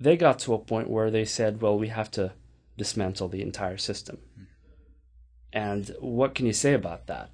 they 0.00 0.16
got 0.16 0.38
to 0.40 0.54
a 0.54 0.58
point 0.58 0.88
where 0.88 1.10
they 1.10 1.26
said, 1.26 1.60
well, 1.60 1.78
we 1.78 1.88
have 1.88 2.10
to 2.12 2.32
dismantle 2.78 3.28
the 3.28 3.42
entire 3.42 3.76
system. 3.76 4.18
And 5.52 5.94
what 6.00 6.34
can 6.34 6.46
you 6.46 6.54
say 6.54 6.72
about 6.72 7.06
that? 7.08 7.30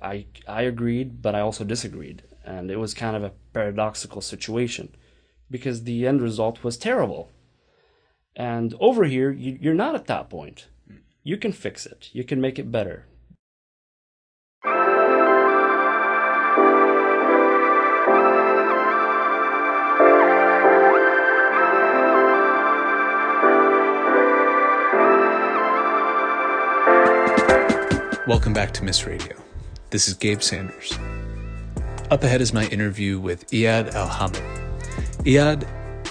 I, 0.00 0.26
I 0.48 0.62
agreed, 0.62 1.20
but 1.20 1.34
I 1.34 1.40
also 1.40 1.64
disagreed. 1.64 2.22
And 2.44 2.70
it 2.70 2.76
was 2.76 2.94
kind 2.94 3.16
of 3.16 3.22
a 3.22 3.32
paradoxical 3.52 4.22
situation 4.22 4.94
because 5.50 5.82
the 5.82 6.06
end 6.06 6.22
result 6.22 6.64
was 6.64 6.78
terrible. 6.78 7.30
And 8.34 8.74
over 8.80 9.04
here, 9.04 9.30
you, 9.30 9.58
you're 9.60 9.74
not 9.74 9.94
at 9.94 10.06
that 10.06 10.30
point. 10.30 10.68
You 11.22 11.36
can 11.36 11.52
fix 11.52 11.84
it, 11.84 12.08
you 12.12 12.24
can 12.24 12.40
make 12.40 12.58
it 12.58 12.72
better. 12.72 13.04
Welcome 28.30 28.52
back 28.52 28.70
to 28.74 28.82
MIIS 28.82 29.06
Radio. 29.06 29.36
This 29.90 30.06
is 30.06 30.14
Gabe 30.14 30.40
Sanders. 30.40 30.96
Up 32.12 32.22
ahead 32.22 32.40
is 32.40 32.52
my 32.52 32.64
interview 32.68 33.18
with 33.18 33.50
Iyad 33.50 33.90
Alhamid. 33.90 34.40
Iyad 35.24 35.66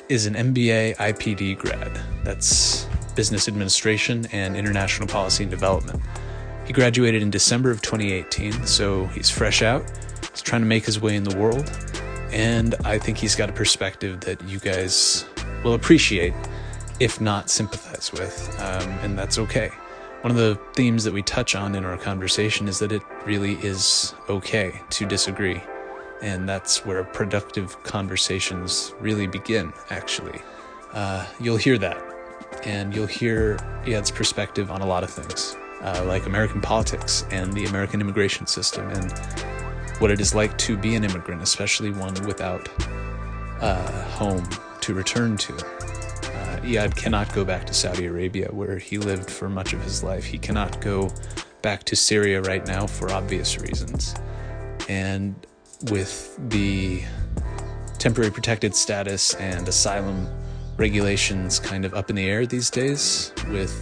is 0.10 0.26
an 0.26 0.34
MBA 0.34 0.98
IPD 0.98 1.58
grad. 1.58 1.98
That's 2.26 2.88
Business 3.16 3.48
Administration 3.48 4.28
and 4.34 4.58
International 4.58 5.08
Policy 5.08 5.44
and 5.44 5.50
Development. 5.50 6.02
He 6.68 6.74
graduated 6.74 7.22
in 7.22 7.30
December 7.30 7.72
of 7.72 7.82
2018, 7.82 8.68
so 8.68 9.06
he's 9.06 9.30
fresh 9.30 9.62
out. 9.62 9.90
He's 10.34 10.42
trying 10.42 10.62
to 10.62 10.68
make 10.68 10.84
his 10.84 11.00
way 11.00 11.16
in 11.16 11.24
the 11.24 11.38
world, 11.38 11.72
and 12.34 12.76
I 12.84 12.98
think 12.98 13.18
he's 13.18 13.38
got 13.38 13.50
a 13.50 13.54
perspective 13.54 14.20
that 14.20 14.44
you 14.44 14.60
guys 14.60 15.24
will 15.64 15.74
appreciate, 15.74 16.34
if 17.00 17.22
not 17.22 17.50
sympathize 17.50 18.12
with, 18.12 18.54
um, 18.60 18.90
and 19.04 19.18
that's 19.18 19.40
okay. 19.40 19.72
One 20.22 20.32
of 20.32 20.38
the 20.38 20.60
themes 20.74 21.06
that 21.06 21.14
we 21.14 21.22
touch 21.22 21.56
on 21.56 21.76
in 21.76 21.86
our 21.86 21.98
conversation 21.98 22.68
is 22.68 22.80
that 22.80 22.92
it 22.92 23.02
really 23.26 23.54
is 23.64 24.14
okay 24.28 24.82
to 24.90 25.06
disagree. 25.06 25.64
And 26.22 26.48
that's 26.48 26.86
where 26.86 27.06
productive 27.06 27.82
conversations 27.84 28.94
really 29.00 29.28
begin, 29.28 29.72
actually. 29.90 30.42
Uh, 30.92 31.26
you'll 31.40 31.56
hear 31.56 31.78
that. 31.78 32.04
And 32.66 32.94
you'll 32.94 33.08
hear 33.08 33.56
Iyad's 33.86 34.12
perspective 34.12 34.70
on 34.72 34.82
a 34.82 34.86
lot 34.86 35.06
of 35.06 35.10
things, 35.10 35.56
uh, 35.82 36.04
like 36.06 36.26
American 36.26 36.60
politics 36.60 37.24
and 37.32 37.54
the 37.54 37.64
American 37.68 38.02
immigration 38.02 38.46
system 38.46 38.90
and 38.90 39.14
what 40.00 40.12
it 40.12 40.20
is 40.20 40.36
like 40.36 40.58
to 40.58 40.76
be 40.76 40.96
an 40.96 41.06
immigrant, 41.06 41.42
especially 41.42 41.92
one 41.92 42.14
without 42.26 42.68
a 43.62 43.66
uh, 43.66 44.04
home 44.10 44.46
to 44.82 44.94
return 44.94 45.38
to. 45.38 45.54
Iyad 46.64 46.96
cannot 46.96 47.34
go 47.34 47.44
back 47.46 47.66
to 47.68 47.74
Saudi 47.74 48.06
Arabia, 48.06 48.50
where 48.52 48.78
he 48.78 48.98
lived 48.98 49.30
for 49.30 49.50
much 49.50 49.74
of 49.74 49.82
his 49.84 50.04
life. 50.04 50.26
He 50.26 50.38
cannot 50.38 50.82
go 50.82 51.12
back 51.62 51.84
to 51.86 51.96
Syria 51.96 52.42
right 52.42 52.66
now 52.66 52.88
for 52.88 53.12
obvious 53.12 53.60
reasons. 53.60 54.16
And 54.88 55.36
with 55.90 56.38
the 56.50 57.04
temporary 57.98 58.32
protected 58.32 58.76
status 58.76 59.34
and 59.36 59.68
asylum 59.68 60.28
regulations 60.78 61.60
kind 61.60 61.86
of 61.86 61.94
up 61.94 62.10
in 62.10 62.16
the 62.16 62.30
air 62.30 62.46
these 62.46 62.70
days, 62.70 63.34
with 63.50 63.74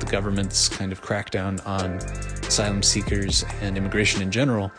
the 0.00 0.06
government's 0.06 0.68
kind 0.68 0.92
of 0.92 1.00
crackdown 1.00 1.64
on 1.66 1.96
asylum 2.46 2.82
seekers 2.82 3.44
and 3.60 3.76
immigration 3.76 4.20
in 4.20 4.30
general, 4.30 4.72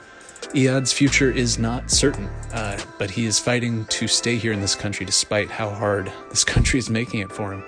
Iyad's 0.53 0.93
future 0.93 1.31
is 1.31 1.57
not 1.57 1.89
certain, 1.89 2.27
uh, 2.51 2.79
but 2.99 3.09
he 3.09 3.25
is 3.25 3.39
fighting 3.39 3.85
to 3.85 4.07
stay 4.07 4.37
here 4.37 4.53
in 4.53 4.61
this 4.61 4.75
country 4.75 5.03
despite 5.03 5.49
how 5.49 5.71
hard 5.71 6.13
this 6.29 6.43
country 6.43 6.77
is 6.77 6.91
making 6.91 7.21
it 7.21 7.31
for 7.31 7.53
him. 7.53 7.63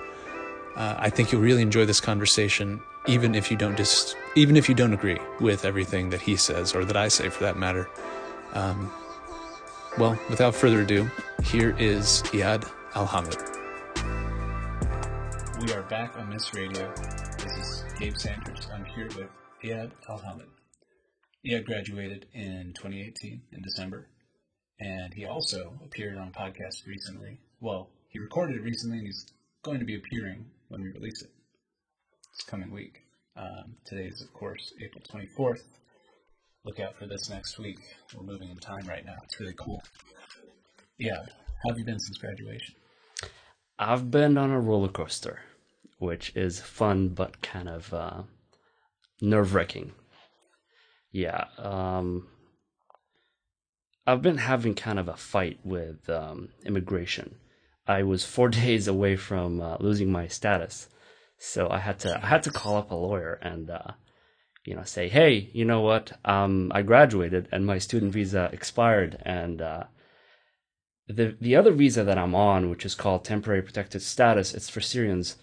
Uh, 0.76 0.96
I 1.00 1.10
think 1.10 1.32
you'll 1.32 1.42
really 1.42 1.64
enjoy 1.64 1.86
this 1.86 2.00
conversation, 2.00 2.80
even 3.08 3.34
if 3.34 3.50
you 3.50 3.58
don't 3.58 3.76
dis- 3.76 4.16
even 4.36 4.56
if 4.56 4.70
you 4.70 4.76
don't 4.76 4.94
agree 4.94 5.18
with 5.40 5.66
everything 5.66 6.12
that 6.12 6.22
he 6.22 6.36
says 6.36 6.76
or 6.76 6.86
that 6.86 6.98
I 6.98 7.08
say, 7.08 7.30
for 7.30 7.44
that 7.44 7.58
matter. 7.58 7.90
Um, 8.54 8.92
well, 9.98 10.20
without 10.30 10.54
further 10.54 10.82
ado, 10.82 11.10
here 11.44 11.76
is 11.80 12.22
Iyad 12.34 12.70
Alhamid. 12.92 13.42
We 15.66 15.74
are 15.74 15.84
back 15.84 16.18
on 16.20 16.30
MIIS 16.32 16.54
Radio. 16.54 16.94
This 17.38 17.58
is 17.58 17.84
Gabe 17.98 18.18
Sanders. 18.18 18.68
I'm 18.72 18.86
here 18.86 19.08
with 19.16 19.30
Iyad 19.64 19.92
Alhamid. 20.08 20.55
He 21.46 21.54
had 21.54 21.68
graduated 21.68 22.26
in 22.34 22.74
2018 22.74 23.40
in 23.52 23.62
December, 23.62 24.08
and 24.80 25.14
he 25.14 25.26
also 25.26 25.80
appeared 25.86 26.18
on 26.18 26.30
a 26.30 26.32
podcast 26.32 26.88
recently. 26.88 27.38
Well, 27.60 27.92
he 28.10 28.18
recorded 28.18 28.56
it 28.56 28.64
recently, 28.64 28.98
and 28.98 29.06
he's 29.06 29.32
going 29.62 29.78
to 29.78 29.86
be 29.86 29.96
appearing 29.96 30.48
when 30.70 30.82
we 30.82 30.90
release 30.90 31.22
it. 31.22 31.30
It's 32.34 32.46
coming 32.46 32.72
week. 32.72 33.04
Um, 33.38 33.76
today 33.86 34.06
is, 34.08 34.24
of 34.24 34.34
course, 34.34 34.74
April 34.84 35.04
24th. 35.08 35.62
Look 36.64 36.80
out 36.80 36.98
for 36.98 37.06
this 37.06 37.30
next 37.30 37.60
week. 37.60 37.78
We're 38.16 38.24
moving 38.24 38.50
in 38.50 38.58
time 38.58 38.88
right 38.88 39.06
now. 39.06 39.18
It's 39.24 39.40
really 39.40 39.54
cool. 39.56 39.84
Yeah. 40.98 41.26
How 41.64 41.70
have 41.70 41.78
you 41.78 41.86
been 41.86 42.00
since 42.00 42.18
graduation? 42.18 42.74
I've 43.78 44.10
been 44.10 44.40
on 44.40 44.50
a 44.50 44.60
roller 44.60 44.90
coaster, 44.90 45.42
which 46.00 46.36
is 46.36 46.60
fun 46.60 47.10
but 47.10 47.44
kind 47.44 47.70
of 47.70 47.94
uh, 47.94 48.24
nerve 49.22 49.54
wracking 49.54 49.92
yeah, 51.16 51.46
um, 51.58 52.28
I've 54.06 54.22
been 54.22 54.40
having 54.40 54.76
kind 54.76 55.00
of 55.00 55.08
a 55.08 55.16
fight 55.16 55.60
with 55.64 56.10
um, 56.10 56.50
immigration. 56.66 57.36
I 57.88 58.04
was 58.04 58.26
four 58.26 58.50
days 58.64 58.90
away 58.90 59.16
from 59.16 59.62
uh, 59.62 59.78
losing 59.80 60.12
my 60.12 60.28
status, 60.28 60.90
so 61.38 61.70
I 61.70 61.80
had 61.80 62.00
to 62.00 62.20
I 62.22 62.28
had 62.28 62.44
to 62.44 62.52
call 62.52 62.76
up 62.76 62.92
a 62.92 62.96
lawyer 62.96 63.40
and 63.42 63.70
uh, 63.70 63.92
you 64.66 64.76
know 64.76 64.84
say, 64.84 65.08
hey, 65.08 65.50
you 65.54 65.64
know 65.64 65.80
what? 65.80 66.12
Um, 66.26 66.70
I 66.76 66.82
graduated 66.82 67.48
and 67.50 67.66
my 67.66 67.78
student 67.78 68.12
visa 68.12 68.50
expired, 68.52 69.18
and 69.22 69.62
uh, 69.62 69.84
the 71.08 71.38
the 71.40 71.56
other 71.56 71.72
visa 71.72 72.04
that 72.04 72.18
I'm 72.18 72.36
on, 72.36 72.70
which 72.70 72.86
is 72.86 72.94
called 72.94 73.24
temporary 73.24 73.62
protected 73.62 74.02
status, 74.02 74.54
it's 74.54 74.70
for 74.70 74.82
Syrians, 74.82 75.38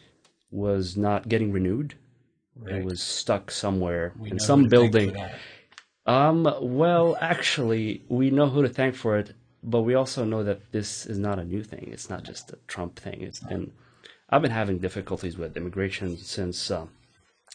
was 0.51 0.99
not 0.99 1.31
getting 1.31 1.51
renewed. 1.51 1.95
Right. 2.55 2.75
It 2.75 2.85
was 2.85 3.01
stuck 3.01 3.51
somewhere 3.51 4.13
we 4.19 4.33
in 4.33 4.39
some 4.39 4.69
building. 4.69 5.17
Um, 6.07 6.53
well, 6.61 7.17
actually, 7.21 8.03
we 8.09 8.31
know 8.31 8.49
who 8.49 8.63
to 8.63 8.69
thank 8.69 8.95
for 8.95 9.17
it, 9.19 9.35
but 9.63 9.83
we 9.83 9.95
also 9.95 10.25
know 10.25 10.43
that 10.43 10.73
this 10.73 11.07
is 11.07 11.19
not 11.19 11.39
a 11.39 11.45
new 11.45 11.63
thing. 11.63 11.89
It's 11.93 12.11
not 12.11 12.25
just 12.25 12.53
a 12.53 12.59
Trump 12.67 12.99
thing. 12.99 13.23
It's 13.23 13.41
been, 13.41 13.73
I've 14.29 14.43
been 14.43 14.51
having 14.51 14.79
difficulties 14.79 15.39
with 15.39 15.57
immigration 15.57 16.17
since, 16.17 16.71
uh, 16.71 16.87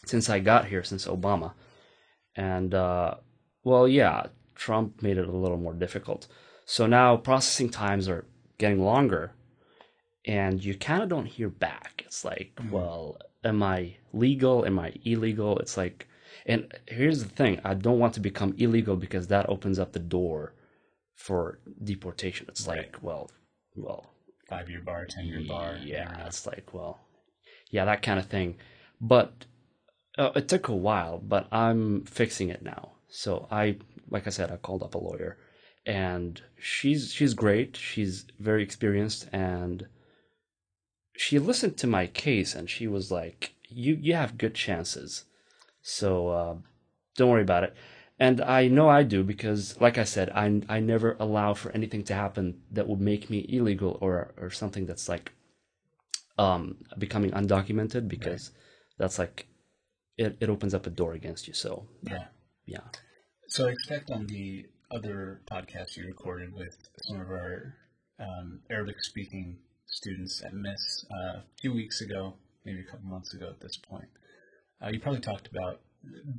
since 0.06 0.30
I 0.30 0.40
got 0.40 0.66
here, 0.68 0.84
since 0.84 1.06
Obama, 1.08 1.54
and 2.36 2.74
uh, 2.74 3.16
well, 3.64 3.88
yeah, 3.88 4.28
Trump 4.56 5.02
made 5.02 5.18
it 5.18 5.28
a 5.28 5.32
little 5.32 5.58
more 5.58 5.74
difficult. 5.74 6.28
So 6.66 6.86
now 6.88 7.18
processing 7.18 7.70
times 7.70 8.08
are 8.08 8.26
getting 8.58 8.84
longer, 8.84 9.34
and 10.26 10.64
you 10.64 10.76
kind 10.76 11.04
of 11.04 11.10
don't 11.10 11.26
hear 11.26 11.50
back. 11.50 12.04
It's 12.06 12.24
like, 12.24 12.54
mm-hmm. 12.56 12.72
well, 12.72 13.18
am 13.44 13.62
I 13.64 13.96
legal? 14.14 14.66
Am 14.66 14.80
I 14.80 14.94
illegal? 15.04 15.60
It's 15.60 15.76
like 15.76 16.08
and 16.48 16.74
here's 16.88 17.24
the 17.24 17.30
thing 17.30 17.60
I 17.64 17.74
don't 17.74 18.00
want 18.00 18.14
to 18.16 18.20
become 18.20 18.56
illegal 18.58 18.96
because 18.96 19.28
that 19.28 19.50
opens 19.50 19.78
up 19.78 19.92
the 19.92 20.00
door 20.00 20.54
for 21.16 21.60
deportation. 21.84 22.48
It's 22.50 22.68
right. 22.68 22.78
like, 22.78 22.98
well, 23.02 23.30
well, 23.76 24.14
five 24.50 24.70
year 24.70 24.82
bar, 24.82 25.06
10 25.06 25.26
year 25.26 25.42
bar. 25.48 25.78
Yeah, 25.84 26.26
it's 26.26 26.46
like, 26.48 26.74
well, 26.74 27.00
yeah, 27.70 27.86
that 27.86 28.02
kind 28.02 28.20
of 28.20 28.28
thing. 28.28 28.56
But 29.00 29.46
uh, 30.18 30.32
it 30.36 30.48
took 30.48 30.68
a 30.68 30.76
while, 30.76 31.20
but 31.20 31.48
I'm 31.52 32.06
fixing 32.06 32.50
it 32.50 32.64
now. 32.64 32.94
So 33.10 33.48
I, 33.52 33.78
like 34.10 34.26
I 34.26 34.32
said, 34.32 34.52
I 34.52 34.58
called 34.58 34.84
up 34.84 34.96
a 34.96 35.00
lawyer 35.00 35.38
and 35.88 36.42
she's 36.60 37.14
she's 37.14 37.34
great. 37.34 37.78
She's 37.78 38.26
very 38.40 38.62
experienced 38.62 39.28
and 39.32 39.88
she 41.16 41.40
listened 41.40 41.78
to 41.78 41.88
my 41.88 42.08
case 42.08 42.54
and 42.54 42.70
she 42.70 42.88
was 42.88 43.10
like, 43.10 43.54
"You 43.70 43.96
you 43.96 44.14
have 44.14 44.38
good 44.38 44.54
chances." 44.54 45.24
So 45.88 46.28
uh, 46.28 46.56
don't 47.16 47.30
worry 47.30 47.44
about 47.44 47.64
it. 47.64 47.74
And 48.20 48.42
I 48.42 48.68
know 48.68 48.90
I 48.90 49.04
do 49.04 49.24
because, 49.24 49.80
like 49.80 49.98
I 49.98 50.04
said, 50.04 50.30
I, 50.32 50.62
I 50.68 50.82
never 50.82 51.16
allow 51.18 51.54
for 51.54 51.72
anything 51.72 52.04
to 52.06 52.14
happen 52.14 52.62
that 52.72 52.90
would 52.90 53.00
make 53.00 53.30
me 53.30 53.46
illegal 53.48 53.98
or, 54.02 54.34
or 54.38 54.50
something 54.50 54.86
that's 54.86 55.08
like 55.08 55.32
um, 56.38 56.76
becoming 56.98 57.32
undocumented 57.32 58.10
because 58.10 58.50
right. 58.50 58.98
that's 58.98 59.18
like 59.18 59.48
it, 60.18 60.36
it 60.42 60.50
opens 60.50 60.74
up 60.74 60.88
a 60.88 60.90
door 60.90 61.14
against 61.14 61.48
you. 61.48 61.54
So, 61.54 61.88
yeah. 62.02 62.26
Yeah. 62.66 62.82
So 63.48 63.68
I 63.68 63.72
expect 63.72 64.12
on 64.12 64.28
the 64.28 64.66
other 64.92 65.42
podcast 65.50 65.96
you 65.96 66.06
recorded 66.06 66.54
with 66.54 66.76
some 67.04 67.22
of 67.22 67.30
our 67.30 67.76
um, 68.20 68.60
Arabic 68.70 69.02
speaking 69.04 69.60
students 69.86 70.44
at 70.44 70.54
MIIS 70.54 71.06
uh, 71.12 71.38
a 71.38 71.44
few 71.62 71.74
weeks 71.74 72.02
ago, 72.02 72.34
maybe 72.66 72.82
a 72.82 72.92
couple 72.92 73.08
months 73.08 73.34
ago 73.34 73.48
at 73.48 73.62
this 73.62 73.78
point, 73.78 74.10
uh, 74.84 74.90
you 74.92 75.00
probably 75.00 75.22
talked 75.22 75.48
about 75.48 75.82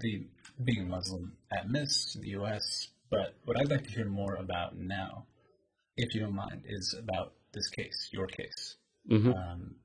the 0.00 0.26
being 0.62 0.88
Muslim 0.88 1.32
at 1.52 1.68
MIIS 1.68 2.16
in 2.16 2.22
the 2.22 2.28
U.S., 2.30 2.88
but 3.10 3.34
what 3.44 3.58
I'd 3.58 3.70
like 3.70 3.84
to 3.84 3.90
hear 3.90 4.04
more 4.06 4.34
about 4.34 4.76
now, 4.76 5.24
if 5.96 6.14
you 6.14 6.20
don't 6.20 6.34
mind, 6.34 6.62
is 6.66 6.94
about 6.98 7.32
this 7.52 7.68
case, 7.68 8.08
your 8.12 8.26
case. 8.26 8.76
hmm 9.08 9.32
Um, 9.32 9.76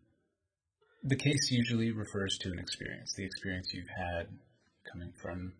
the 1.04 1.16
case 1.16 1.52
usually 1.52 1.92
refers 1.92 2.38
to 2.40 2.52
an 2.52 2.60
experience, 2.60 3.14
the 3.14 3.26
experience 3.26 3.74
you've 3.74 3.90
had 3.90 4.28
coming 4.90 5.12
from 5.22 5.54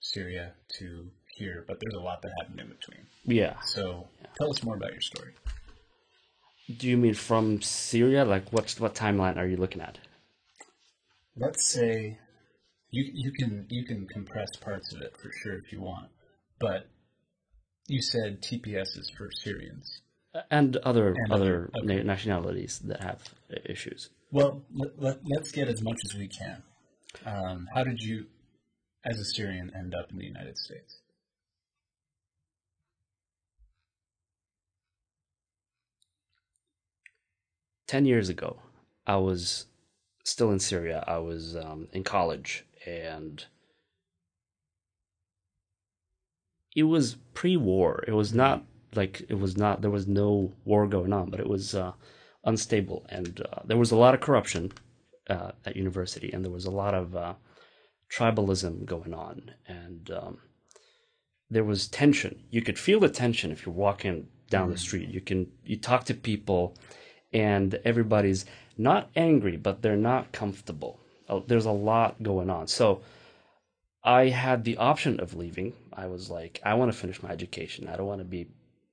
Syria 0.00 0.52
to 0.78 1.10
here, 1.34 1.64
but 1.66 1.78
there's 1.80 1.94
a 1.94 2.00
lot 2.00 2.22
that 2.22 2.32
happened 2.40 2.60
in 2.60 2.68
between. 2.68 3.06
Yeah. 3.24 3.60
So 3.64 4.08
tell 4.38 4.50
us 4.50 4.62
more 4.62 4.76
about 4.76 4.92
your 4.92 5.00
story. 5.00 5.32
Do 6.76 6.86
you 6.86 6.96
mean 6.96 7.14
from 7.14 7.62
Syria? 7.62 8.24
Like, 8.24 8.52
what 8.52 8.70
what 8.78 8.94
timeline 8.94 9.36
are 9.36 9.46
you 9.46 9.56
looking 9.56 9.80
at? 9.80 9.98
Let's 11.38 11.68
say 11.72 12.18
you 12.90 13.04
you 13.14 13.32
can 13.32 13.66
you 13.70 13.84
can 13.84 14.06
compress 14.06 14.50
parts 14.60 14.92
of 14.92 15.00
it 15.02 15.16
for 15.16 15.30
sure 15.32 15.54
if 15.58 15.72
you 15.72 15.80
want, 15.80 16.08
but 16.58 16.88
you 17.86 18.02
said 18.02 18.42
TPS 18.42 18.98
is 18.98 19.10
for 19.16 19.30
Syrians. 19.32 20.02
And 20.50 20.76
other 20.78 21.14
And 21.16 21.32
other 21.32 21.70
other- 21.74 21.90
okay. 21.92 22.02
nationalities 22.02 22.80
that 22.80 23.00
have 23.02 23.22
issues. 23.64 24.10
Well, 24.30 24.62
let, 24.74 25.00
let, 25.00 25.18
let's 25.24 25.50
get 25.52 25.68
as 25.68 25.80
much 25.82 25.98
as 26.04 26.14
we 26.14 26.28
can. 26.28 26.62
Um, 27.24 27.66
how 27.74 27.82
did 27.82 28.00
you, 28.02 28.26
as 29.04 29.18
a 29.18 29.24
Syrian, 29.24 29.72
end 29.74 29.94
up 29.94 30.10
in 30.10 30.18
the 30.18 30.26
United 30.26 30.58
States? 30.58 31.00
Ten 37.86 38.04
years 38.04 38.28
ago, 38.28 38.60
I 39.06 39.16
was 39.16 39.66
still 40.28 40.50
in 40.50 40.60
Syria. 40.60 41.04
I 41.06 41.18
was 41.18 41.56
um, 41.56 41.88
in 41.92 42.04
college, 42.04 42.64
and 42.86 43.44
it 46.76 46.84
was 46.84 47.16
pre-war. 47.34 48.04
It 48.06 48.12
was 48.12 48.32
not 48.32 48.64
like 48.94 49.22
it 49.28 49.38
was 49.38 49.56
not. 49.56 49.82
There 49.82 49.90
was 49.90 50.06
no 50.06 50.52
war 50.64 50.86
going 50.86 51.12
on, 51.12 51.30
but 51.30 51.40
it 51.40 51.48
was 51.48 51.74
uh, 51.74 51.92
unstable, 52.44 53.06
and 53.08 53.40
uh, 53.52 53.60
there 53.64 53.76
was 53.76 53.90
a 53.90 53.96
lot 53.96 54.14
of 54.14 54.20
corruption 54.20 54.72
uh, 55.28 55.52
at 55.64 55.76
university, 55.76 56.30
and 56.32 56.44
there 56.44 56.52
was 56.52 56.66
a 56.66 56.70
lot 56.70 56.94
of 56.94 57.16
uh, 57.16 57.34
tribalism 58.12 58.84
going 58.84 59.14
on, 59.14 59.52
and 59.66 60.10
um, 60.10 60.38
there 61.50 61.64
was 61.64 61.88
tension. 61.88 62.44
You 62.50 62.62
could 62.62 62.78
feel 62.78 63.00
the 63.00 63.08
tension 63.08 63.50
if 63.50 63.64
you're 63.64 63.74
walking 63.74 64.28
down 64.50 64.70
the 64.70 64.78
street. 64.78 65.08
You 65.08 65.20
can 65.20 65.50
you 65.64 65.76
talk 65.76 66.04
to 66.04 66.14
people, 66.14 66.76
and 67.32 67.78
everybody's 67.84 68.44
not 68.76 69.10
angry, 69.16 69.56
but 69.56 69.82
they're 69.82 69.96
not 69.96 70.32
comfortable. 70.32 71.00
Uh, 71.28 71.40
There's 71.46 71.66
a 71.66 71.70
lot 71.72 72.22
going 72.22 72.50
on. 72.50 72.68
So 72.68 73.02
I 74.04 74.28
had 74.28 74.64
the 74.64 74.76
option 74.76 75.20
of 75.20 75.34
leaving. 75.34 75.74
I 75.92 76.06
was 76.06 76.30
like, 76.30 76.60
I 76.64 76.74
want 76.74 76.92
to 76.92 76.98
finish 76.98 77.22
my 77.22 77.30
education. 77.30 77.88
I 77.88 77.96
don't 77.96 78.06
want 78.06 78.20
to 78.20 78.24
be 78.24 78.48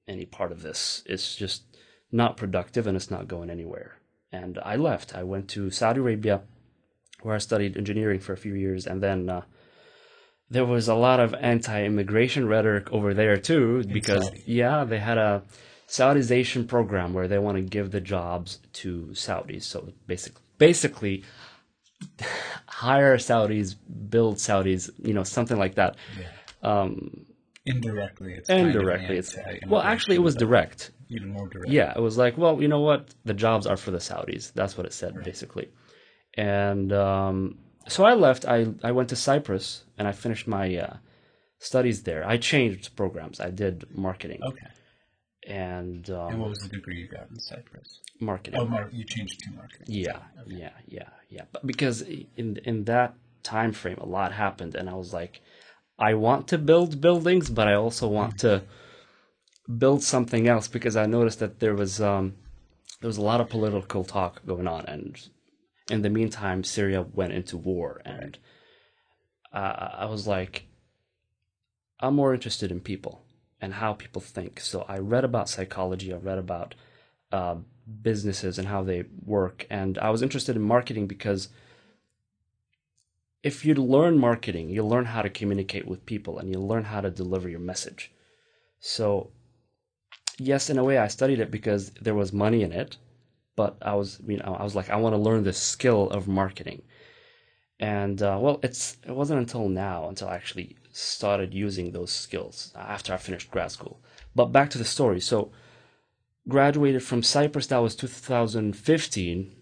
any 0.08 0.26
part 0.26 0.52
of 0.52 0.62
this. 0.62 1.04
It's 1.06 1.36
just 1.36 1.64
not 2.12 2.38
productive 2.38 2.88
and 2.88 2.96
it's 2.96 3.12
not 3.12 3.28
going 3.28 3.50
anywhere. 3.50 4.00
And 4.32 4.60
I 4.64 4.76
left. 4.76 5.16
I 5.16 5.24
went 5.24 5.48
to 5.50 5.72
Saudi 5.72 6.00
Arabia, 6.00 6.42
where 7.22 7.36
I 7.36 7.40
studied 7.40 7.78
engineering 7.78 8.20
for 8.20 8.34
a 8.34 8.38
few 8.38 8.54
years, 8.54 8.86
and 8.86 9.02
then. 9.02 9.30
Uh, 9.30 9.42
there 10.50 10.66
was 10.66 10.88
a 10.88 10.96
lot 10.96 11.20
of 11.20 11.34
anti-immigration 11.34 12.48
rhetoric 12.48 12.92
over 12.92 13.14
there 13.14 13.38
too 13.38 13.84
because 13.84 14.26
Saudi. 14.26 14.44
yeah 14.46 14.84
they 14.84 15.00
had 15.00 15.18
a 15.18 15.42
saudization 15.88 16.68
program 16.68 17.14
where 17.14 17.28
they 17.28 17.38
want 17.38 17.58
to 17.58 17.62
give 17.62 17.92
the 17.92 18.02
jobs 18.02 18.60
to 18.74 19.08
saudis 19.12 19.64
so 19.64 19.92
basically 20.08 20.42
basically 20.58 21.24
hire 22.68 23.18
saudis 23.18 23.76
build 24.10 24.38
saudis 24.38 24.90
you 25.04 25.14
know 25.14 25.24
something 25.24 25.58
like 25.58 25.76
that 25.76 25.96
um 26.64 27.26
Indirectly, 27.68 28.34
it's 28.34 28.48
indirectly 28.48 29.18
it's 29.18 29.36
well 29.66 29.82
actually 29.82 30.16
it 30.16 30.22
was 30.22 30.36
direct 30.36 30.92
even 31.10 31.30
more 31.30 31.48
direct. 31.48 31.70
yeah, 31.70 31.94
it 31.96 32.02
was 32.02 32.18
like, 32.18 32.38
well, 32.38 32.62
you 32.62 32.68
know 32.68 32.80
what? 32.80 33.14
The 33.26 33.34
jobs 33.34 33.68
are 33.68 33.78
for 33.78 33.92
the 33.92 33.98
Saudis. 34.00 34.52
That's 34.54 34.78
what 34.78 34.86
it 34.86 34.94
said, 34.94 35.24
basically. 35.24 35.70
And 36.36 36.92
um, 36.92 37.58
so 37.88 38.06
I 38.06 38.14
left. 38.14 38.46
I, 38.46 38.68
I 38.84 38.92
went 38.92 39.10
to 39.10 39.16
Cyprus 39.16 39.84
and 39.98 40.08
I 40.08 40.12
finished 40.12 40.48
my 40.48 40.76
uh, 40.76 40.98
studies 41.60 42.04
there. 42.04 42.28
I 42.28 42.38
changed 42.38 42.96
programs. 42.96 43.40
I 43.40 43.52
did 43.52 43.86
marketing 43.96 44.42
Okay. 44.44 44.68
And, 45.46 46.10
um, 46.10 46.32
And 46.32 46.40
what 46.40 46.50
was 46.50 46.60
the 46.60 46.70
degree 46.70 47.00
you 47.00 47.08
got 47.08 47.30
in 47.30 47.40
Cyprus? 47.40 48.02
marketing. 48.20 48.60
Oh, 48.60 48.88
you 48.92 49.04
changed 49.04 49.40
to 49.42 49.52
marketing. 49.52 49.88
Yeah, 49.88 50.20
yeah, 50.48 50.72
yeah, 50.88 51.10
yeah. 51.30 51.44
But 51.52 51.68
because 51.68 52.02
in 52.02 52.58
in 52.64 52.86
that 52.86 53.16
time 53.44 53.74
frame, 53.74 53.98
a 54.00 54.06
lot 54.06 54.32
happened, 54.32 54.76
and 54.76 54.90
I 54.90 54.94
was 54.94 55.14
like, 55.14 55.42
I 56.00 56.14
want 56.14 56.48
to 56.50 56.58
build 56.58 57.02
buildings, 57.02 57.50
but 57.50 57.68
I 57.68 57.74
also 57.74 58.08
want 58.08 58.40
to 58.40 58.64
build 59.78 60.04
something 60.04 60.48
else 60.48 60.68
because 60.68 60.96
I 60.96 61.06
noticed 61.06 61.40
that 61.40 61.60
there 61.60 61.76
was 61.76 62.00
um, 62.02 62.36
there 63.02 63.08
was 63.08 63.18
a 63.18 63.22
lot 63.22 63.42
of 63.42 63.50
political 63.50 64.04
talk 64.04 64.46
going 64.46 64.68
on, 64.68 64.86
and 64.86 65.20
in 65.90 66.02
the 66.02 66.10
meantime, 66.10 66.64
Syria 66.64 67.02
went 67.02 67.34
into 67.34 67.58
war, 67.58 68.02
and 68.06 68.38
uh, 69.54 69.90
I 70.00 70.06
was 70.06 70.26
like, 70.26 70.68
I'm 72.00 72.16
more 72.16 72.34
interested 72.34 72.72
in 72.72 72.80
people 72.80 73.25
and 73.62 73.74
how 73.76 73.94
people 73.94 74.22
think. 74.22 74.60
So 74.60 74.86
I 74.88 74.98
read 74.98 75.24
about 75.24 75.50
psychology. 75.50 76.14
I 76.14 76.18
read 76.18 76.38
about 76.38 76.76
uh, 77.32 77.56
businesses 78.02 78.60
and 78.60 78.68
how 78.68 78.84
they 78.84 79.06
work, 79.26 79.66
and 79.70 79.98
I 79.98 80.10
was 80.10 80.22
interested 80.22 80.56
in 80.56 80.62
marketing 80.62 81.08
because 81.08 81.50
if 83.44 83.64
you 83.64 83.76
learn 83.76 84.18
marketing, 84.18 84.70
you 84.70 84.84
learn 84.84 85.06
how 85.06 85.22
to 85.22 85.30
communicate 85.30 85.88
with 85.88 86.06
people, 86.06 86.40
and 86.40 86.50
you 86.50 86.60
learn 86.60 86.84
how 86.86 87.02
to 87.02 87.12
deliver 87.12 87.48
your 87.48 87.60
message. 87.60 88.12
So, 88.80 89.30
yes, 90.40 90.70
in 90.70 90.80
a 90.80 90.84
way, 90.84 90.98
I 90.98 91.08
studied 91.08 91.40
it 91.40 91.52
because 91.52 91.92
there 92.02 92.16
was 92.16 92.34
money 92.34 92.64
in 92.64 92.72
it, 92.72 92.98
but 93.56 93.78
I 93.82 93.94
was, 93.96 94.20
you 94.28 94.38
know, 94.38 94.56
I 94.60 94.64
was 94.64 94.76
like, 94.76 94.90
I 94.90 94.96
want 94.96 95.14
to 95.14 95.22
learn 95.22 95.44
the 95.44 95.54
skill 95.54 96.10
of 96.10 96.28
marketing. 96.28 96.82
And 97.80 98.22
uh, 98.22 98.38
well, 98.42 98.60
it's 98.64 98.98
it 99.06 99.12
wasn't 99.12 99.40
until 99.40 99.68
now 99.70 100.08
until 100.08 100.28
I 100.30 100.36
actually 100.36 100.78
started 100.96 101.54
using 101.54 101.92
those 101.92 102.12
skills 102.12 102.72
after 102.76 103.14
I 103.14 103.18
finished 103.18 103.52
grad 103.52 103.72
school. 103.72 104.00
But 104.34 104.46
back 104.46 104.70
to 104.72 104.78
the 104.78 104.86
story. 104.86 105.20
So, 105.20 105.52
graduated 106.48 107.04
from 107.04 107.22
Cyprus. 107.22 107.68
That 107.68 107.78
was 107.80 107.96
2015, 107.96 109.56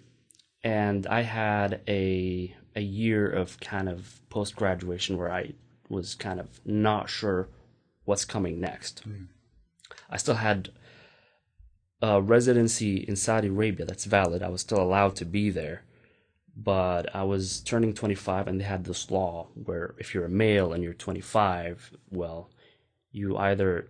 and 0.64 1.08
I 1.08 1.22
had 1.22 1.82
a 1.88 2.56
a 2.76 2.82
year 2.82 3.30
of 3.30 3.60
kind 3.60 3.88
of 3.88 4.22
post 4.30 4.56
graduation 4.56 5.18
where 5.18 5.32
I 5.32 5.54
was 5.90 6.16
kind 6.16 6.40
of 6.40 6.60
not 6.66 7.10
sure 7.10 7.50
what's 8.06 8.26
coming 8.26 8.60
next. 8.60 9.02
Hmm. 9.02 9.26
I 10.10 10.18
still 10.18 10.36
had 10.36 10.70
a 12.02 12.22
residency 12.22 12.98
in 12.98 13.16
Saudi 13.16 13.48
Arabia 13.48 13.86
that's 13.86 14.06
valid. 14.06 14.44
I 14.44 14.50
was 14.50 14.62
still 14.62 14.82
allowed 14.82 15.16
to 15.18 15.26
be 15.26 15.50
there, 15.50 15.84
but 16.56 17.16
I 17.16 17.24
was 17.24 17.62
turning 17.62 17.94
25, 17.94 18.48
and 18.48 18.60
they 18.60 18.66
had 18.66 18.84
this 18.84 19.10
law 19.10 19.48
where 19.56 19.96
if 19.98 20.14
you're 20.14 20.26
a 20.26 20.30
male 20.30 20.74
and 20.74 20.84
you're 20.84 20.94
25, 20.94 21.92
well, 22.12 22.50
you 23.12 23.38
either 23.38 23.88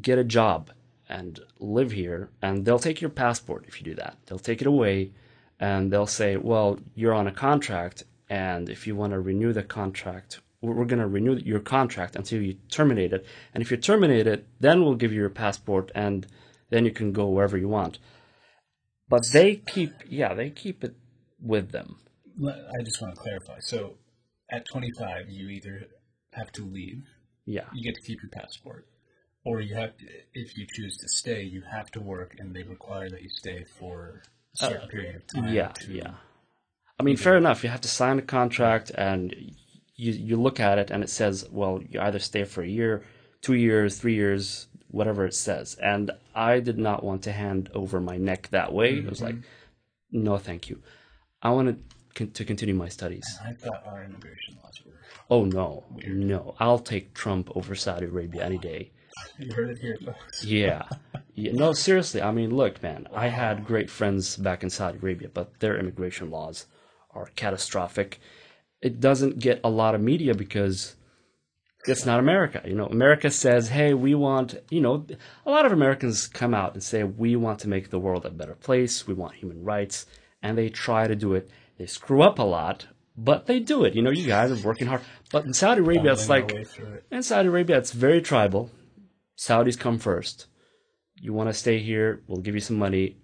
get 0.00 0.18
a 0.18 0.24
job 0.24 0.70
and 1.08 1.38
live 1.60 1.92
here, 1.92 2.30
and 2.42 2.64
they'll 2.64 2.78
take 2.78 3.00
your 3.00 3.10
passport 3.10 3.64
if 3.68 3.78
you 3.78 3.84
do 3.84 3.94
that. 3.94 4.16
They'll 4.26 4.38
take 4.38 4.60
it 4.60 4.66
away, 4.66 5.12
and 5.60 5.92
they'll 5.92 6.06
say, 6.06 6.36
"Well, 6.36 6.80
you're 6.94 7.14
on 7.14 7.28
a 7.28 7.32
contract, 7.32 8.04
and 8.28 8.68
if 8.68 8.86
you 8.86 8.96
want 8.96 9.12
to 9.12 9.20
renew 9.20 9.52
the 9.52 9.62
contract, 9.62 10.40
we're 10.60 10.84
going 10.84 10.98
to 10.98 11.06
renew 11.06 11.36
your 11.36 11.60
contract 11.60 12.16
until 12.16 12.42
you 12.42 12.54
terminate 12.70 13.12
it. 13.12 13.24
And 13.54 13.62
if 13.62 13.70
you 13.70 13.76
terminate 13.76 14.26
it, 14.26 14.46
then 14.58 14.82
we'll 14.82 14.96
give 14.96 15.12
you 15.12 15.20
your 15.20 15.30
passport, 15.30 15.92
and 15.94 16.26
then 16.70 16.84
you 16.84 16.90
can 16.90 17.12
go 17.12 17.28
wherever 17.28 17.56
you 17.56 17.68
want." 17.68 17.98
But 19.08 19.22
they 19.32 19.56
keep, 19.56 19.92
yeah, 20.08 20.34
they 20.34 20.50
keep 20.50 20.82
it 20.82 20.96
with 21.40 21.70
them. 21.70 21.96
I 22.44 22.82
just 22.84 23.00
want 23.00 23.14
to 23.14 23.20
clarify. 23.20 23.58
So, 23.60 23.94
at 24.50 24.66
25, 24.66 25.28
you 25.28 25.48
either 25.48 25.86
have 26.34 26.52
to 26.52 26.64
leave, 26.64 27.04
Yeah, 27.46 27.64
you 27.72 27.82
get 27.82 27.94
to 27.94 28.02
keep 28.02 28.18
your 28.22 28.30
passport, 28.30 28.86
or 29.44 29.60
you 29.60 29.74
have, 29.74 29.96
to, 29.96 30.04
if 30.34 30.56
you 30.56 30.66
choose 30.68 30.96
to 30.98 31.08
stay, 31.08 31.42
you 31.42 31.62
have 31.72 31.90
to 31.92 32.00
work, 32.00 32.36
and 32.38 32.54
they 32.54 32.62
require 32.62 33.08
that 33.10 33.22
you 33.22 33.30
stay 33.30 33.64
for 33.78 34.22
a 34.54 34.66
certain 34.66 34.88
period 34.88 35.16
of 35.16 35.26
time. 35.26 35.44
Uh, 35.44 35.52
yeah, 35.52 35.68
to, 35.68 35.92
yeah. 35.92 36.14
I 36.98 37.02
mean, 37.02 37.16
fair 37.16 37.36
enough. 37.36 37.62
You 37.64 37.70
have 37.70 37.80
to 37.82 37.88
sign 37.88 38.18
a 38.18 38.22
contract, 38.22 38.90
and 38.94 39.34
you 39.94 40.12
you 40.12 40.36
look 40.36 40.60
at 40.60 40.78
it, 40.78 40.90
and 40.90 41.02
it 41.02 41.10
says, 41.10 41.46
well, 41.50 41.80
you 41.88 42.00
either 42.00 42.18
stay 42.18 42.44
for 42.44 42.62
a 42.62 42.68
year, 42.68 43.02
two 43.40 43.54
years, 43.54 43.98
three 43.98 44.14
years, 44.14 44.68
whatever 44.88 45.26
it 45.26 45.34
says. 45.34 45.76
And 45.82 46.10
I 46.34 46.60
did 46.60 46.78
not 46.78 47.04
want 47.04 47.22
to 47.22 47.32
hand 47.32 47.70
over 47.74 48.00
my 48.00 48.16
neck 48.16 48.48
that 48.50 48.72
way. 48.72 48.98
It 48.98 49.08
was 49.08 49.22
like, 49.22 49.36
no, 50.10 50.38
thank 50.38 50.68
you. 50.68 50.82
I 51.46 51.50
want 51.50 51.68
to 51.68 51.76
con- 52.14 52.32
to 52.38 52.44
continue 52.44 52.74
my 52.74 52.88
studies. 52.98 53.26
I 53.44 53.52
thought 53.52 53.82
our 53.86 54.04
immigration 54.04 54.52
laws 54.62 54.80
were. 54.84 54.92
Oh 55.30 55.44
no, 55.44 55.84
no, 56.06 56.54
I'll 56.58 56.78
take 56.78 57.14
Trump 57.14 57.50
over 57.56 57.74
Saudi 57.74 58.06
Arabia 58.06 58.44
any 58.44 58.58
day. 58.58 58.90
You 59.38 59.52
heard 59.52 59.70
it 59.70 59.78
here, 59.78 59.96
folks. 60.04 60.44
Yeah. 60.44 60.82
yeah. 61.34 61.52
No, 61.52 61.72
seriously. 61.72 62.20
I 62.20 62.32
mean, 62.32 62.50
look, 62.54 62.82
man, 62.82 63.06
I 63.14 63.28
had 63.28 63.64
great 63.66 63.88
friends 63.90 64.36
back 64.36 64.62
in 64.62 64.70
Saudi 64.70 64.98
Arabia, 64.98 65.28
but 65.32 65.58
their 65.60 65.78
immigration 65.78 66.30
laws 66.30 66.66
are 67.14 67.30
catastrophic. 67.36 68.20
It 68.82 69.00
doesn't 69.00 69.38
get 69.38 69.60
a 69.64 69.70
lot 69.70 69.94
of 69.94 70.00
media 70.02 70.34
because 70.34 70.96
It's 71.88 72.04
not 72.04 72.18
America. 72.18 72.62
You 72.66 72.74
know, 72.74 72.86
America 72.86 73.30
says, 73.30 73.68
hey, 73.68 73.94
we 73.94 74.14
want, 74.14 74.56
you 74.70 74.80
know, 74.80 75.06
a 75.46 75.50
lot 75.50 75.66
of 75.66 75.72
Americans 75.72 76.26
come 76.26 76.52
out 76.52 76.74
and 76.74 76.82
say, 76.82 77.04
we 77.04 77.36
want 77.36 77.60
to 77.60 77.68
make 77.68 77.90
the 77.90 77.98
world 78.00 78.26
a 78.26 78.30
better 78.30 78.56
place. 78.56 79.06
We 79.06 79.14
want 79.14 79.36
human 79.36 79.62
rights. 79.64 80.06
And 80.46 80.56
they 80.58 80.68
try 80.68 81.02
to 81.06 81.16
do 81.16 81.34
it. 81.34 81.50
They 81.78 81.86
screw 81.86 82.22
up 82.22 82.38
a 82.38 82.42
lot, 82.58 82.86
but 83.16 83.46
they 83.46 83.58
do 83.72 83.84
it. 83.84 83.94
You 83.96 84.02
know, 84.02 84.10
you 84.20 84.26
guys 84.26 84.50
are 84.54 84.66
working 84.66 84.86
hard. 84.86 85.02
But 85.32 85.44
in 85.44 85.52
Saudi 85.52 85.80
Arabia, 85.80 86.12
it's 86.12 86.28
like, 86.28 86.50
our 86.52 86.58
way 86.58 86.64
through 86.64 86.92
it. 86.94 87.04
in 87.10 87.22
Saudi 87.22 87.48
Arabia, 87.48 87.76
it's 87.78 87.92
very 87.92 88.20
tribal. 88.22 88.70
Saudis 89.36 89.78
come 89.84 89.98
first. 89.98 90.46
You 91.24 91.32
want 91.32 91.48
to 91.48 91.54
stay 91.54 91.78
here, 91.90 92.08
we'll 92.28 92.42
give 92.46 92.54
you 92.54 92.60
some 92.60 92.78
money, 92.86 93.16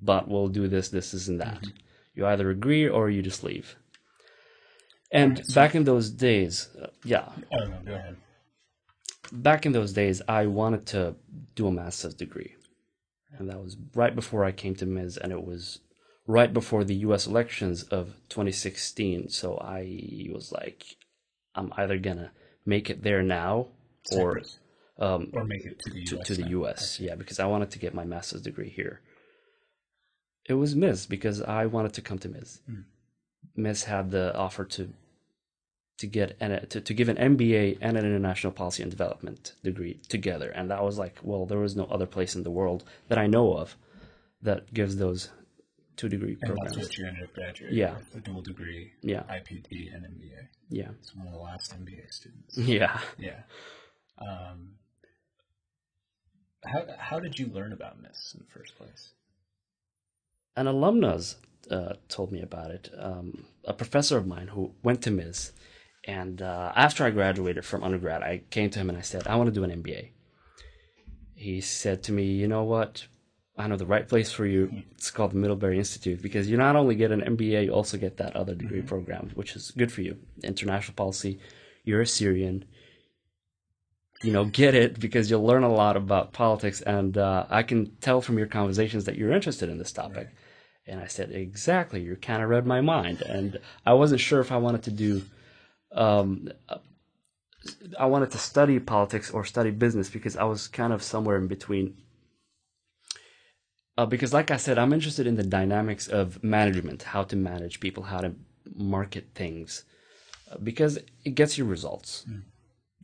but 0.00 0.22
we'll 0.28 0.48
do 0.48 0.68
this, 0.68 0.88
this, 0.88 1.10
this, 1.12 1.28
and 1.28 1.40
that. 1.40 1.60
You 2.14 2.26
either 2.26 2.48
agree 2.50 2.88
or 2.88 3.10
you 3.10 3.22
just 3.22 3.44
leave. 3.44 3.76
And 5.12 5.42
back 5.54 5.74
in 5.74 5.84
those 5.84 6.10
days, 6.10 6.68
uh, 6.80 6.86
yeah, 7.04 7.28
Oh 7.52 7.64
no, 7.66 7.78
go 7.84 7.94
ahead. 7.94 8.16
back 9.32 9.66
in 9.66 9.72
those 9.72 9.92
days, 9.92 10.22
I 10.28 10.46
wanted 10.46 10.86
to 10.94 11.16
do 11.56 11.66
a 11.66 11.72
master's 11.72 12.14
degree. 12.14 12.54
And 13.36 13.48
that 13.50 13.60
was 13.62 13.76
right 13.94 14.14
before 14.14 14.44
I 14.44 14.52
came 14.52 14.74
to 14.76 14.86
MIIS. 14.86 15.16
and 15.22 15.32
it 15.32 15.44
was 15.44 15.80
right 16.30 16.52
before 16.52 16.84
the 16.84 16.94
US 17.06 17.26
elections 17.26 17.82
of 17.84 18.14
2016. 18.28 19.28
So 19.30 19.58
I 19.58 20.28
was 20.32 20.52
like, 20.52 20.96
I'm 21.54 21.72
either 21.76 21.98
gonna 21.98 22.30
make 22.64 22.88
it 22.88 23.02
there 23.02 23.22
now 23.22 23.66
or 24.12 24.42
um, 24.98 25.30
or 25.32 25.44
make 25.44 25.64
it 25.64 25.78
to 25.80 25.90
the 25.90 26.04
to, 26.04 26.16
US. 26.18 26.26
to 26.26 26.34
the. 26.34 26.48
US. 26.50 27.00
Yeah, 27.00 27.14
because 27.16 27.40
I 27.40 27.46
wanted 27.46 27.70
to 27.72 27.78
get 27.78 27.94
my 27.94 28.04
master's 28.04 28.42
degree 28.42 28.68
here. 28.68 29.00
It 30.48 30.54
was 30.54 30.74
MIIS. 30.74 31.08
because 31.08 31.42
I 31.42 31.66
wanted 31.66 31.92
to 31.94 32.02
come 32.02 32.18
to 32.18 32.28
MIIS. 32.28 32.60
Mm. 32.70 32.84
MIIS. 33.56 33.84
had 33.84 34.10
the 34.10 34.36
offer 34.36 34.64
to 34.64 34.92
to 35.98 36.06
get 36.06 36.36
an 36.40 36.66
to, 36.68 36.80
to 36.80 36.94
give 36.94 37.08
an 37.08 37.16
MBA 37.16 37.78
and 37.80 37.96
an 37.96 38.06
international 38.06 38.52
policy 38.52 38.82
and 38.82 38.90
development 38.90 39.54
degree 39.64 39.94
together, 40.08 40.50
and 40.50 40.70
that 40.70 40.82
was 40.82 40.96
like, 40.96 41.18
well, 41.22 41.44
there 41.44 41.58
was 41.58 41.76
no 41.76 41.86
other 41.86 42.06
place 42.06 42.34
in 42.36 42.44
the 42.44 42.50
world 42.50 42.84
that 43.08 43.18
I 43.18 43.26
know 43.26 43.54
of 43.54 43.76
that 44.42 44.72
gives 44.72 44.96
those 44.96 45.28
two 45.96 46.08
degree 46.08 46.36
And 46.40 46.50
that's 46.50 46.50
programs. 46.74 46.76
what 46.78 46.96
you 46.98 47.06
ended 47.06 47.24
up 47.24 47.34
graduating 47.34 47.76
Yeah. 47.78 47.96
with, 47.96 48.14
a 48.14 48.20
dual 48.20 48.42
degree, 48.42 48.92
Yeah, 49.02 49.22
IPD 49.24 49.94
and 49.94 50.04
MBA. 50.06 50.48
yeah, 50.70 50.90
It's 50.98 51.14
one 51.14 51.26
of 51.26 51.32
the 51.32 51.38
last 51.38 51.72
MBA 51.74 52.10
students. 52.12 52.56
yeah. 52.58 53.00
Yeah. 53.18 53.42
Um, 54.18 54.74
how 56.64 56.84
how 56.98 57.20
did 57.20 57.38
you 57.38 57.46
learn 57.46 57.72
about 57.72 58.00
MIIS 58.02 58.34
in 58.34 58.40
the 58.40 58.50
first 58.52 58.76
place? 58.76 59.10
an 60.56 60.66
alumnus 60.66 61.36
uh, 61.70 61.94
told 62.08 62.32
me 62.32 62.42
about 62.42 62.70
it. 62.70 62.90
Um, 62.98 63.44
a 63.64 63.72
professor 63.72 64.18
of 64.18 64.26
mine 64.26 64.48
who 64.48 64.74
went 64.82 65.00
to 65.02 65.10
MIIS. 65.10 65.52
And 66.06 66.42
uh, 66.42 66.72
after 66.74 67.04
I 67.04 67.10
graduated 67.10 67.64
from 67.64 67.82
undergrad, 67.84 68.22
I 68.22 68.42
came 68.50 68.68
to 68.70 68.78
him 68.78 68.88
and 68.88 68.98
I 68.98 69.02
said, 69.02 69.26
I 69.26 69.36
want 69.36 69.46
to 69.48 69.52
do 69.54 69.64
an 69.64 69.70
MBA. 69.82 70.10
He 71.34 71.60
said 71.60 72.02
to 72.04 72.12
me, 72.12 72.24
You 72.24 72.48
know 72.48 72.64
what? 72.64 73.06
I 73.60 73.66
know 73.66 73.76
the 73.76 73.86
right 73.86 74.08
place 74.08 74.32
for 74.32 74.46
you. 74.46 74.82
It's 74.92 75.10
called 75.10 75.32
the 75.32 75.36
Middlebury 75.36 75.78
Institute 75.78 76.22
because 76.22 76.48
you 76.48 76.56
not 76.56 76.76
only 76.76 76.94
get 76.94 77.12
an 77.12 77.20
MBA, 77.20 77.64
you 77.64 77.72
also 77.72 77.96
get 77.98 78.16
that 78.16 78.36
other 78.36 78.54
degree 78.54 78.82
program, 78.82 79.30
which 79.34 79.54
is 79.54 79.70
good 79.70 79.92
for 79.92 80.02
you. 80.02 80.16
International 80.42 80.94
policy. 80.94 81.38
You're 81.84 82.00
a 82.00 82.06
Syrian. 82.06 82.64
You 84.22 84.32
know, 84.32 84.44
get 84.44 84.74
it 84.74 84.98
because 84.98 85.30
you'll 85.30 85.46
learn 85.46 85.62
a 85.62 85.72
lot 85.72 85.96
about 85.96 86.32
politics. 86.32 86.80
And 86.80 87.16
uh, 87.16 87.46
I 87.48 87.62
can 87.62 87.96
tell 88.00 88.20
from 88.20 88.38
your 88.38 88.46
conversations 88.46 89.04
that 89.04 89.16
you're 89.16 89.32
interested 89.32 89.68
in 89.68 89.78
this 89.78 89.92
topic. 89.92 90.28
And 90.86 91.00
I 91.00 91.06
said, 91.06 91.30
Exactly. 91.30 92.02
You 92.02 92.16
kind 92.16 92.42
of 92.42 92.48
read 92.48 92.66
my 92.66 92.80
mind. 92.80 93.22
And 93.22 93.58
I 93.86 93.94
wasn't 93.94 94.20
sure 94.20 94.40
if 94.40 94.52
I 94.52 94.56
wanted 94.56 94.82
to 94.84 94.90
do 94.90 95.22
um, 95.92 96.48
I 97.98 98.06
wanted 98.06 98.30
to 98.32 98.38
study 98.38 98.78
politics 98.78 99.30
or 99.30 99.44
study 99.44 99.70
business 99.70 100.08
because 100.08 100.36
I 100.36 100.44
was 100.44 100.68
kind 100.68 100.92
of 100.92 101.02
somewhere 101.02 101.36
in 101.36 101.46
between. 101.46 101.96
Uh, 104.00 104.06
because, 104.06 104.32
like 104.32 104.50
I 104.50 104.56
said, 104.56 104.78
I'm 104.78 104.94
interested 104.94 105.26
in 105.26 105.36
the 105.36 105.42
dynamics 105.42 106.08
of 106.08 106.42
management, 106.42 107.02
how 107.02 107.22
to 107.24 107.36
manage 107.36 107.80
people, 107.80 108.04
how 108.04 108.22
to 108.22 108.32
market 108.74 109.26
things, 109.34 109.84
uh, 110.50 110.56
because 110.56 110.98
it 111.22 111.34
gets 111.34 111.58
you 111.58 111.66
results. 111.66 112.24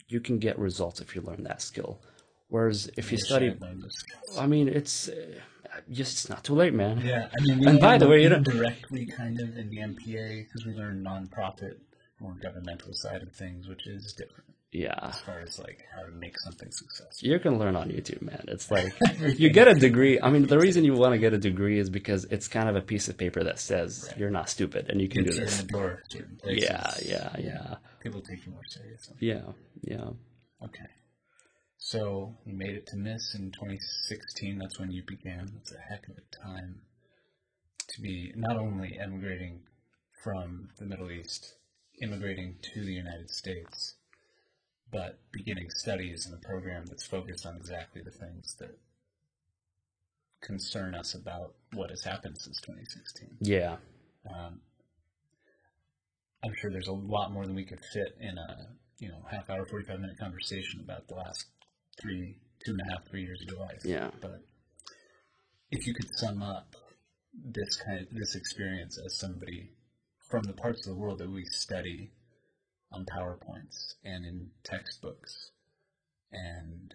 You 0.08 0.20
can 0.20 0.38
get 0.38 0.58
results 0.58 1.02
if 1.02 1.14
you 1.14 1.20
learn 1.20 1.44
that 1.44 1.60
skill. 1.60 2.00
Whereas 2.48 2.88
if 2.96 3.12
you 3.12 3.18
study, 3.18 3.48
had 3.48 3.60
learned 3.60 3.82
those 3.82 3.98
skills. 3.98 4.38
I 4.38 4.46
mean, 4.46 4.68
it's 4.68 5.10
uh, 5.10 5.14
just 5.90 6.12
it's 6.14 6.30
not 6.30 6.42
too 6.44 6.54
late, 6.54 6.72
man. 6.72 7.02
Yeah, 7.04 7.28
I 7.38 7.42
mean, 7.44 7.58
we 7.58 7.66
And 7.66 7.78
by 7.78 7.98
the 7.98 8.08
way, 8.08 8.22
you 8.22 8.30
know- 8.30 8.36
indirectly 8.36 9.04
kind 9.04 9.38
of 9.38 9.54
in 9.58 9.68
the 9.68 9.80
MPA 9.80 10.44
because 10.44 10.64
we 10.64 10.72
learned 10.72 11.04
nonprofit, 11.04 11.76
more 12.20 12.36
governmental 12.40 12.94
side 12.94 13.22
of 13.22 13.32
things, 13.32 13.68
which 13.68 13.86
is 13.86 14.14
different 14.14 14.45
Yeah. 14.72 14.94
as 15.02 15.20
far 15.20 15.40
as 15.40 15.58
like 15.58 15.78
how 15.94 16.02
to 16.02 16.10
make 16.10 16.38
something 16.38 16.70
successful. 16.70 17.28
you 17.28 17.38
can 17.38 17.58
learn 17.58 17.76
on 17.76 17.88
YouTube, 17.88 18.20
man. 18.20 18.44
It's 18.48 18.70
like 18.70 18.92
you 19.38 19.48
get 19.50 19.68
a 19.68 19.74
degree. 19.74 20.20
I 20.20 20.28
mean, 20.30 20.46
the 20.46 20.58
reason 20.58 20.84
you 20.84 20.92
want 20.94 21.12
to 21.14 21.18
get 21.18 21.32
a 21.32 21.38
degree 21.38 21.78
is 21.78 21.88
because 21.88 22.24
it's 22.26 22.46
kind 22.48 22.68
of 22.68 22.76
a 22.76 22.80
piece 22.82 23.08
of 23.08 23.16
paper 23.16 23.42
that 23.44 23.58
says 23.58 24.12
you're 24.18 24.30
not 24.30 24.48
stupid 24.50 24.90
and 24.90 25.00
you 25.00 25.08
can 25.08 25.24
do 25.24 25.30
Gets 25.30 25.38
in 25.38 25.44
this. 25.44 25.62
door 25.64 26.02
to 26.10 26.18
certain 26.18 26.36
places. 26.36 26.64
Yeah, 26.68 26.94
yeah, 27.04 27.30
yeah, 27.38 27.74
People 28.02 28.20
take 28.20 28.44
you 28.44 28.52
more 28.52 28.64
seriously. 28.68 29.16
yeah, 29.20 29.42
yeah. 29.82 30.10
Okay. 30.62 30.86
So 31.78 32.34
you 32.44 32.54
made 32.54 32.74
it 32.74 32.86
to 32.88 32.96
MIIS 32.96 33.34
in 33.36 33.52
2016. 33.52 34.58
That's 34.58 34.78
when 34.78 34.90
you 34.90 35.02
began. 35.06 35.48
That's 35.54 35.72
a 35.72 35.78
heck 35.78 36.08
of 36.08 36.16
a 36.18 36.36
time 36.44 36.80
to 37.88 38.00
be 38.00 38.32
not 38.34 38.56
only 38.56 38.98
emigrating 38.98 39.60
from 40.24 40.68
the 40.78 40.84
Middle 40.84 41.10
East, 41.10 41.54
immigrating 42.02 42.56
to 42.74 42.84
the 42.84 42.92
United 42.92 43.30
States, 43.30 43.94
but 44.90 45.18
beginning 45.32 45.70
studies 45.70 46.26
in 46.26 46.32
a 46.32 46.36
program 46.38 46.86
that's 46.86 47.06
focused 47.06 47.44
on 47.46 47.56
exactly 47.56 48.02
the 48.02 48.10
things 48.10 48.56
that 48.60 48.78
concern 50.40 50.94
us 50.94 51.14
about 51.14 51.54
what 51.72 51.90
has 51.90 52.04
happened 52.04 52.38
since 52.38 52.60
2016. 52.60 53.36
Yeah, 53.40 53.76
Um, 54.28 54.60
I'm 56.44 56.54
sure 56.54 56.70
there's 56.70 56.88
a 56.88 56.92
lot 56.92 57.32
more 57.32 57.44
than 57.44 57.54
we 57.56 57.64
could 57.64 57.84
fit 57.92 58.16
in 58.20 58.38
a 58.38 58.68
you 58.98 59.08
know 59.08 59.18
half 59.30 59.50
hour, 59.50 59.66
45 59.66 60.00
minute 60.00 60.18
conversation 60.18 60.80
about 60.80 61.08
the 61.08 61.14
last 61.14 61.46
three, 62.00 62.38
two 62.64 62.72
and 62.72 62.80
a 62.80 62.90
half, 62.90 63.08
three 63.08 63.22
years 63.22 63.42
of 63.42 63.48
your 63.48 63.58
life. 63.58 63.80
Yeah. 63.84 64.10
But 64.20 64.42
if 65.70 65.86
you 65.86 65.94
could 65.94 66.16
sum 66.16 66.42
up 66.42 66.76
this 67.34 67.76
kind 67.76 68.00
of 68.00 68.06
this 68.14 68.34
experience 68.34 68.98
as 69.04 69.18
somebody 69.18 69.70
from 70.28 70.44
the 70.44 70.52
parts 70.52 70.86
of 70.86 70.94
the 70.94 70.98
world 71.00 71.18
that 71.18 71.30
we 71.30 71.44
study 71.44 72.12
on 72.92 73.04
PowerPoints 73.06 73.94
and 74.04 74.24
in 74.24 74.50
textbooks, 74.64 75.50
and 76.32 76.94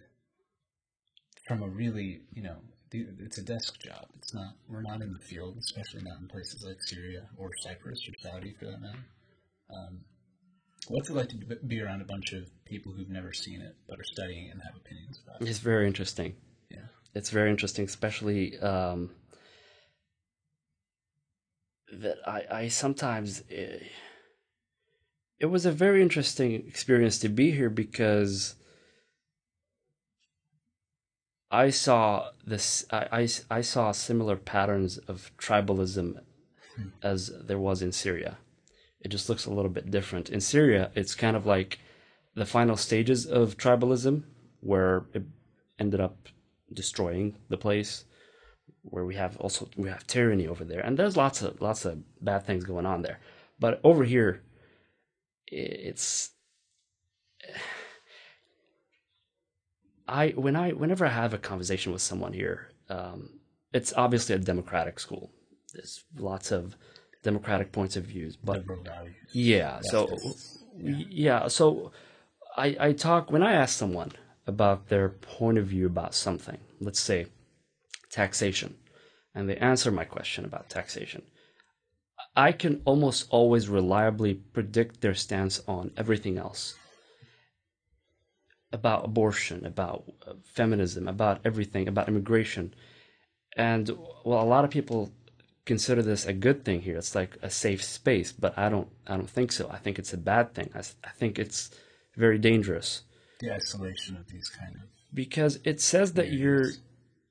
from 1.47 1.61
a 1.63 1.67
really 1.67 2.21
you 2.33 2.43
know 2.43 2.57
it's 2.93 3.37
a 3.37 3.41
desk 3.43 3.79
job. 3.79 4.07
It's 4.17 4.33
not 4.33 4.55
we're 4.67 4.81
not 4.81 5.01
in 5.01 5.13
the 5.13 5.19
field, 5.19 5.57
especially 5.59 6.01
not 6.03 6.19
in 6.19 6.27
places 6.27 6.63
like 6.65 6.81
Syria 6.81 7.27
or 7.37 7.51
Cyprus 7.57 8.01
or 8.07 8.13
Saudi 8.19 8.53
for 8.59 8.65
that 8.65 8.81
matter. 8.81 9.05
Um, 9.73 10.01
what's 10.89 11.09
it 11.09 11.15
like 11.15 11.29
to 11.29 11.37
be- 11.37 11.81
around 11.81 12.01
a 12.01 12.05
bunch 12.05 12.33
of 12.33 12.49
people 12.65 12.91
who've 12.91 13.09
never 13.09 13.31
seen 13.31 13.61
it 13.61 13.75
but 13.87 13.99
are 13.99 14.03
studying 14.03 14.47
it 14.47 14.51
and 14.51 14.61
have 14.61 14.75
opinions 14.75 15.19
about 15.23 15.41
it? 15.41 15.47
it's 15.47 15.59
very 15.59 15.87
interesting. 15.87 16.35
Yeah. 16.69 16.79
It's 17.15 17.29
very 17.29 17.49
interesting, 17.49 17.85
especially 17.85 18.59
um, 18.59 19.11
that 21.93 22.17
I, 22.27 22.43
I 22.51 22.67
sometimes. 22.67 23.43
eh, 23.49 23.79
it 25.41 25.49
was 25.49 25.65
a 25.65 25.71
very 25.71 26.03
interesting 26.03 26.53
experience 26.53 27.17
to 27.17 27.27
be 27.27 27.49
here 27.49 27.71
because 27.71 28.55
I 31.49 31.71
saw 31.71 32.29
this. 32.45 32.85
I, 32.91 33.07
I, 33.11 33.27
I 33.49 33.61
saw 33.61 33.91
similar 33.91 34.35
patterns 34.35 34.99
of 34.99 35.31
tribalism 35.39 36.19
hmm. 36.75 36.87
as 37.01 37.31
there 37.43 37.57
was 37.57 37.81
in 37.81 37.91
Syria. 37.91 38.37
It 39.01 39.09
just 39.09 39.29
looks 39.29 39.47
a 39.47 39.51
little 39.51 39.71
bit 39.71 39.89
different. 39.89 40.29
In 40.29 40.41
Syria, 40.41 40.91
it's 40.93 41.15
kind 41.15 41.35
of 41.35 41.47
like 41.47 41.79
the 42.35 42.45
final 42.45 42.77
stages 42.77 43.25
of 43.25 43.57
tribalism, 43.57 44.23
where 44.59 45.05
it 45.11 45.23
ended 45.79 45.99
up 45.99 46.29
destroying 46.71 47.35
the 47.49 47.57
place. 47.57 48.05
Where 48.83 49.05
we 49.05 49.15
have 49.15 49.37
also 49.37 49.67
we 49.75 49.89
have 49.89 50.05
tyranny 50.05 50.47
over 50.47 50.63
there, 50.63 50.81
and 50.81 50.97
there's 50.97 51.17
lots 51.17 51.41
of 51.41 51.59
lots 51.61 51.83
of 51.83 52.03
bad 52.23 52.45
things 52.45 52.63
going 52.63 52.85
on 52.85 53.01
there. 53.01 53.19
But 53.59 53.81
over 53.83 54.03
here, 54.03 54.43
it's 55.51 56.31
I 60.07 60.29
when 60.29 60.55
I 60.55 60.71
whenever 60.71 61.05
I 61.05 61.09
have 61.09 61.33
a 61.33 61.37
conversation 61.37 61.91
with 61.91 62.01
someone 62.01 62.33
here, 62.33 62.69
um, 62.89 63.39
it's 63.73 63.93
obviously 63.95 64.35
a 64.35 64.39
democratic 64.39 64.99
school. 64.99 65.31
There's 65.73 66.03
lots 66.17 66.51
of 66.51 66.75
democratic 67.23 67.71
points 67.71 67.95
of 67.95 68.05
views, 68.05 68.35
but 68.35 68.65
yeah, 69.33 69.79
so 69.81 70.07
Leftists, 70.07 70.57
yeah. 70.77 71.47
so 71.47 71.91
I 72.57 72.75
I 72.79 72.93
talk 72.93 73.31
when 73.31 73.43
I 73.43 73.53
ask 73.53 73.77
someone 73.77 74.11
about 74.47 74.89
their 74.89 75.09
point 75.09 75.57
of 75.57 75.67
view 75.67 75.85
about 75.85 76.13
something, 76.13 76.57
let's 76.79 76.99
say 76.99 77.27
taxation, 78.09 78.75
and 79.33 79.47
they 79.47 79.55
answer 79.57 79.91
my 79.91 80.03
question 80.03 80.43
about 80.43 80.69
taxation. 80.69 81.21
I 82.35 82.51
can 82.53 82.81
almost 82.85 83.27
always 83.29 83.69
reliably 83.69 84.35
predict 84.35 85.01
their 85.01 85.15
stance 85.15 85.61
on 85.67 85.91
everything 85.97 86.37
else. 86.37 86.75
about 88.73 89.05
abortion, 89.05 89.65
about 89.65 90.03
uh, 90.27 90.33
feminism, 90.43 91.07
about 91.07 91.41
everything, 91.43 91.87
about 91.87 92.07
immigration. 92.07 92.73
And 93.57 93.89
well, 94.23 94.41
a 94.41 94.45
lot 94.47 94.63
of 94.65 94.71
people 94.71 95.11
consider 95.65 96.01
this 96.01 96.25
a 96.25 96.33
good 96.33 96.63
thing 96.63 96.81
here. 96.81 96.97
It's 96.97 97.15
like 97.15 97.37
a 97.41 97.49
safe 97.49 97.83
space, 97.83 98.31
but 98.31 98.57
I 98.57 98.69
don't. 98.69 98.87
I 99.07 99.17
don't 99.17 99.29
think 99.29 99.51
so. 99.51 99.69
I 99.69 99.77
think 99.77 99.99
it's 99.99 100.13
a 100.13 100.17
bad 100.17 100.53
thing. 100.53 100.69
I, 100.73 100.79
I 101.03 101.09
think 101.09 101.37
it's 101.37 101.69
very 102.15 102.37
dangerous. 102.37 103.03
The 103.39 103.51
isolation 103.53 104.15
of 104.17 104.27
these 104.27 104.49
kind 104.49 104.75
of 104.75 104.83
because 105.13 105.59
it 105.65 105.81
says 105.81 106.13
that 106.13 106.31
you're 106.31 106.69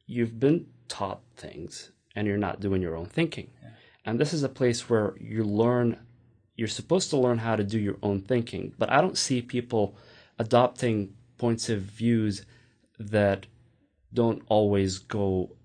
you've 0.06 0.38
been 0.38 0.66
taught 0.88 1.22
things 1.36 1.92
and 2.14 2.26
you're 2.26 2.36
not 2.36 2.60
doing 2.60 2.82
your 2.82 2.96
own 2.96 3.06
thinking. 3.06 3.50
Yeah. 3.62 3.70
And 4.04 4.18
this 4.18 4.32
is 4.32 4.42
a 4.42 4.48
place 4.48 4.88
where 4.88 5.14
you 5.20 5.44
learn. 5.44 5.98
You're 6.56 6.68
supposed 6.68 7.10
to 7.10 7.16
learn 7.16 7.38
how 7.38 7.56
to 7.56 7.64
do 7.64 7.78
your 7.78 7.96
own 8.02 8.20
thinking, 8.20 8.74
but 8.78 8.90
I 8.90 9.00
don't 9.00 9.16
see 9.16 9.40
people 9.40 9.96
adopting 10.38 11.14
points 11.38 11.70
of 11.70 11.80
views 11.80 12.44
that 12.98 13.46
don't 14.12 14.42
always 14.48 14.98
go 14.98 15.56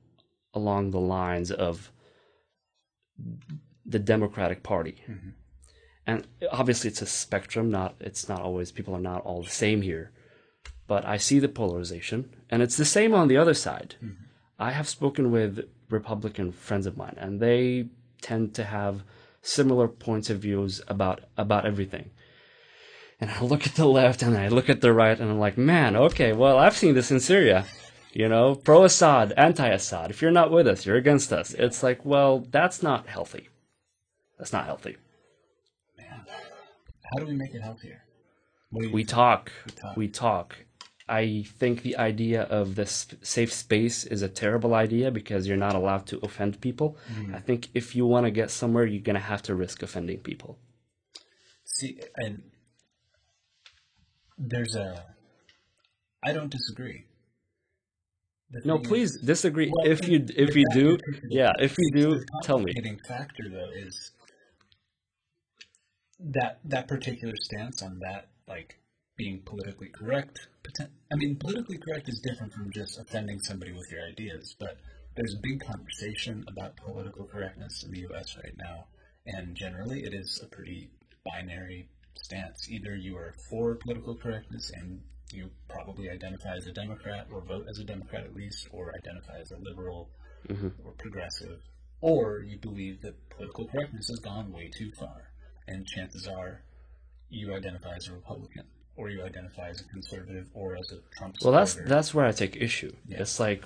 along 0.53 0.91
the 0.91 0.99
lines 0.99 1.51
of 1.51 1.91
the 3.85 3.99
Democratic 3.99 4.63
Party. 4.63 5.03
Mm-hmm. 5.07 5.29
And 6.07 6.27
obviously 6.51 6.89
it's 6.89 7.01
a 7.01 7.07
spectrum, 7.07 7.69
not 7.69 7.95
it's 7.99 8.29
not 8.29 8.41
always 8.41 8.71
people 8.71 8.95
are 8.95 9.01
not 9.01 9.21
all 9.21 9.43
the 9.43 9.49
same 9.49 9.81
here. 9.81 10.11
But 10.87 11.05
I 11.05 11.17
see 11.17 11.39
the 11.39 11.49
polarization 11.49 12.35
and 12.49 12.61
it's 12.61 12.77
the 12.77 12.85
same 12.85 13.13
on 13.13 13.27
the 13.27 13.37
other 13.37 13.53
side. 13.53 13.95
Mm-hmm. 14.03 14.23
I 14.59 14.71
have 14.71 14.87
spoken 14.87 15.31
with 15.31 15.67
Republican 15.89 16.51
friends 16.51 16.85
of 16.85 16.95
mine 16.95 17.15
and 17.17 17.39
they 17.39 17.87
tend 18.25 18.55
to 18.55 18.63
have 18.63 19.03
similar 19.43 19.87
points 19.87 20.31
of 20.31 20.39
views 20.39 20.81
about 20.87 21.21
about 21.37 21.65
everything. 21.65 22.09
And 23.21 23.29
I 23.29 23.39
look 23.41 23.67
at 23.67 23.75
the 23.75 23.85
left 23.85 24.23
and 24.23 24.35
I 24.35 24.47
look 24.47 24.67
at 24.67 24.81
the 24.81 24.91
right 24.91 25.17
and 25.19 25.29
I'm 25.29 25.39
like, 25.39 25.57
man, 25.57 25.95
okay, 25.95 26.33
well, 26.33 26.57
I've 26.57 26.75
seen 26.75 26.95
this 26.95 27.11
in 27.11 27.19
Syria. 27.19 27.65
You 28.11 28.27
know, 28.27 28.55
pro 28.55 28.83
Assad, 28.83 29.33
anti 29.37 29.67
Assad. 29.67 30.09
If 30.09 30.21
you're 30.21 30.31
not 30.31 30.51
with 30.51 30.67
us, 30.67 30.85
you're 30.85 30.95
against 30.95 31.31
us. 31.31 31.53
It's 31.53 31.83
like, 31.83 32.03
well, 32.03 32.39
that's 32.49 32.81
not 32.81 33.07
healthy. 33.07 33.49
That's 34.39 34.51
not 34.51 34.65
healthy. 34.65 34.97
Man, 35.97 36.25
how 37.13 37.19
do 37.19 37.25
we 37.27 37.35
make 37.35 37.53
it 37.53 37.61
healthier? 37.61 38.01
We 38.71 39.03
talk, 39.03 39.51
we 39.65 39.71
talk. 39.73 39.97
We 39.97 40.07
talk. 40.07 40.55
I 41.07 41.45
think 41.59 41.83
the 41.83 41.97
idea 41.97 42.43
of 42.43 42.75
this 42.75 43.07
safe 43.21 43.53
space 43.53 44.05
is 44.05 44.23
a 44.23 44.27
terrible 44.27 44.73
idea 44.73 45.11
because 45.11 45.47
you're 45.47 45.55
not 45.55 45.75
allowed 45.75 46.07
to 46.07 46.19
offend 46.23 46.59
people. 46.61 46.97
Mm. 47.13 47.35
I 47.35 47.39
think 47.39 47.69
if 47.75 47.95
you 47.95 48.07
want 48.07 48.25
to 48.25 48.31
get 48.31 48.49
somewhere, 48.49 48.85
you're 48.85 49.03
going 49.03 49.15
to 49.15 49.19
have 49.19 49.43
to 49.43 49.55
risk 49.55 49.83
offending 49.83 50.19
people. 50.19 50.57
See, 51.63 51.99
and 52.15 52.41
there's 54.37 54.75
a. 54.75 55.05
I 56.23 56.33
don't 56.33 56.49
disagree. 56.49 57.05
No, 58.63 58.79
please 58.79 59.17
disagree. 59.17 59.71
Well, 59.71 59.91
if 59.91 60.07
you 60.07 60.25
if 60.35 60.55
you 60.55 60.65
do, 60.73 60.97
yeah, 61.29 61.51
if 61.59 61.75
you 61.77 61.91
do, 61.93 62.23
tell 62.41 62.57
me. 62.59 62.73
The 62.73 62.97
factor 63.07 63.43
though 63.51 63.69
is 63.75 64.11
that 66.19 66.59
that 66.63 66.87
particular 66.87 67.33
stance 67.39 67.83
on 67.83 67.99
that, 67.99 68.29
like 68.47 68.79
being 69.17 69.41
politically 69.45 69.89
correct. 69.89 70.47
I 70.81 71.15
mean, 71.15 71.37
politically 71.37 71.77
correct 71.77 72.09
is 72.09 72.19
different 72.19 72.53
from 72.53 72.71
just 72.71 72.99
offending 72.99 73.39
somebody 73.39 73.71
with 73.71 73.91
your 73.91 74.01
ideas, 74.03 74.55
but 74.59 74.77
there's 75.15 75.33
a 75.33 75.41
big 75.41 75.61
conversation 75.61 76.43
about 76.47 76.75
political 76.75 77.25
correctness 77.25 77.83
in 77.83 77.91
the 77.91 77.99
U.S. 78.01 78.35
right 78.43 78.55
now, 78.57 78.87
and 79.25 79.55
generally 79.55 80.03
it 80.03 80.13
is 80.13 80.41
a 80.43 80.47
pretty 80.47 80.89
binary 81.23 81.87
stance. 82.15 82.69
Either 82.69 82.95
you 82.95 83.15
are 83.15 83.33
for 83.49 83.75
political 83.75 84.15
correctness 84.15 84.71
and 84.75 85.01
you 85.31 85.49
probably 85.69 86.09
identify 86.09 86.55
as 86.55 86.67
a 86.67 86.71
Democrat 86.71 87.27
or 87.31 87.41
vote 87.41 87.65
as 87.69 87.79
a 87.79 87.83
Democrat 87.83 88.25
at 88.25 88.35
least, 88.35 88.67
or 88.71 88.93
identify 88.95 89.39
as 89.39 89.51
a 89.51 89.57
liberal 89.57 90.09
mm-hmm. 90.47 90.69
or 90.83 90.91
progressive, 90.93 91.61
or 92.01 92.41
you 92.41 92.57
believe 92.57 93.01
that 93.01 93.29
political 93.29 93.67
correctness 93.67 94.09
has 94.09 94.19
gone 94.19 94.51
way 94.51 94.69
too 94.69 94.91
far, 94.91 95.31
and 95.67 95.87
chances 95.87 96.27
are 96.27 96.63
you 97.29 97.55
identify 97.55 97.95
as 97.95 98.07
a 98.07 98.13
Republican 98.13 98.65
or 98.97 99.09
you 99.09 99.23
identify 99.23 99.69
as 99.69 99.81
a 99.81 99.83
conservative 99.85 100.47
or 100.53 100.75
as 100.77 100.91
a 100.91 100.99
Trump 101.17 101.37
supporter. 101.37 101.51
Well, 101.51 101.51
that's 101.51 101.75
that's 101.89 102.13
where 102.13 102.25
I 102.25 102.31
take 102.31 102.55
issue. 102.55 102.93
Yeah. 103.07 103.21
It's 103.21 103.39
like 103.39 103.63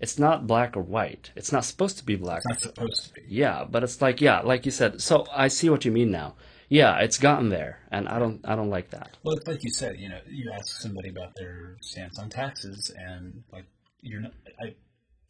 it's 0.00 0.18
not 0.18 0.46
black 0.46 0.76
or 0.76 0.82
white. 0.82 1.30
It's 1.36 1.52
not 1.52 1.64
supposed 1.64 1.98
to 1.98 2.04
be 2.04 2.16
black. 2.16 2.42
It's 2.44 2.64
not 2.64 2.74
supposed 2.74 3.06
to 3.06 3.14
be. 3.14 3.22
Yeah, 3.28 3.64
but 3.68 3.82
it's 3.82 4.02
like 4.02 4.20
yeah, 4.20 4.40
like 4.40 4.64
you 4.64 4.72
said. 4.72 5.00
So 5.00 5.26
I 5.32 5.48
see 5.48 5.70
what 5.70 5.84
you 5.84 5.92
mean 5.92 6.10
now 6.10 6.34
yeah, 6.72 7.00
it's 7.00 7.18
gotten 7.18 7.50
there, 7.50 7.80
and 7.90 8.08
I 8.08 8.18
don't 8.18 8.40
I 8.44 8.56
don't 8.56 8.70
like 8.70 8.88
that. 8.92 9.18
Well, 9.22 9.36
it's 9.36 9.46
like 9.46 9.62
you 9.62 9.70
said, 9.70 9.98
you 9.98 10.08
know, 10.08 10.20
you 10.26 10.50
ask 10.50 10.80
somebody 10.80 11.10
about 11.10 11.34
their 11.36 11.76
stance 11.82 12.18
on 12.18 12.30
taxes, 12.30 12.90
and 12.96 13.42
like 13.52 13.66
you're 14.00 14.22
not. 14.22 14.32
I 14.58 14.74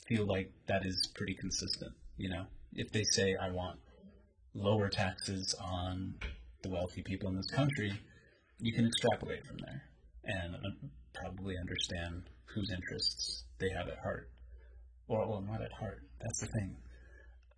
feel 0.06 0.24
like 0.24 0.52
that 0.68 0.86
is 0.86 1.08
pretty 1.16 1.34
consistent. 1.34 1.94
You 2.16 2.28
know, 2.28 2.46
if 2.74 2.92
they 2.92 3.02
say 3.02 3.34
I 3.34 3.50
want 3.50 3.80
lower 4.54 4.88
taxes 4.88 5.52
on 5.60 6.14
the 6.62 6.68
wealthy 6.68 7.02
people 7.02 7.28
in 7.28 7.36
this 7.36 7.50
country, 7.50 7.92
you 8.62 8.72
can 8.72 8.86
extrapolate 8.86 9.46
from 9.46 9.58
there 9.58 9.82
and 10.24 10.56
probably 11.14 11.56
understand 11.58 12.22
whose 12.54 12.70
interests 12.70 13.44
they 13.58 13.68
have 13.70 13.88
at 13.88 13.98
heart, 13.98 14.30
or 15.08 15.26
well, 15.28 15.40
not 15.40 15.60
at 15.62 15.72
heart. 15.72 16.02
That's 16.20 16.40
the 16.40 16.46
thing. 16.46 16.76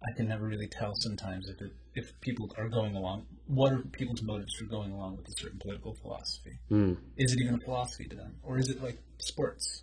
I 0.06 0.12
can 0.16 0.28
never 0.28 0.46
really 0.46 0.68
tell 0.68 0.94
sometimes 0.94 1.48
if 1.48 1.60
it, 1.60 1.72
if 1.94 2.20
people 2.20 2.50
are 2.58 2.68
going 2.68 2.94
along. 2.94 3.26
What 3.46 3.72
are 3.72 3.78
people's 3.78 4.22
motives 4.22 4.54
for 4.54 4.66
going 4.66 4.92
along 4.92 5.16
with 5.16 5.28
a 5.28 5.32
certain 5.32 5.58
political 5.58 5.94
philosophy? 5.94 6.58
Mm. 6.70 6.96
Is 7.16 7.32
it 7.32 7.40
even 7.40 7.54
a 7.54 7.58
philosophy 7.58 8.06
to 8.08 8.16
them, 8.16 8.36
or 8.42 8.58
is 8.58 8.68
it 8.68 8.82
like 8.82 8.98
sports? 9.18 9.82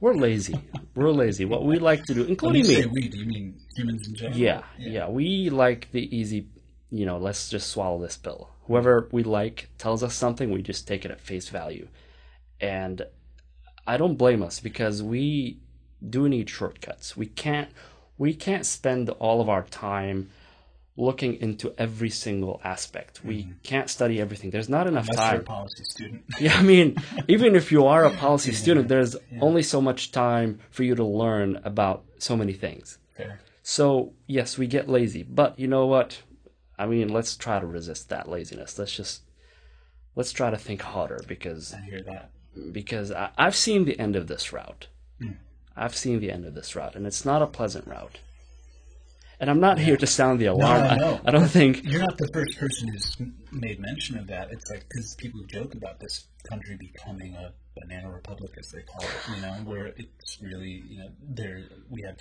We're 0.00 0.14
lazy. 0.14 0.58
We're 0.94 1.10
lazy. 1.10 1.44
What 1.44 1.64
we 1.64 1.78
like 1.78 2.04
to 2.04 2.14
do, 2.14 2.24
including 2.24 2.66
me. 2.66 2.74
Say 2.74 2.86
we, 2.86 3.08
do 3.08 3.18
you 3.18 3.26
mean 3.26 3.60
humans 3.76 4.08
in 4.08 4.14
general? 4.14 4.38
Yeah, 4.38 4.62
yeah, 4.78 4.90
yeah. 4.90 5.08
We 5.08 5.50
like 5.50 5.90
the 5.92 6.16
easy. 6.16 6.48
You 6.90 7.06
know, 7.06 7.18
let's 7.18 7.48
just 7.50 7.70
swallow 7.70 8.00
this 8.00 8.16
pill. 8.16 8.50
Whoever 8.70 9.08
we 9.10 9.24
like 9.24 9.68
tells 9.78 10.04
us 10.04 10.14
something, 10.14 10.52
we 10.52 10.62
just 10.62 10.86
take 10.86 11.04
it 11.04 11.10
at 11.10 11.20
face 11.20 11.48
value, 11.48 11.88
and 12.60 13.02
I 13.84 13.96
don't 13.96 14.14
blame 14.14 14.44
us 14.44 14.60
because 14.60 15.02
we 15.02 15.58
do 16.08 16.28
need 16.28 16.48
shortcuts. 16.48 17.16
We 17.16 17.26
can't 17.26 17.68
we 18.16 18.32
can't 18.32 18.64
spend 18.64 19.10
all 19.10 19.40
of 19.40 19.48
our 19.48 19.64
time 19.64 20.30
looking 20.96 21.34
into 21.40 21.74
every 21.78 22.10
single 22.10 22.60
aspect. 22.62 23.24
We 23.24 23.42
mm-hmm. 23.42 23.52
can't 23.64 23.90
study 23.90 24.20
everything. 24.20 24.50
There's 24.50 24.68
not 24.68 24.86
enough 24.86 25.08
Unless 25.08 25.30
time. 25.30 25.40
a 25.40 25.42
policy 25.42 25.82
student. 25.82 26.22
yeah, 26.40 26.56
I 26.56 26.62
mean, 26.62 26.94
even 27.26 27.56
if 27.56 27.72
you 27.72 27.86
are 27.86 28.04
a 28.04 28.10
policy 28.12 28.50
yeah, 28.52 28.58
student, 28.58 28.86
there's 28.86 29.16
yeah. 29.32 29.40
only 29.40 29.64
so 29.64 29.80
much 29.80 30.12
time 30.12 30.60
for 30.70 30.84
you 30.84 30.94
to 30.94 31.04
learn 31.04 31.60
about 31.64 32.04
so 32.18 32.36
many 32.36 32.52
things. 32.52 32.98
Fair. 33.16 33.40
So 33.64 34.12
yes, 34.28 34.56
we 34.56 34.68
get 34.68 34.88
lazy, 34.88 35.24
but 35.24 35.58
you 35.58 35.66
know 35.66 35.86
what? 35.86 36.22
I 36.80 36.86
mean, 36.86 37.10
let's 37.10 37.36
try 37.36 37.60
to 37.60 37.66
resist 37.66 38.08
that 38.08 38.26
laziness. 38.26 38.78
Let's 38.78 38.96
just 38.96 39.22
let's 40.16 40.32
try 40.32 40.48
to 40.48 40.56
think 40.56 40.80
harder 40.80 41.20
because 41.28 41.74
I 41.74 41.80
hear 41.82 42.02
that 42.04 42.30
because 42.72 43.12
I, 43.12 43.30
have 43.36 43.54
seen 43.54 43.84
the 43.84 43.98
end 43.98 44.16
of 44.16 44.28
this 44.28 44.50
route. 44.50 44.88
Mm. 45.20 45.36
I've 45.76 45.94
seen 45.94 46.20
the 46.20 46.32
end 46.32 46.46
of 46.46 46.54
this 46.54 46.74
route, 46.74 46.96
and 46.96 47.06
it's 47.06 47.24
not 47.24 47.42
a 47.42 47.46
pleasant 47.46 47.86
route. 47.86 48.18
And 49.38 49.50
I'm 49.50 49.60
not 49.60 49.76
yeah. 49.78 49.84
here 49.84 49.96
to 49.98 50.06
sound 50.06 50.40
the 50.40 50.46
alarm. 50.46 50.82
No, 50.82 50.96
no. 50.96 51.20
I, 51.24 51.28
I, 51.28 51.30
don't 51.30 51.48
think 51.48 51.84
you're 51.84 52.00
not 52.00 52.16
the 52.16 52.28
first 52.32 52.58
person 52.58 52.88
who's 52.88 53.16
made 53.52 53.78
mention 53.78 54.16
of 54.16 54.26
that. 54.28 54.50
It's 54.50 54.70
like 54.70 54.86
because 54.88 55.14
people 55.16 55.42
joke 55.48 55.74
about 55.74 56.00
this 56.00 56.28
country 56.48 56.76
becoming 56.78 57.34
a 57.34 57.52
banana 57.78 58.10
republic, 58.10 58.52
as 58.58 58.70
they 58.70 58.82
call 58.82 59.02
it. 59.02 59.36
You 59.36 59.42
know, 59.42 59.52
where 59.64 59.92
it's 59.96 60.38
really 60.40 60.82
you 60.88 60.98
know 60.98 61.10
there 61.28 61.62
we 61.90 62.02
have 62.02 62.16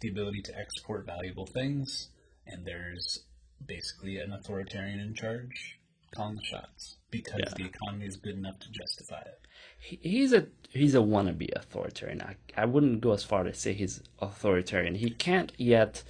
the 0.00 0.08
ability 0.08 0.40
to 0.42 0.58
export 0.58 1.04
valuable 1.04 1.46
things, 1.46 2.08
and 2.46 2.64
there's 2.64 3.24
basically 3.66 4.18
an 4.18 4.32
authoritarian 4.32 5.00
in 5.00 5.14
charge 5.14 5.78
calling 6.14 6.36
the 6.36 6.44
shots 6.44 6.96
because 7.10 7.40
yeah. 7.40 7.54
the 7.56 7.64
economy 7.64 8.06
is 8.06 8.16
good 8.16 8.36
enough 8.36 8.58
to 8.60 8.70
justify 8.70 9.20
it. 9.20 9.40
he's 9.78 10.32
a 10.32 10.46
he's 10.70 10.94
a 10.94 10.98
wannabe 10.98 11.48
authoritarian. 11.54 12.22
I, 12.22 12.36
I 12.56 12.64
wouldn't 12.64 13.00
go 13.00 13.12
as 13.12 13.24
far 13.24 13.44
to 13.44 13.54
say 13.54 13.72
he's 13.72 14.02
authoritarian. 14.20 14.96
He 14.96 15.10
can't 15.10 15.52
yet 15.56 16.02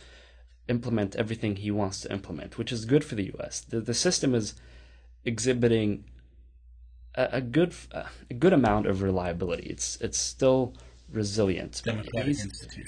implement 0.69 1.17
everything 1.17 1.57
he 1.57 1.71
wants 1.71 2.01
to 2.03 2.13
implement, 2.13 2.57
which 2.59 2.73
is 2.73 2.85
good 2.85 3.05
for 3.05 3.15
the 3.15 3.27
U.S. 3.35 3.61
The 3.61 3.81
the 3.81 3.95
system 3.95 4.35
is 4.35 4.55
exhibiting 5.25 6.05
a, 7.15 7.29
a 7.33 7.41
good 7.41 7.75
a 7.93 8.35
good 8.35 8.53
amount 8.53 8.87
of 8.87 9.03
reliability. 9.03 9.69
It's 9.69 10.01
it's 10.01 10.19
still 10.19 10.75
resilient. 11.13 11.83
He's, 12.25 12.47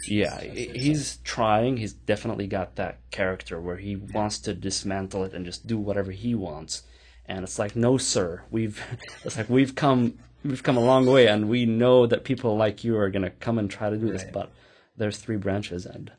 yeah, 0.09 0.41
he's 0.41 1.19
trying. 1.19 1.77
He's 1.77 1.93
definitely 1.93 2.47
got 2.47 2.77
that 2.77 2.99
character 3.11 3.61
where 3.61 3.77
he 3.77 3.93
yeah. 3.93 4.07
wants 4.15 4.39
to 4.41 4.55
dismantle 4.55 5.25
it 5.25 5.35
and 5.35 5.45
just 5.45 5.67
do 5.67 5.79
whatever 5.79 6.13
he 6.13 6.35
wants. 6.35 6.83
And 7.27 7.45
it's 7.45 7.59
like, 7.59 7.77
no, 7.77 7.99
sir. 7.99 8.43
We've 8.51 8.83
it's 9.25 9.37
like 9.37 9.49
we've 9.49 9.75
come 9.75 10.19
we've 10.45 10.63
come 10.63 10.77
a 10.77 10.85
long 10.85 11.07
way, 11.07 11.27
and 11.27 11.49
we 11.49 11.67
know 11.67 12.07
that 12.07 12.25
people 12.25 12.57
like 12.57 12.85
you 12.85 12.97
are 12.97 13.11
gonna 13.11 13.31
come 13.31 13.59
and 13.59 13.71
try 13.71 13.91
to 13.91 13.97
do 13.97 14.07
right. 14.07 14.13
this, 14.15 14.25
but 14.33 14.51
there's 14.97 15.19
three 15.19 15.37
branches, 15.37 15.87
and 15.87 16.13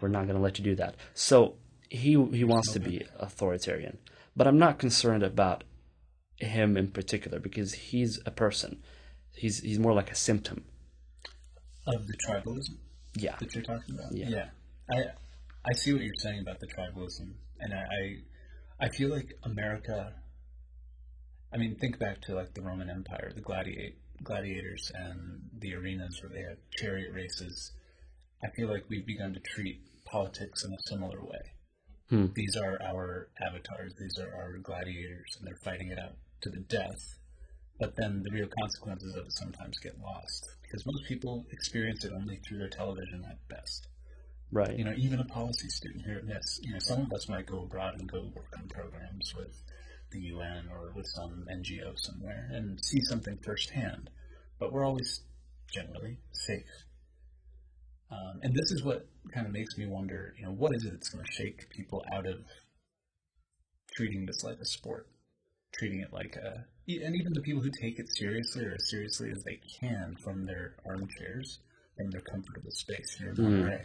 we're 0.00 0.08
not 0.08 0.26
gonna 0.26 0.40
let 0.40 0.58
you 0.58 0.64
do 0.64 0.74
that. 0.76 0.96
So 1.14 1.54
he 1.88 2.10
he 2.32 2.44
wants 2.44 2.72
to 2.72 2.80
be 2.80 3.04
authoritarian, 3.18 3.98
but 4.34 4.46
I'm 4.46 4.58
not 4.58 4.78
concerned 4.78 5.22
about 5.22 5.64
him 6.36 6.76
in 6.76 6.88
particular 6.88 7.38
because 7.38 7.72
he's 7.72 8.20
a 8.26 8.30
person. 8.30 8.82
he's 9.34 9.60
he's 9.60 9.78
more 9.78 9.94
like 9.94 10.10
a 10.10 10.14
symptom. 10.14 10.64
Of 11.86 12.06
the 12.06 12.16
tribalism 12.16 12.76
Yeah. 13.14 13.36
that 13.38 13.54
you're 13.54 13.64
talking 13.64 13.94
about. 13.94 14.12
Yeah. 14.12 14.50
I 14.90 15.04
I 15.64 15.72
see 15.72 15.92
what 15.92 16.02
you're 16.02 16.14
saying 16.18 16.40
about 16.40 16.60
the 16.60 16.66
tribalism, 16.68 17.34
and 17.60 17.74
I 17.74 17.78
I, 18.80 18.86
I 18.86 18.88
feel 18.90 19.10
like 19.10 19.32
America. 19.42 20.14
I 21.52 21.58
mean, 21.58 21.76
think 21.76 21.98
back 21.98 22.20
to 22.22 22.34
like 22.34 22.54
the 22.54 22.62
Roman 22.62 22.90
Empire, 22.90 23.32
the 23.34 23.40
gladiate 23.40 23.98
gladiators, 24.22 24.90
and 24.94 25.42
the 25.58 25.74
arenas 25.74 26.20
where 26.22 26.30
they 26.30 26.42
had 26.42 26.58
chariot 26.70 27.12
races. 27.12 27.72
I 28.44 28.48
feel 28.50 28.68
like 28.68 28.84
we've 28.88 29.06
begun 29.06 29.32
to 29.34 29.40
treat 29.40 29.80
politics 30.04 30.64
in 30.64 30.72
a 30.72 30.76
similar 30.88 31.20
way. 31.24 31.52
Hmm. 32.10 32.26
These 32.34 32.56
are 32.56 32.80
our 32.82 33.28
avatars. 33.40 33.94
These 33.98 34.18
are 34.18 34.32
our 34.34 34.58
gladiators, 34.58 35.36
and 35.38 35.46
they're 35.46 35.56
fighting 35.64 35.88
it 35.88 35.98
out 35.98 36.16
to 36.42 36.50
the 36.50 36.60
death. 36.60 37.18
But 37.80 37.96
then 37.96 38.22
the 38.22 38.30
real 38.32 38.48
consequences 38.60 39.14
of 39.16 39.26
it 39.26 39.32
sometimes 39.32 39.78
get 39.78 39.98
lost 40.00 40.46
because 40.66 40.86
most 40.86 41.04
people 41.04 41.46
experience 41.50 42.04
it 42.04 42.12
only 42.12 42.36
through 42.36 42.58
their 42.58 42.68
television 42.68 43.24
at 43.28 43.46
best. 43.48 43.88
Right. 44.52 44.76
You 44.76 44.84
know, 44.84 44.94
even 44.96 45.20
a 45.20 45.24
policy 45.24 45.68
student 45.68 46.04
here 46.04 46.16
at 46.18 46.26
MIIS, 46.26 46.60
you 46.62 46.72
know, 46.72 46.78
some 46.78 47.02
of 47.02 47.12
us 47.12 47.28
might 47.28 47.46
go 47.46 47.62
abroad 47.62 47.98
and 47.98 48.10
go 48.10 48.30
work 48.34 48.54
on 48.56 48.68
programs 48.68 49.34
with 49.36 49.62
the 50.12 50.20
UN 50.20 50.68
or 50.72 50.92
with 50.94 51.06
some 51.06 51.46
NGO 51.50 51.98
somewhere 51.98 52.48
and 52.52 52.82
see 52.84 53.00
something 53.00 53.38
firsthand, 53.38 54.10
but 54.58 54.72
we're 54.72 54.84
always 54.84 55.22
generally 55.72 56.18
safe. 56.32 56.84
Um, 58.10 58.40
and 58.42 58.54
this 58.54 58.70
is 58.70 58.84
what 58.84 59.08
kind 59.34 59.46
of 59.46 59.52
makes 59.52 59.76
me 59.76 59.86
wonder, 59.86 60.34
you 60.38 60.44
know, 60.44 60.52
what 60.52 60.74
is 60.74 60.84
it 60.84 60.92
that's 60.92 61.08
going 61.08 61.24
to 61.24 61.32
shake 61.32 61.68
people 61.70 62.04
out 62.12 62.26
of 62.26 62.44
treating 63.96 64.26
this 64.26 64.44
like 64.44 64.58
a 64.60 64.64
sport, 64.64 65.08
treating 65.72 66.00
it 66.00 66.12
like 66.12 66.36
a, 66.36 66.66
and 66.88 67.16
even 67.16 67.32
the 67.32 67.40
people 67.40 67.62
who 67.62 67.70
take 67.70 67.98
it 67.98 68.08
seriously 68.14 68.64
or 68.64 68.74
as 68.74 68.88
seriously 68.88 69.30
as 69.30 69.42
they 69.42 69.60
can 69.80 70.16
from 70.22 70.46
their 70.46 70.76
armchairs, 70.86 71.58
from 71.96 72.10
their 72.10 72.20
comfortable 72.20 72.70
space 72.70 73.16
here 73.18 73.30
in 73.30 73.42
Monterey. 73.42 73.84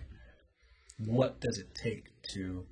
Hmm. 1.03 1.13
What 1.13 1.41
does 1.41 1.57
it 1.57 1.73
take 1.73 2.05
to 2.33 2.65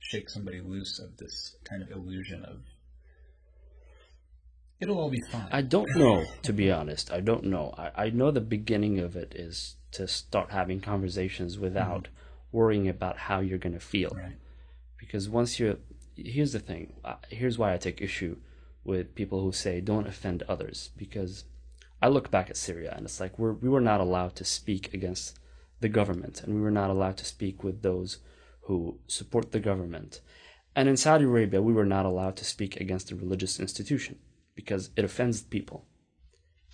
shake 0.00 0.28
somebody 0.28 0.60
loose 0.60 0.98
of 0.98 1.16
this 1.16 1.56
kind 1.64 1.82
of 1.82 1.90
illusion 1.90 2.44
of 2.44 2.62
it'll 4.80 4.98
all 4.98 5.10
be 5.10 5.22
fine? 5.30 5.48
I 5.52 5.62
don't 5.62 5.94
know, 5.96 6.24
to 6.42 6.52
be 6.52 6.70
honest. 6.72 7.12
I 7.12 7.20
don't 7.20 7.44
know. 7.44 7.72
I, 7.78 8.06
I 8.06 8.10
know 8.10 8.32
the 8.32 8.40
beginning 8.40 8.98
of 8.98 9.14
it 9.14 9.32
is 9.36 9.76
to 9.92 10.08
start 10.08 10.50
having 10.50 10.80
conversations 10.80 11.56
without 11.56 12.04
mm-hmm. 12.04 12.56
worrying 12.56 12.88
about 12.88 13.16
how 13.16 13.38
you're 13.38 13.58
going 13.58 13.74
to 13.74 13.80
feel. 13.80 14.10
right. 14.14 14.36
Because 14.98 15.28
once 15.28 15.60
you're. 15.60 15.76
Here's 16.14 16.52
the 16.52 16.58
thing. 16.58 16.92
Here's 17.30 17.58
why 17.58 17.72
I 17.72 17.78
take 17.78 18.02
issue 18.02 18.36
with 18.84 19.14
people 19.14 19.42
who 19.42 19.52
say 19.52 19.80
don't 19.80 20.08
offend 20.08 20.42
others. 20.48 20.90
Because 20.96 21.44
I 22.00 22.08
look 22.08 22.30
back 22.30 22.50
at 22.50 22.56
Syria 22.56 22.92
and 22.96 23.04
it's 23.06 23.20
like 23.20 23.38
we're, 23.38 23.52
we 23.52 23.68
were 23.68 23.80
not 23.80 24.00
allowed 24.00 24.34
to 24.36 24.44
speak 24.44 24.92
against 24.92 25.38
the 25.80 25.88
government 25.88 26.42
and 26.42 26.54
we 26.54 26.60
were 26.60 26.70
not 26.70 26.90
allowed 26.90 27.16
to 27.18 27.24
speak 27.24 27.62
with 27.62 27.82
those 27.82 28.18
who 28.62 28.98
support 29.06 29.52
the 29.52 29.60
government. 29.60 30.20
And 30.74 30.88
in 30.88 30.96
Saudi 30.96 31.24
Arabia, 31.24 31.60
we 31.60 31.72
were 31.72 31.84
not 31.84 32.06
allowed 32.06 32.36
to 32.36 32.44
speak 32.44 32.80
against 32.80 33.10
a 33.10 33.16
religious 33.16 33.60
institution 33.60 34.18
because 34.54 34.90
it 34.96 35.04
offends 35.04 35.42
people. 35.42 35.86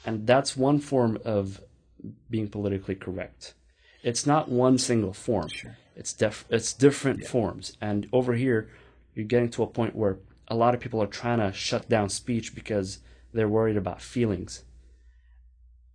And 0.06 0.26
that's 0.26 0.56
one 0.56 0.78
form 0.78 1.18
of 1.24 1.60
being 2.30 2.48
politically 2.48 2.94
correct. 2.94 3.54
It's 4.02 4.26
not 4.26 4.48
one 4.48 4.78
single 4.78 5.12
form. 5.12 5.48
Sure. 5.48 5.76
It's 5.96 6.12
def- 6.12 6.46
it's 6.48 6.72
different 6.72 7.26
forms. 7.26 7.76
And 7.80 8.08
over 8.12 8.34
here, 8.34 8.70
you're 9.14 9.26
getting 9.26 9.50
to 9.50 9.64
a 9.64 9.66
point 9.66 9.96
where 9.96 10.18
a 10.48 10.54
lot 10.54 10.74
of 10.74 10.80
people 10.80 11.02
are 11.02 11.06
trying 11.06 11.38
to 11.38 11.52
shut 11.52 11.88
down 11.88 12.08
speech 12.08 12.54
because 12.54 12.98
they're 13.32 13.48
worried 13.48 13.76
about 13.76 14.02
feelings. 14.02 14.64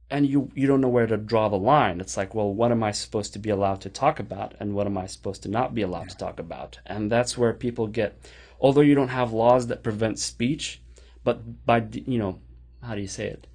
And 0.10 0.28
you 0.28 0.52
you 0.54 0.68
don't 0.68 0.82
know 0.82 0.90
where 0.90 1.08
to 1.08 1.18
draw 1.18 1.50
the 1.50 1.58
line. 1.58 2.00
It's 2.00 2.16
like, 2.18 2.36
well, 2.36 2.54
what 2.54 2.72
am 2.72 2.84
I 2.84 2.92
supposed 2.92 3.34
to 3.34 3.40
be 3.40 3.50
allowed 3.50 3.82
to 3.82 3.90
talk 3.90 4.20
about 4.20 4.54
and 4.60 4.76
what 4.76 4.86
am 4.86 4.98
I 4.98 5.08
supposed 5.08 5.42
to 5.44 5.50
not 5.50 5.74
be 5.74 5.82
allowed 5.82 6.10
to 6.10 6.18
talk 6.18 6.40
about? 6.40 6.80
And 6.86 7.12
that's 7.12 7.38
where 7.38 7.54
people 7.54 7.88
get 7.88 8.20
although 8.64 8.82
you 8.82 8.96
don't 8.96 9.10
have 9.10 9.34
laws 9.34 9.68
that 9.68 9.84
prevent 9.84 10.18
speech, 10.18 10.82
but 11.24 11.66
by 11.66 11.86
you 11.92 12.18
know, 12.18 12.40
how 12.82 12.96
do 12.96 13.02
you 13.02 13.08
say 13.08 13.28
it? 13.28 13.46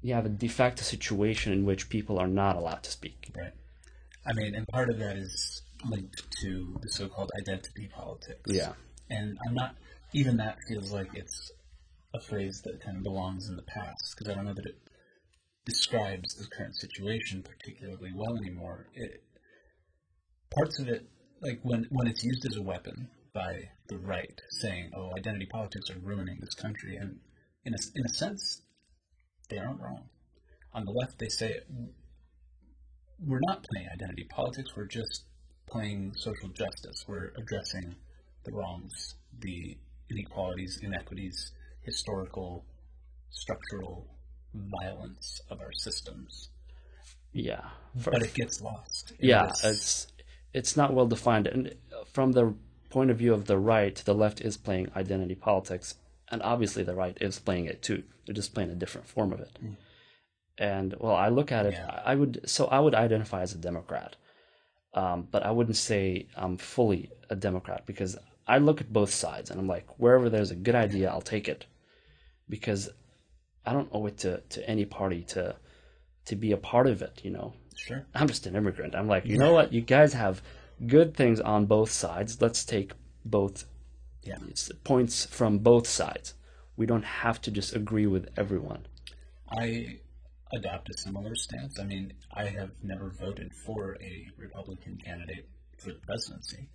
You 0.00 0.14
have 0.14 0.24
a 0.24 0.30
de 0.30 0.48
facto 0.48 0.82
situation 0.82 1.52
in 1.52 1.66
which 1.66 1.90
people 1.90 2.18
are 2.18 2.28
not 2.28 2.56
allowed 2.56 2.84
to 2.84 2.90
speak. 2.90 3.30
Right. 3.36 3.52
I 4.24 4.32
mean, 4.32 4.54
and 4.54 4.66
part 4.68 4.88
of 4.88 4.98
that 5.00 5.16
is 5.16 5.62
linked 5.88 6.22
to 6.42 6.78
the 6.80 6.88
so-called 6.88 7.30
identity 7.38 7.88
politics. 7.92 8.40
Yeah. 8.46 8.72
And 9.10 9.38
I'm 9.46 9.54
not, 9.54 9.74
even 10.12 10.36
that 10.38 10.58
feels 10.68 10.90
like 10.92 11.08
it's 11.14 11.50
a 12.14 12.20
phrase 12.20 12.62
that 12.64 12.80
kind 12.82 12.96
of 12.96 13.02
belongs 13.02 13.48
in 13.48 13.56
the 13.56 13.62
past 13.62 14.14
because 14.14 14.30
I 14.30 14.34
don't 14.34 14.46
know 14.46 14.54
that 14.54 14.66
it 14.66 14.80
describes 15.66 16.34
the 16.34 16.46
current 16.46 16.76
situation 16.76 17.42
particularly 17.42 18.12
well 18.14 18.36
anymore. 18.36 18.86
It, 18.94 19.22
parts 20.50 20.78
of 20.78 20.88
it, 20.88 21.06
like 21.42 21.60
when, 21.62 21.86
when 21.90 22.06
it's 22.06 22.24
used 22.24 22.46
as 22.46 22.56
a 22.56 22.62
weapon 22.62 23.10
by 23.34 23.68
the 23.88 23.98
right, 23.98 24.40
saying, 24.50 24.90
oh, 24.96 25.12
identity 25.16 25.46
politics 25.46 25.90
are 25.90 25.98
ruining 25.98 26.38
this 26.40 26.54
country, 26.54 26.96
and 26.96 27.18
in 27.64 27.74
a, 27.74 27.78
in 27.94 28.06
a 28.06 28.14
sense, 28.14 28.62
they 29.50 29.58
aren't 29.58 29.80
wrong. 29.80 30.08
On 30.72 30.84
the 30.84 30.90
left, 30.90 31.18
they 31.18 31.28
say 31.28 31.60
we're 33.20 33.40
not 33.46 33.66
playing 33.70 33.88
identity 33.92 34.26
politics, 34.30 34.74
we're 34.74 34.86
just 34.86 35.24
playing 35.68 36.14
social 36.16 36.48
justice. 36.48 37.04
We're 37.06 37.32
addressing 37.36 37.96
the 38.44 38.52
wrongs, 38.52 39.16
the 39.38 39.76
inequalities, 40.10 40.78
inequities, 40.82 41.52
historical, 41.82 42.64
structural 43.30 44.06
violence 44.54 45.40
of 45.50 45.60
our 45.60 45.72
systems. 45.72 46.48
Yeah. 47.32 47.68
For- 47.98 48.10
But 48.12 48.22
it 48.22 48.34
gets 48.34 48.60
lost. 48.60 49.12
yeah, 49.20 49.46
this- 49.46 49.64
it's 49.64 50.06
it's 50.54 50.76
not 50.76 50.94
well 50.94 51.06
defined. 51.06 51.46
And 51.46 51.74
from 52.12 52.32
the 52.32 52.54
point 52.90 53.10
of 53.10 53.18
view 53.18 53.34
of 53.34 53.46
the 53.46 53.58
right, 53.58 53.94
the 53.96 54.14
left 54.14 54.40
is 54.40 54.56
playing 54.56 54.90
identity 54.96 55.34
politics, 55.34 55.96
and 56.30 56.42
obviously 56.42 56.82
the 56.82 56.94
right 56.94 57.16
is 57.20 57.38
playing 57.38 57.66
it 57.66 57.82
too. 57.82 58.02
They're 58.26 58.34
just 58.34 58.54
playing 58.54 58.70
a 58.70 58.74
different 58.74 59.06
form 59.06 59.32
of 59.32 59.40
it. 59.40 59.58
And 60.56 60.94
well, 60.98 61.14
I 61.14 61.28
look 61.28 61.52
at 61.52 61.66
it. 61.66 61.74
Yeah. 61.74 62.02
I 62.04 62.14
would 62.14 62.40
so 62.48 62.66
I 62.66 62.80
would 62.80 62.94
identify 62.94 63.42
as 63.42 63.52
a 63.54 63.58
Democrat, 63.58 64.16
um, 64.94 65.28
but 65.30 65.42
I 65.44 65.50
wouldn't 65.50 65.76
say 65.76 66.26
I'm 66.36 66.56
fully 66.56 67.10
a 67.30 67.36
Democrat 67.36 67.84
because 67.86 68.16
I 68.48 68.58
look 68.58 68.80
at 68.80 68.92
both 68.92 69.12
sides 69.12 69.50
and 69.50 69.60
I'm 69.60 69.66
like, 69.68 69.86
wherever 69.98 70.28
there's 70.30 70.50
a 70.50 70.56
good 70.56 70.74
idea, 70.74 71.10
I'll 71.10 71.20
take 71.20 71.48
it, 71.48 71.66
because 72.48 72.88
I 73.66 73.72
don't 73.72 73.88
owe 73.92 74.06
it 74.06 74.16
to, 74.18 74.40
to 74.40 74.68
any 74.68 74.84
party 74.84 75.22
to 75.34 75.56
to 76.26 76.36
be 76.36 76.52
a 76.52 76.56
part 76.56 76.86
of 76.86 77.00
it. 77.02 77.20
You 77.22 77.30
know, 77.30 77.52
Sure. 77.76 78.06
I'm 78.14 78.26
just 78.28 78.46
an 78.46 78.56
immigrant. 78.56 78.94
I'm 78.94 79.06
like, 79.08 79.24
you 79.24 79.38
know 79.38 79.52
what? 79.52 79.72
You 79.72 79.80
guys 79.80 80.12
have 80.12 80.42
good 80.86 81.14
things 81.16 81.40
on 81.40 81.66
both 81.66 81.90
sides. 81.90 82.40
Let's 82.40 82.64
take 82.64 82.92
both 83.24 83.64
Yeah. 84.24 84.38
points 84.84 85.26
from 85.26 85.58
both 85.58 85.86
sides. 85.86 86.34
We 86.76 86.86
don't 86.86 87.04
have 87.04 87.40
to 87.42 87.50
just 87.50 87.74
agree 87.74 88.06
with 88.06 88.28
everyone. 88.36 88.86
I 89.48 90.00
adopt 90.52 90.90
a 90.90 90.98
similar 90.98 91.34
stance. 91.34 91.78
I 91.78 91.84
mean, 91.84 92.12
I 92.32 92.46
have 92.46 92.72
never 92.82 93.10
voted 93.10 93.52
for 93.54 93.96
a 94.00 94.26
Republican 94.36 94.96
candidate 94.96 95.48
for 95.78 95.92
the 95.92 95.98
presidency. 96.00 96.68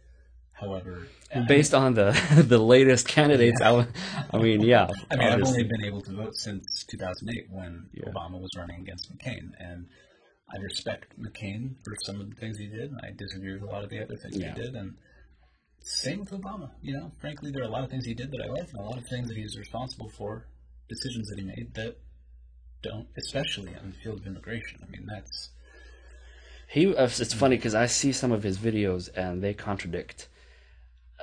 However, 0.54 1.08
I 1.34 1.40
mean- 1.40 1.48
Based 1.48 1.74
on 1.74 1.94
the 1.96 2.12
the 2.48 2.60
latest 2.60 3.08
candidates, 3.08 3.60
I 3.62 3.86
mean, 4.34 4.62
yeah, 4.62 4.88
I 5.12 5.16
mean, 5.16 5.28
I've 5.28 5.44
only 5.44 5.64
been 5.64 5.84
able 5.86 6.02
to 6.02 6.12
vote 6.14 6.36
since 6.36 6.84
2008 6.86 7.48
when 7.50 7.90
Yeah. 7.94 8.06
Obama 8.10 8.40
was 8.40 8.52
running 8.58 8.80
against 8.82 9.12
McCain, 9.12 9.52
and 9.60 9.88
I 10.54 10.58
respect 10.62 11.20
McCain 11.20 11.76
for 11.84 11.96
some 12.06 12.22
of 12.22 12.30
the 12.30 12.36
things 12.36 12.58
he 12.58 12.68
did, 12.68 12.92
and 12.92 13.00
I 13.04 13.12
disagree 13.18 13.54
with 13.54 13.64
a 13.64 13.72
lot 13.74 13.84
of 13.84 13.90
the 13.90 14.02
other 14.04 14.16
things 14.18 14.38
Yeah. 14.38 14.54
he 14.54 14.62
did, 14.62 14.76
and 14.76 14.96
same 15.82 16.20
with 16.20 16.32
Obama. 16.32 16.70
You 16.82 16.94
know, 16.94 17.12
frankly, 17.20 17.52
there 17.52 17.64
are 17.64 17.68
a 17.68 17.72
lot 17.72 17.84
of 17.84 17.90
things 17.90 18.06
he 18.06 18.14
did 18.14 18.32
that 18.32 18.42
I 18.42 18.48
like, 18.48 18.70
and 18.70 18.80
a 18.80 18.84
lot 18.84 18.98
of 18.98 19.06
things 19.08 19.28
that 19.28 19.36
he's 19.38 19.58
responsible 19.58 20.10
for, 20.10 20.48
decisions 20.88 21.28
that 21.30 21.40
he 21.40 21.46
made 21.46 21.74
that 21.76 21.98
don't, 22.84 23.08
especially 23.18 23.72
in 23.82 23.90
the 23.92 23.98
field 24.04 24.20
of 24.20 24.28
immigration. 24.28 24.80
I 24.86 24.90
mean, 24.92 25.06
that's 25.08 25.50
He, 26.70 26.94
uh, 26.96 27.06
it's 27.06 27.34
funny 27.34 27.56
because 27.58 27.76
I 27.76 27.88
see 27.88 28.12
some 28.12 28.32
of 28.32 28.44
his 28.44 28.58
videos 28.58 29.10
and 29.16 29.42
they 29.44 29.54
contradict. 29.54 30.28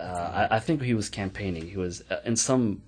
Uh, 0.00 0.46
I, 0.50 0.56
I 0.56 0.60
think 0.60 0.82
he 0.82 0.94
was 0.94 1.08
campaigning. 1.08 1.68
He 1.68 1.76
was 1.76 2.02
uh, 2.10 2.20
in 2.24 2.36
some 2.36 2.82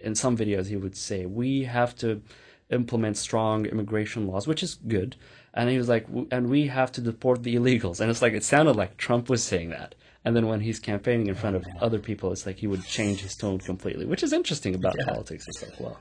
in 0.00 0.14
some 0.14 0.36
videos 0.36 0.66
he 0.68 0.76
would 0.76 0.96
say 0.96 1.24
we 1.26 1.64
have 1.64 1.96
to 1.96 2.22
implement 2.70 3.16
strong 3.16 3.66
immigration 3.66 4.26
laws, 4.26 4.46
which 4.46 4.62
is 4.62 4.74
good. 4.74 5.16
And 5.56 5.70
he 5.70 5.78
was 5.78 5.88
like, 5.88 6.06
"W- 6.08 6.26
and 6.30 6.48
we 6.50 6.66
have 6.66 6.90
to 6.92 7.00
deport 7.00 7.42
the 7.42 7.54
illegals. 7.54 8.00
And 8.00 8.10
it's 8.10 8.22
like 8.22 8.32
it 8.32 8.44
sounded 8.44 8.76
like 8.76 8.96
Trump 8.96 9.28
was 9.28 9.42
saying 9.42 9.70
that. 9.70 9.94
And 10.24 10.34
then 10.34 10.46
when 10.46 10.60
he's 10.60 10.80
campaigning 10.80 11.26
in 11.28 11.34
front 11.34 11.54
of 11.56 11.64
other 11.80 11.98
people, 11.98 12.32
it's 12.32 12.46
like 12.46 12.56
he 12.56 12.66
would 12.66 12.84
change 12.84 13.20
his 13.20 13.36
tone 13.36 13.58
completely, 13.58 14.06
which 14.06 14.22
is 14.22 14.32
interesting 14.32 14.74
about 14.74 14.94
Yeah. 14.98 15.04
politics. 15.12 15.46
It's 15.48 15.62
like, 15.62 15.78
well, 15.78 15.98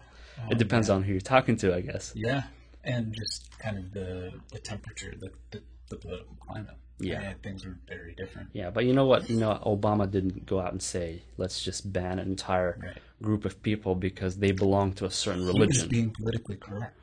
it 0.50 0.58
depends 0.58 0.90
on 0.90 1.04
who 1.04 1.12
you're 1.12 1.22
talking 1.22 1.56
to, 1.58 1.76
I 1.76 1.82
guess. 1.82 2.14
yeah, 2.16 2.44
and 2.84 3.14
just 3.14 3.50
kind 3.60 3.78
of 3.78 3.92
the 3.94 4.32
the 4.54 4.60
temperature, 4.60 5.14
the 5.20 5.30
the, 5.52 5.62
the 5.90 5.98
political 5.98 6.36
climate. 6.48 6.76
Yeah. 7.00 7.20
Mean, 7.20 7.36
things 7.44 7.66
are 7.66 7.78
very 7.88 8.14
different. 8.16 8.50
Yeah, 8.54 8.70
but 8.70 8.86
you 8.86 8.94
know 8.94 9.06
what? 9.06 9.30
You 9.30 9.38
know, 9.40 9.60
Obama 9.66 10.10
didn't 10.10 10.46
go 10.46 10.60
out 10.60 10.72
and 10.72 10.82
say, 10.82 11.24
"Let's 11.38 11.62
just 11.64 11.92
ban 11.92 12.20
an 12.20 12.28
entire 12.30 12.80
Right. 12.82 12.98
group 13.22 13.46
of 13.46 13.62
people 13.64 13.96
because 13.96 14.38
they 14.38 14.52
belong 14.52 14.94
to 14.94 15.06
a 15.06 15.12
certain 15.12 15.42
He 15.42 15.48
was 15.48 15.54
religion." 15.60 15.90
being 15.90 16.10
politically 16.12 16.56
correct. 16.58 16.98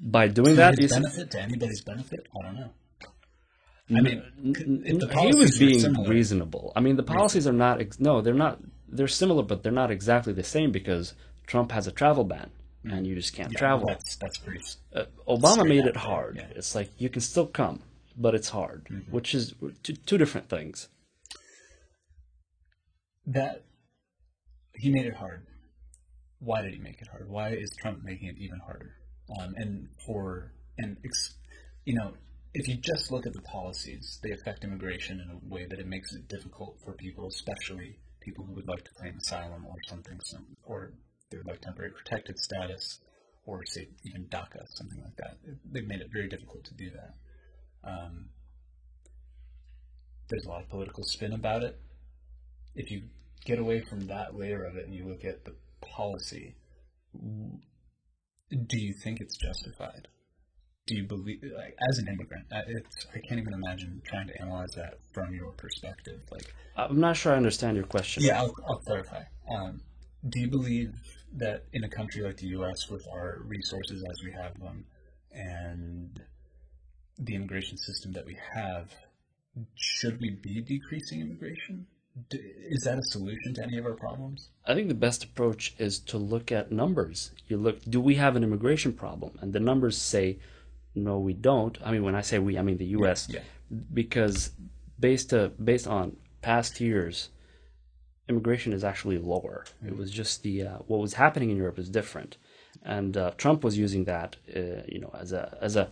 by 0.00 0.28
doing 0.28 0.50
To 0.50 0.54
that, 0.54 0.78
his 0.78 0.92
benefit, 0.92 1.30
to 1.32 1.40
anybody's 1.42 1.80
benefit, 1.80 2.28
I 2.38 2.42
don't 2.44 2.54
know. 2.54 2.70
I 3.90 4.00
mean, 4.00 4.22
N- 4.44 4.82
if 4.84 4.98
the 5.00 5.20
he 5.20 5.34
was 5.34 5.58
being 5.58 5.80
similar- 5.80 6.08
reasonable. 6.08 6.72
I 6.76 6.80
mean, 6.80 6.94
the 6.96 7.02
policies 7.02 7.46
are 7.48 7.52
not. 7.52 7.80
Ex- 7.80 7.98
no, 7.98 8.20
they're 8.20 8.34
not. 8.34 8.60
They're 8.88 9.08
similar, 9.08 9.42
but 9.42 9.62
they're 9.62 9.72
not 9.72 9.90
exactly 9.90 10.32
the 10.32 10.44
same 10.44 10.70
because 10.70 11.14
Trump 11.48 11.72
has 11.72 11.86
a 11.88 11.92
travel 11.92 12.22
ban, 12.24 12.50
and 12.84 13.06
you 13.08 13.14
just 13.16 13.34
can't 13.34 13.50
yeah, 13.52 13.58
travel. 13.58 13.86
That's 13.88 14.14
that's 14.16 14.38
pretty. 14.38 14.62
Uh, 14.94 15.06
Obama 15.26 15.66
made 15.66 15.86
it 15.86 15.96
hard. 15.96 16.36
yeah. 16.36 16.46
It's 16.54 16.74
like 16.76 16.90
you 16.98 17.08
can 17.08 17.20
still 17.22 17.46
come, 17.46 17.80
but 18.18 18.34
it's 18.34 18.50
hard, 18.50 18.88
which 19.10 19.34
is 19.34 19.54
two, 19.82 19.94
two 19.94 20.18
different 20.18 20.48
things. 20.48 20.88
That 23.26 23.64
he 24.74 24.90
made 24.90 25.06
it 25.06 25.14
hard. 25.14 25.46
Why 26.40 26.62
did 26.62 26.74
he 26.74 26.80
make 26.80 27.00
it 27.00 27.08
hard? 27.08 27.28
Why 27.28 27.50
is 27.50 27.74
Trump 27.76 28.02
making 28.04 28.28
it 28.28 28.38
even 28.38 28.58
harder? 28.58 28.94
Um, 29.38 29.54
and 29.56 29.88
for 30.04 30.52
and 30.78 30.96
ex, 31.04 31.36
you 31.84 31.94
know, 31.94 32.14
if 32.54 32.66
you 32.68 32.76
just 32.76 33.12
look 33.12 33.26
at 33.26 33.34
the 33.34 33.42
policies, 33.42 34.18
they 34.22 34.32
affect 34.32 34.64
immigration 34.64 35.20
in 35.20 35.30
a 35.30 35.54
way 35.54 35.66
that 35.66 35.78
it 35.78 35.86
makes 35.86 36.12
it 36.14 36.28
difficult 36.28 36.78
for 36.84 36.92
people, 36.92 37.28
especially 37.28 37.98
people 38.20 38.44
who 38.44 38.54
would 38.54 38.68
like 38.68 38.84
to 38.84 38.94
claim 38.94 39.16
asylum 39.16 39.66
or 39.66 39.76
something, 39.86 40.18
some, 40.24 40.46
or 40.64 40.92
they 41.30 41.36
would 41.36 41.46
like 41.46 41.60
temporary 41.60 41.92
protected 41.92 42.38
status, 42.38 43.00
or 43.44 43.64
say 43.64 43.88
even 44.04 44.26
DACA, 44.26 44.66
something 44.68 45.02
like 45.02 45.16
that. 45.16 45.38
They've 45.70 45.86
made 45.86 46.00
it 46.00 46.08
very 46.12 46.28
difficult 46.28 46.64
to 46.64 46.74
do 46.74 46.90
that. 46.90 47.14
Um, 47.84 48.28
there's 50.28 50.44
a 50.44 50.48
lot 50.48 50.62
of 50.62 50.68
political 50.68 51.04
spin 51.04 51.32
about 51.32 51.62
it. 51.62 51.78
If 52.74 52.90
you 52.90 53.02
get 53.44 53.58
away 53.58 53.80
from 53.80 54.06
that 54.08 54.36
layer 54.36 54.64
of 54.64 54.76
it 54.76 54.84
and 54.86 54.94
you 54.94 55.06
look 55.06 55.24
at 55.24 55.44
the 55.44 55.54
policy, 55.80 56.56
do 57.14 58.78
you 58.78 58.92
think 58.92 59.20
it's 59.20 59.36
justified? 59.36 60.08
Do 60.86 60.94
you 60.96 61.04
believe, 61.04 61.42
like, 61.56 61.76
as 61.90 61.98
an 61.98 62.08
immigrant, 62.08 62.46
I- 62.52 62.64
it's, 62.66 63.06
I 63.14 63.18
can't 63.20 63.40
even 63.40 63.52
imagine 63.52 64.00
trying 64.04 64.26
to 64.28 64.40
analyze 64.40 64.72
that 64.72 64.98
from 65.12 65.34
your 65.34 65.52
perspective. 65.52 66.20
Like, 66.30 66.54
I'm 66.76 67.00
not 67.00 67.16
sure 67.16 67.32
I 67.32 67.36
understand 67.36 67.76
your 67.76 67.86
question. 67.86 68.22
yeah, 68.22 68.38
I'll, 68.40 68.54
I'll 68.68 68.78
clarify. 68.78 69.22
Um, 69.50 69.82
do 70.28 70.40
you 70.40 70.48
believe 70.48 70.94
that 71.36 71.64
in 71.72 71.84
a 71.84 71.88
country 71.88 72.22
like 72.22 72.38
the 72.38 72.46
U.S., 72.48 72.88
with 72.88 73.06
our 73.12 73.40
resources 73.44 74.02
as 74.10 74.22
we 74.24 74.32
have 74.32 74.58
them, 74.60 74.86
and 75.30 76.22
the 77.18 77.34
immigration 77.34 77.76
system 77.76 78.12
that 78.12 78.24
we 78.26 78.36
have, 78.54 78.94
should 79.74 80.20
we 80.20 80.30
be 80.30 80.60
decreasing 80.60 81.20
immigration? 81.20 81.86
Is 82.30 82.82
that 82.82 82.98
a 82.98 83.02
solution 83.02 83.54
to 83.54 83.62
any 83.62 83.78
of 83.78 83.86
our 83.86 83.94
problems? 83.94 84.48
I 84.66 84.74
think 84.74 84.88
the 84.88 84.94
best 84.94 85.24
approach 85.24 85.74
is 85.78 85.98
to 86.00 86.18
look 86.18 86.50
at 86.50 86.72
numbers. 86.72 87.32
You 87.46 87.56
look, 87.56 87.80
do 87.84 88.00
we 88.00 88.16
have 88.16 88.34
an 88.34 88.42
immigration 88.42 88.92
problem? 88.92 89.38
And 89.40 89.52
the 89.52 89.60
numbers 89.60 89.96
say, 89.96 90.38
no, 90.94 91.18
we 91.18 91.32
don't. 91.32 91.78
I 91.84 91.92
mean, 91.92 92.02
when 92.02 92.14
I 92.14 92.22
say 92.22 92.38
we, 92.38 92.58
I 92.58 92.62
mean 92.62 92.78
the 92.78 92.86
U.S. 92.86 93.28
Yeah. 93.30 93.40
Because 93.92 94.50
based 94.98 95.30
to, 95.30 95.52
based 95.62 95.86
on 95.86 96.16
past 96.42 96.80
years, 96.80 97.28
immigration 98.28 98.72
is 98.72 98.84
actually 98.84 99.18
lower. 99.18 99.64
It 99.86 99.96
was 99.96 100.10
just 100.10 100.42
the 100.42 100.62
uh, 100.62 100.78
what 100.86 101.00
was 101.00 101.14
happening 101.14 101.50
in 101.50 101.56
Europe 101.56 101.78
is 101.78 101.88
different, 101.88 102.36
and 102.82 103.16
uh, 103.16 103.30
Trump 103.36 103.64
was 103.64 103.78
using 103.78 104.04
that, 104.04 104.36
uh, 104.54 104.82
you 104.86 105.00
know, 105.00 105.10
as 105.18 105.32
a 105.32 105.56
as 105.60 105.76
a 105.76 105.90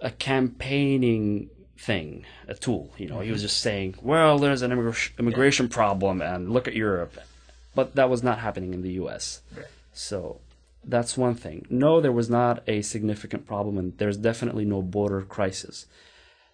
a 0.00 0.10
campaigning 0.10 1.50
thing, 1.78 2.24
a 2.48 2.54
tool. 2.54 2.92
You 2.98 3.08
know, 3.08 3.20
he 3.20 3.30
was 3.32 3.42
just 3.42 3.60
saying, 3.60 3.96
"Well, 4.02 4.38
there's 4.38 4.62
an 4.62 4.70
immigra- 4.70 5.18
immigration 5.18 5.68
problem, 5.68 6.20
and 6.22 6.50
look 6.50 6.66
at 6.68 6.74
Europe," 6.74 7.14
but 7.74 7.94
that 7.94 8.08
was 8.10 8.22
not 8.22 8.38
happening 8.38 8.72
in 8.74 8.82
the 8.82 8.92
U.S. 8.92 9.42
Right. 9.56 9.66
So 9.92 10.40
that's 10.84 11.16
one 11.16 11.34
thing. 11.34 11.66
No, 11.68 12.00
there 12.00 12.12
was 12.12 12.30
not 12.30 12.62
a 12.68 12.82
significant 12.82 13.46
problem, 13.46 13.76
and 13.78 13.96
there's 13.98 14.16
definitely 14.16 14.64
no 14.64 14.82
border 14.82 15.22
crisis. 15.22 15.86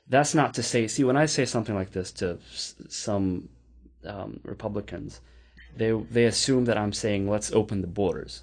That's 0.09 0.35
not 0.35 0.55
to 0.55 0.63
say. 0.63 0.89
See, 0.89 1.05
when 1.05 1.17
I 1.17 1.27
say 1.27 1.45
something 1.45 1.75
like 1.75 1.93
this 1.93 2.11
to 2.13 2.39
s- 2.53 2.75
some 2.89 3.49
um, 4.05 4.41
Republicans, 4.45 5.21
they 5.77 5.93
they 5.93 6.25
assume 6.25 6.65
that 6.67 6.77
I'm 6.77 6.93
saying 6.93 7.29
let's 7.29 7.53
open 7.53 7.81
the 7.81 7.87
borders, 7.87 8.43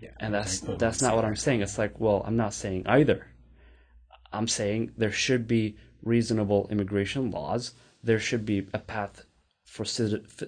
Yeah. 0.00 0.10
and 0.18 0.32
that's 0.32 0.60
that's 0.60 1.02
not 1.02 1.14
what 1.14 1.24
I'm 1.24 1.36
saying. 1.36 1.60
It's 1.60 1.78
like, 1.78 2.00
well, 2.00 2.22
I'm 2.26 2.36
not 2.36 2.54
saying 2.54 2.86
either. 2.86 3.26
I'm 4.34 4.48
saying 4.48 4.92
there 4.96 5.12
should 5.12 5.46
be 5.46 5.76
reasonable 6.02 6.68
immigration 6.70 7.30
laws. 7.30 7.72
There 8.02 8.18
should 8.18 8.44
be 8.44 8.66
a 8.74 8.78
path 8.78 9.24
for 9.64 9.84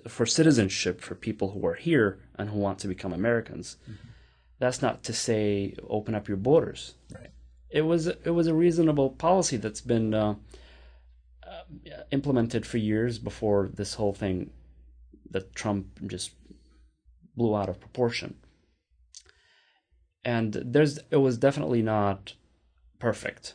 for 0.09 0.27
citizenship 0.27 1.01
for 1.01 1.14
people 1.14 1.51
who 1.51 1.66
are 1.66 1.75
here 1.75 2.20
and 2.37 2.51
who 2.51 2.59
want 2.59 2.79
to 2.81 2.88
become 2.88 3.12
Americans. 3.12 3.77
That's 4.59 4.83
not 4.83 5.03
to 5.05 5.12
say 5.12 5.75
open 5.88 6.14
up 6.14 6.29
your 6.29 6.37
borders. 6.37 6.94
Right. 7.12 7.31
It 7.70 7.83
was 7.83 8.07
it 8.07 8.35
was 8.35 8.46
a 8.46 8.55
reasonable 8.55 9.11
policy 9.11 9.57
that's 9.57 9.81
been 9.81 10.14
uh, 10.14 10.35
uh, 11.46 11.62
implemented 12.11 12.66
for 12.66 12.79
years 12.79 13.18
before 13.18 13.68
this 13.72 13.94
whole 13.94 14.14
thing 14.14 14.51
that 15.31 15.55
Trump 15.55 15.87
just 16.07 16.33
blew 17.37 17.57
out 17.57 17.68
of 17.68 17.81
proportion. 17.81 18.37
And 20.25 20.53
there's 20.55 20.99
it 21.11 21.16
was 21.16 21.38
definitely 21.38 21.83
not 21.83 22.35
perfect. 22.99 23.55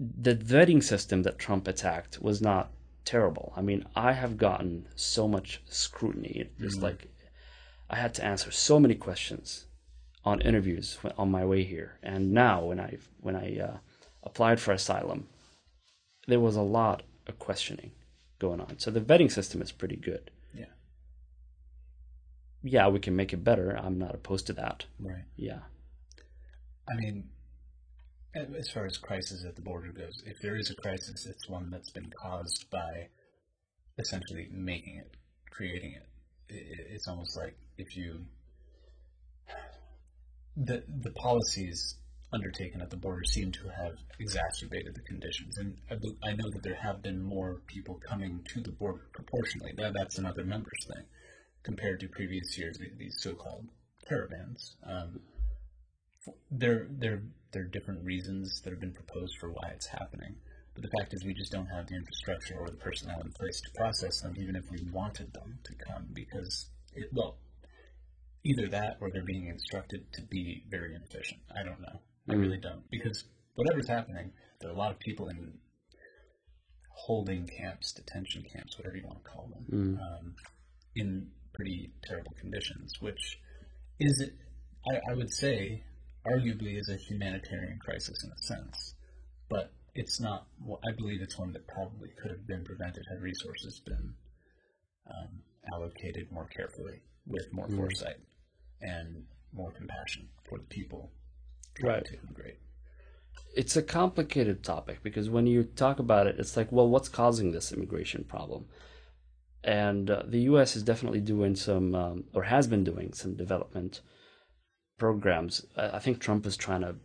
The 0.00 0.34
vetting 0.34 0.82
system 0.82 1.24
that 1.24 1.38
Trump 1.38 1.68
attacked 1.68 2.22
was 2.22 2.40
not 2.40 2.72
terrible. 3.04 3.52
I 3.54 3.60
mean, 3.60 3.84
I 3.94 4.12
have 4.12 4.38
gotten 4.38 4.88
so 4.96 5.28
much 5.28 5.60
scrutiny. 5.66 6.48
It's 6.58 6.76
like 6.76 7.08
I 7.90 7.96
had 7.96 8.14
to 8.14 8.24
answer 8.24 8.50
so 8.50 8.80
many 8.80 8.94
questions 8.94 9.66
on 10.24 10.40
interviews 10.40 10.98
on 11.18 11.30
my 11.30 11.44
way 11.44 11.64
here, 11.64 11.98
and 12.02 12.32
now 12.32 12.64
when 12.64 12.80
I 12.80 12.96
when 13.20 13.36
I 13.36 13.58
uh, 13.58 13.76
applied 14.22 14.60
for 14.60 14.72
asylum, 14.72 15.28
there 16.26 16.40
was 16.40 16.56
a 16.56 16.62
lot 16.62 17.02
of 17.26 17.38
questioning 17.38 17.92
going 18.38 18.60
on. 18.60 18.78
So 18.78 18.90
the 18.90 19.00
vetting 19.00 19.30
system 19.30 19.60
is 19.60 19.72
pretty 19.72 19.96
good. 19.96 20.30
Yeah. 20.54 20.72
Yeah, 22.62 22.88
we 22.88 23.00
can 23.00 23.16
make 23.16 23.32
it 23.32 23.44
better. 23.44 23.76
I'm 23.76 23.98
not 23.98 24.14
opposed 24.14 24.46
to 24.46 24.52
that. 24.54 24.86
Right. 24.98 25.24
Yeah. 25.36 25.60
I 26.88 26.96
mean, 26.96 27.28
as 28.34 28.68
far 28.70 28.86
as 28.86 28.96
crisis 28.96 29.44
at 29.44 29.56
the 29.56 29.62
border 29.62 29.92
goes, 29.92 30.22
if 30.26 30.40
there 30.40 30.56
is 30.56 30.70
a 30.70 30.74
crisis, 30.74 31.26
it's 31.26 31.48
one 31.48 31.70
that's 31.70 31.90
been 31.90 32.10
caused 32.10 32.70
by 32.70 33.08
essentially 33.98 34.48
making 34.52 34.96
it, 34.96 35.16
creating 35.50 35.94
it. 35.94 36.06
It's 36.48 37.08
almost 37.08 37.36
like 37.36 37.56
if 37.78 37.96
you 37.96 38.24
the 40.56 40.82
the 41.02 41.12
policies 41.12 41.96
undertaken 42.32 42.80
at 42.80 42.90
the 42.90 42.96
border 42.96 43.24
seem 43.24 43.50
to 43.50 43.68
have 43.68 43.96
exacerbated 44.18 44.94
the 44.94 45.00
conditions, 45.02 45.58
and 45.58 45.76
I, 45.90 46.32
know 46.32 46.50
that 46.50 46.62
there 46.62 46.74
have 46.74 47.02
been 47.02 47.20
more 47.22 47.62
people 47.66 48.00
coming 48.06 48.44
to 48.54 48.60
the 48.60 48.70
border 48.70 49.08
proportionally. 49.12 49.72
That 49.76 49.94
that's 49.94 50.18
another 50.18 50.44
numbers 50.44 50.86
thing 50.86 51.04
compared 51.62 52.00
to 52.00 52.08
previous 52.08 52.56
years. 52.56 52.78
These 52.98 53.16
so-called 53.20 53.68
caravans. 54.08 54.76
Um, 54.86 55.20
there 56.50 56.86
there 56.90 57.22
there 57.52 57.62
are 57.62 57.68
different 57.68 58.04
reasons 58.04 58.60
that 58.62 58.70
have 58.70 58.80
been 58.80 58.92
proposed 58.92 59.36
for 59.38 59.50
why 59.50 59.70
it's 59.74 59.86
happening. 59.86 60.36
But 60.74 60.82
the 60.84 60.90
fact 60.98 61.12
is, 61.14 61.24
we 61.24 61.34
just 61.34 61.50
don't 61.50 61.66
have 61.66 61.88
the 61.88 61.96
infrastructure 61.96 62.54
or 62.58 62.68
the 62.70 62.76
personnel 62.76 63.20
in 63.22 63.32
place 63.32 63.60
to 63.60 63.70
process 63.74 64.20
them, 64.20 64.34
even 64.38 64.54
if 64.54 64.70
we 64.70 64.86
wanted 64.92 65.32
them 65.32 65.58
to 65.64 65.74
come, 65.74 66.06
because 66.12 66.70
it, 66.94 67.08
well, 67.12 67.38
either 68.44 68.68
that 68.68 68.98
or 69.00 69.10
they're 69.10 69.24
being 69.24 69.48
instructed 69.48 70.12
to 70.12 70.22
be 70.22 70.64
very 70.70 70.94
inefficient. 70.94 71.40
I 71.50 71.64
don't 71.64 71.80
know. 71.80 72.00
I 72.28 72.34
really 72.34 72.58
don't, 72.58 72.88
because 72.90 73.24
whatever's 73.56 73.88
happening, 73.88 74.30
there 74.60 74.70
are 74.70 74.72
a 74.74 74.76
lot 74.76 74.92
of 74.92 75.00
people 75.00 75.28
in 75.28 75.54
holding 76.90 77.48
camps, 77.48 77.92
detention 77.92 78.44
camps, 78.52 78.78
whatever 78.78 78.96
you 78.96 79.04
want 79.04 79.24
to 79.24 79.28
call 79.28 79.48
them, 79.48 79.98
um, 80.00 80.34
in 80.94 81.30
pretty 81.52 81.92
terrible 82.04 82.32
conditions, 82.38 83.00
which 83.00 83.40
is, 83.98 84.30
I, 84.88 85.00
I 85.10 85.14
would 85.14 85.32
say, 85.32 85.82
arguably 86.26 86.78
is 86.78 86.88
a 86.88 86.96
humanitarian 86.96 87.78
crisis 87.78 88.22
in 88.24 88.30
a 88.30 88.38
sense, 88.42 88.94
but 89.48 89.72
it's 89.94 90.20
not. 90.20 90.46
Well, 90.64 90.80
I 90.86 90.92
believe 90.92 91.20
it's 91.22 91.38
one 91.38 91.52
that 91.52 91.66
probably 91.66 92.10
could 92.20 92.30
have 92.30 92.46
been 92.46 92.64
prevented 92.64 93.06
had 93.08 93.20
resources 93.22 93.80
been 93.80 94.14
um, 95.08 95.28
allocated 95.72 96.30
more 96.30 96.46
carefully, 96.46 97.00
with 97.26 97.52
more 97.52 97.68
foresight 97.68 98.16
and 98.80 99.24
more 99.52 99.72
compassion 99.72 100.28
for 100.48 100.58
the 100.58 100.64
people 100.64 101.10
Right. 101.82 102.04
to 102.04 102.18
immigrate. 102.18 102.58
it's 103.56 103.76
a 103.76 103.82
complicated 103.82 104.62
topic 104.62 105.02
because 105.02 105.28
when 105.30 105.46
you 105.46 105.64
talk 105.64 105.98
about 105.98 106.26
it, 106.26 106.36
it's 106.38 106.56
like, 106.56 106.70
well, 106.70 106.88
what's 106.88 107.08
causing 107.08 107.52
this 107.52 107.72
immigration 107.72 108.24
problem? 108.24 108.66
And 109.64 110.10
uh, 110.10 110.22
the 110.26 110.40
U.S. 110.42 110.76
is 110.76 110.82
definitely 110.82 111.20
doing 111.20 111.54
some, 111.56 111.94
um, 111.94 112.24
or 112.34 112.44
has 112.44 112.66
been 112.66 112.84
doing 112.84 113.12
some 113.12 113.34
development 113.34 114.00
programs. 115.00 115.66
I, 115.76 115.96
I 115.96 115.98
think 115.98 116.20
Trump 116.20 116.46
is 116.46 116.56
trying 116.56 116.82
to 116.82 116.88
I'm 116.88 116.96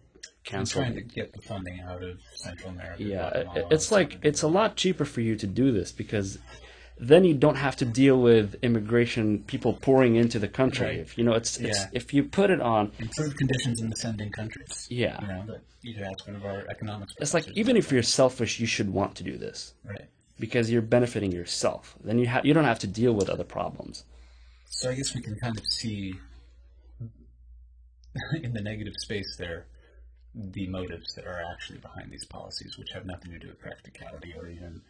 cancel. 0.44 0.82
trying 0.82 0.96
to 0.96 1.02
get 1.02 1.34
the 1.34 1.42
funding 1.42 1.80
out 1.82 2.04
of 2.04 2.20
Central 2.36 2.70
America. 2.70 3.02
yeah, 3.04 3.44
it's 3.72 3.92
like 3.92 4.20
it's 4.22 4.44
a 4.44 4.48
lot 4.48 4.76
cheaper 4.76 5.06
for 5.06 5.22
you 5.22 5.36
to 5.38 5.48
do 5.48 5.72
this 5.72 5.92
because 5.92 6.38
then 7.00 7.24
you 7.26 7.34
don't 7.34 7.56
have 7.68 7.76
to 7.78 7.86
deal 7.86 8.18
with 8.22 8.56
immigration 8.62 9.44
people 9.48 9.74
pouring 9.74 10.16
into 10.16 10.38
the 10.40 10.48
country. 10.48 10.86
Right. 10.88 11.00
If 11.00 11.18
you 11.18 11.24
know, 11.26 11.34
it's, 11.34 11.58
it's 11.58 11.82
if 11.92 12.14
you 12.14 12.24
put 12.24 12.50
it 12.52 12.62
on, 12.62 12.92
Improve 13.00 13.36
conditions 13.36 13.82
in 13.82 13.90
the 13.90 13.96
sending 13.96 14.32
countries. 14.32 14.88
Yeah. 14.90 15.20
You 15.22 15.28
know, 15.28 15.44
that 15.48 15.62
you 15.82 16.04
ask 16.04 16.26
one 16.28 16.36
of 16.36 16.46
our 16.46 16.62
economics. 16.70 17.14
it's 17.20 17.34
like 17.34 17.48
even 17.62 17.76
if 17.76 17.92
you're 17.92 18.04
selfish, 18.04 18.60
you 18.60 18.68
should 18.68 18.94
want 18.94 19.16
to 19.16 19.24
do 19.24 19.38
this. 19.38 19.74
Right. 19.84 20.08
because 20.40 20.70
you're 20.72 20.82
benefiting 20.98 21.32
yourself. 21.32 21.96
Then 22.04 22.18
you 22.20 22.28
have 22.28 22.46
you 22.46 22.54
don't 22.54 22.70
have 22.74 22.80
to 22.86 22.88
deal 23.02 23.14
with 23.20 23.30
other 23.30 23.44
problems. 23.58 24.04
So 24.70 24.90
I 24.92 24.96
guess 24.96 25.16
we 25.16 25.22
can 25.22 25.36
kind 25.46 25.58
of 25.58 25.66
see 25.66 26.16
in 28.44 28.54
the 28.54 28.62
negative 28.62 28.94
space 28.98 29.36
there 29.38 29.68
the 30.36 30.68
motives 30.68 31.14
that 31.16 31.26
are 31.26 31.42
actually 31.52 31.80
behind 31.80 32.12
these 32.12 32.26
policies, 32.26 32.78
which 32.78 32.92
have 32.92 33.06
nothing 33.06 33.32
to 33.32 33.40
do 33.40 33.48
with 33.48 33.60
practicality 33.60 34.34
or 34.38 34.48
even 34.50 34.82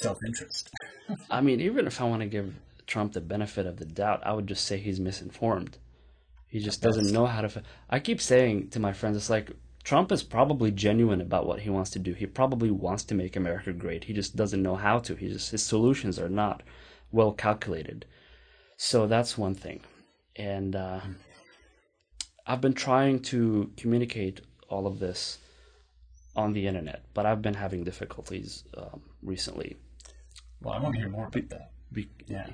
self-interest. 0.00 0.70
I 1.30 1.40
mean, 1.40 1.60
even 1.60 1.86
if 1.86 2.00
I 2.00 2.04
want 2.04 2.22
to 2.22 2.28
give 2.28 2.54
Trump 2.86 3.12
the 3.12 3.20
benefit 3.20 3.66
of 3.66 3.78
the 3.78 3.84
doubt, 3.84 4.22
I 4.24 4.32
would 4.32 4.46
just 4.46 4.64
say 4.64 4.78
he's 4.78 5.00
misinformed. 5.00 5.78
He 6.46 6.60
just 6.60 6.82
doesn't 6.82 7.10
know 7.12 7.26
how 7.26 7.40
to. 7.40 7.46
F- 7.46 7.64
I 7.90 7.98
keep 7.98 8.20
saying 8.20 8.68
to 8.70 8.80
my 8.80 8.92
friends, 8.92 9.16
it's 9.16 9.30
like 9.30 9.50
Trump 9.82 10.12
is 10.12 10.22
probably 10.22 10.70
genuine 10.70 11.20
about 11.20 11.46
what 11.46 11.60
he 11.60 11.70
wants 11.70 11.90
to 11.90 11.98
do. 11.98 12.12
He 12.12 12.26
probably 12.26 12.70
wants 12.70 13.04
to 13.04 13.14
make 13.14 13.36
America 13.36 13.72
great. 13.72 14.04
He 14.04 14.12
just 14.12 14.36
doesn't 14.36 14.62
know 14.62 14.76
how 14.76 14.98
to. 15.00 15.14
He 15.14 15.28
just 15.28 15.50
his 15.50 15.62
solutions 15.62 16.18
are 16.18 16.28
not 16.28 16.62
well 17.10 17.32
calculated. 17.32 18.04
So 18.76 19.06
that's 19.06 19.38
one 19.38 19.54
thing, 19.54 19.80
and 20.36 20.76
uh, 20.76 21.00
I've 22.46 22.60
been 22.60 22.74
trying 22.74 23.20
to 23.20 23.70
communicate 23.76 24.40
all 24.68 24.86
of 24.86 24.98
this 24.98 25.38
on 26.34 26.52
the 26.52 26.66
internet, 26.66 27.04
but 27.14 27.26
I've 27.26 27.42
been 27.42 27.54
having 27.54 27.84
difficulties 27.84 28.64
um, 28.76 29.02
recently. 29.22 29.76
Well, 30.60 30.74
I 30.74 30.78
want 30.78 30.94
to 30.94 31.00
hear 31.00 31.10
more 31.10 31.26
about 31.26 31.48
that. 31.50 31.72
Be- 31.92 32.08
Yeah. 32.26 32.46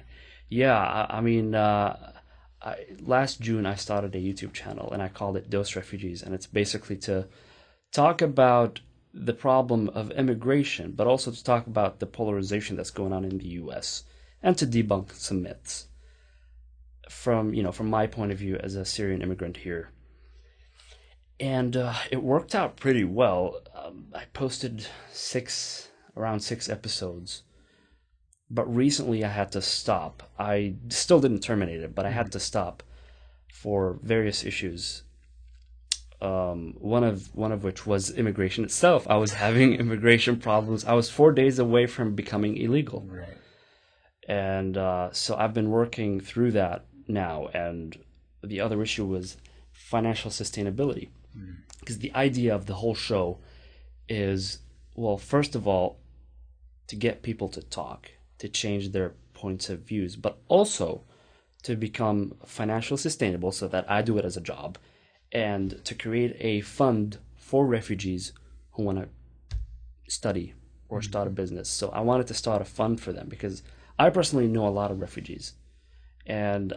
yeah, 0.48 0.76
I, 0.76 1.18
I 1.18 1.20
mean, 1.20 1.54
uh, 1.54 2.12
I, 2.60 2.86
last 3.00 3.40
June 3.40 3.66
I 3.66 3.76
started 3.76 4.14
a 4.14 4.18
YouTube 4.18 4.52
channel 4.52 4.92
and 4.92 5.02
I 5.02 5.08
called 5.08 5.36
it 5.36 5.48
Dose 5.48 5.76
Refugees, 5.76 6.22
and 6.22 6.34
it's 6.34 6.46
basically 6.46 6.96
to 6.98 7.28
talk 7.92 8.20
about 8.20 8.80
the 9.14 9.32
problem 9.32 9.88
of 9.90 10.10
immigration, 10.10 10.92
but 10.92 11.06
also 11.06 11.30
to 11.30 11.44
talk 11.44 11.66
about 11.66 11.98
the 11.98 12.06
polarization 12.06 12.76
that's 12.76 12.90
going 12.90 13.12
on 13.12 13.24
in 13.24 13.38
the 13.38 13.48
U.S. 13.62 14.04
and 14.42 14.56
to 14.58 14.66
debunk 14.66 15.12
some 15.12 15.42
myths 15.42 15.86
from 17.08 17.54
you 17.54 17.62
know 17.62 17.72
from 17.72 17.88
my 17.90 18.06
point 18.06 18.32
of 18.32 18.38
view 18.38 18.56
as 18.56 18.74
a 18.74 18.84
Syrian 18.84 19.22
immigrant 19.22 19.58
here. 19.58 19.90
And 21.40 21.76
uh, 21.76 21.94
it 22.10 22.22
worked 22.22 22.54
out 22.54 22.76
pretty 22.76 23.04
well. 23.04 23.60
Um, 23.74 24.06
I 24.14 24.24
posted 24.32 24.86
six 25.12 25.88
around 26.16 26.40
six 26.40 26.68
episodes 26.68 27.42
but 28.50 28.64
recently 28.74 29.24
I 29.24 29.28
had 29.28 29.52
to 29.52 29.62
stop. 29.62 30.22
I 30.38 30.74
still 30.88 31.20
didn't 31.20 31.40
terminate 31.40 31.80
it, 31.80 31.94
but 31.94 32.06
I 32.06 32.10
had 32.10 32.32
to 32.32 32.40
stop 32.40 32.82
for 33.52 33.98
various 34.02 34.44
issues. 34.44 35.02
Um, 36.20 36.74
one 36.78 37.04
of 37.04 37.32
one 37.34 37.52
of 37.52 37.62
which 37.62 37.86
was 37.86 38.10
immigration 38.10 38.64
itself. 38.64 39.06
I 39.08 39.16
was 39.16 39.34
having 39.34 39.74
immigration 39.82 40.38
problems. 40.38 40.84
I 40.84 40.94
was 40.94 41.10
four 41.10 41.30
days 41.32 41.58
away 41.58 41.86
from 41.86 42.14
becoming 42.14 42.56
illegal, 42.56 43.06
Right. 43.08 43.36
and 44.26 44.76
uh, 44.76 45.12
so 45.12 45.36
I've 45.36 45.54
been 45.54 45.70
working 45.70 46.18
through 46.18 46.52
that 46.52 46.86
now. 47.08 47.48
And 47.48 47.98
the 48.42 48.60
other 48.60 48.82
issue 48.82 49.06
was 49.06 49.36
financial 49.72 50.30
sustainability, 50.30 51.08
mm. 51.36 51.56
because 51.80 51.98
the 51.98 52.14
idea 52.14 52.54
of 52.54 52.66
the 52.66 52.74
whole 52.74 52.94
show 52.94 53.38
is 54.08 54.60
well, 54.94 55.16
first 55.16 55.54
of 55.54 55.68
all, 55.68 56.00
to 56.88 56.96
get 56.96 57.22
people 57.22 57.48
to 57.50 57.62
talk, 57.62 58.10
to 58.38 58.48
change 58.48 58.90
their 58.90 59.14
points 59.32 59.70
of 59.70 59.80
views, 59.80 60.16
but 60.16 60.38
also 60.48 61.02
to 61.62 61.76
become 61.76 62.34
financially 62.44 62.98
sustainable 62.98 63.52
so 63.52 63.68
that 63.68 63.88
I 63.88 64.02
do 64.02 64.18
it 64.18 64.24
as 64.24 64.36
a 64.36 64.40
job 64.40 64.76
and 65.30 65.84
to 65.84 65.94
create 65.94 66.36
a 66.40 66.62
fund 66.62 67.18
for 67.36 67.66
refugees 67.66 68.32
who 68.72 68.82
want 68.82 68.98
to 68.98 69.08
study 70.08 70.54
or 70.88 71.02
start 71.02 71.26
a 71.26 71.30
mm-hmm. 71.30 71.36
business. 71.36 71.68
So 71.68 71.90
I 71.90 72.00
wanted 72.00 72.26
to 72.28 72.34
start 72.34 72.62
a 72.62 72.64
fund 72.64 73.00
for 73.00 73.12
them 73.12 73.28
because 73.28 73.62
I 73.98 74.10
personally 74.10 74.48
know 74.48 74.66
a 74.66 74.70
lot 74.70 74.90
of 74.90 75.00
refugees 75.00 75.52
and 76.26 76.72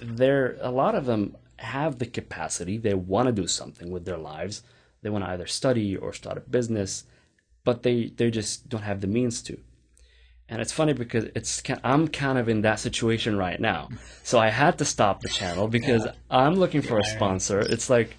there 0.00 0.56
a 0.60 0.70
lot 0.70 0.94
of 0.94 1.06
them 1.06 1.36
have 1.58 1.98
the 1.98 2.06
capacity 2.06 2.76
they 2.76 2.94
want 2.94 3.26
to 3.26 3.32
do 3.32 3.46
something 3.46 3.90
with 3.90 4.04
their 4.04 4.18
lives 4.18 4.62
they 5.02 5.10
want 5.10 5.24
to 5.24 5.30
either 5.30 5.46
study 5.46 5.96
or 5.96 6.12
start 6.12 6.36
a 6.36 6.40
business 6.40 7.04
but 7.64 7.82
they 7.82 8.12
they 8.16 8.30
just 8.30 8.68
don't 8.68 8.82
have 8.82 9.00
the 9.00 9.06
means 9.06 9.42
to 9.42 9.58
and 10.48 10.62
it's 10.62 10.72
funny 10.72 10.92
because 10.92 11.24
it's 11.34 11.62
I'm 11.82 12.08
kind 12.08 12.38
of 12.38 12.48
in 12.48 12.62
that 12.62 12.78
situation 12.78 13.36
right 13.36 13.60
now. 13.60 13.88
So 14.22 14.38
I 14.38 14.50
had 14.50 14.78
to 14.78 14.84
stop 14.84 15.20
the 15.20 15.28
channel 15.28 15.66
because 15.66 16.06
I'm 16.30 16.54
looking 16.54 16.82
for 16.82 16.98
a 16.98 17.04
sponsor. 17.04 17.60
It's 17.60 17.90
like 17.90 18.16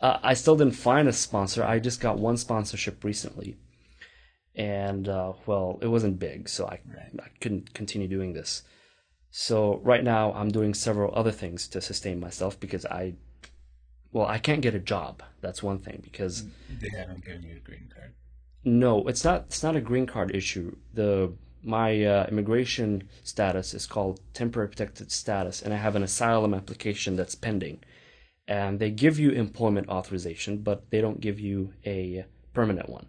uh, 0.00 0.18
I 0.22 0.34
still 0.34 0.56
didn't 0.56 0.74
find 0.74 1.06
a 1.08 1.12
sponsor. 1.12 1.62
I 1.62 1.78
just 1.78 2.00
got 2.00 2.18
one 2.18 2.38
sponsorship 2.38 3.04
recently, 3.04 3.56
and 4.54 5.06
uh, 5.06 5.34
well, 5.44 5.78
it 5.82 5.88
wasn't 5.88 6.18
big, 6.18 6.48
so 6.48 6.66
I 6.66 6.80
I 7.18 7.28
couldn't 7.40 7.74
continue 7.74 8.08
doing 8.08 8.32
this. 8.32 8.62
So 9.30 9.80
right 9.82 10.02
now 10.02 10.32
I'm 10.32 10.48
doing 10.48 10.74
several 10.74 11.12
other 11.14 11.30
things 11.32 11.68
to 11.68 11.80
sustain 11.80 12.18
myself 12.20 12.58
because 12.58 12.84
I, 12.86 13.14
well, 14.12 14.26
I 14.26 14.38
can't 14.38 14.60
get 14.60 14.74
a 14.74 14.80
job. 14.80 15.22
That's 15.40 15.62
one 15.62 15.78
thing 15.78 16.00
because 16.02 16.44
They 16.80 16.88
haven't 16.96 17.24
given 17.24 17.42
you 17.44 17.56
a 17.56 17.60
green 17.60 17.88
card. 17.94 18.12
no, 18.64 19.06
it's 19.06 19.24
not. 19.24 19.44
It's 19.46 19.62
not 19.62 19.76
a 19.76 19.80
green 19.80 20.06
card 20.06 20.34
issue. 20.34 20.76
The 20.94 21.32
my 21.62 22.04
uh, 22.04 22.26
immigration 22.30 23.08
status 23.22 23.74
is 23.74 23.86
called 23.86 24.20
temporary 24.34 24.68
protected 24.68 25.12
status, 25.12 25.62
and 25.62 25.72
I 25.72 25.76
have 25.76 25.94
an 25.96 26.02
asylum 26.02 26.54
application 26.54 27.16
that's 27.16 27.34
pending. 27.34 27.80
And 28.48 28.80
they 28.80 28.90
give 28.90 29.18
you 29.20 29.30
employment 29.30 29.88
authorization, 29.88 30.58
but 30.58 30.90
they 30.90 31.00
don't 31.00 31.20
give 31.20 31.38
you 31.38 31.72
a 31.86 32.24
permanent 32.52 32.88
one. 32.88 33.06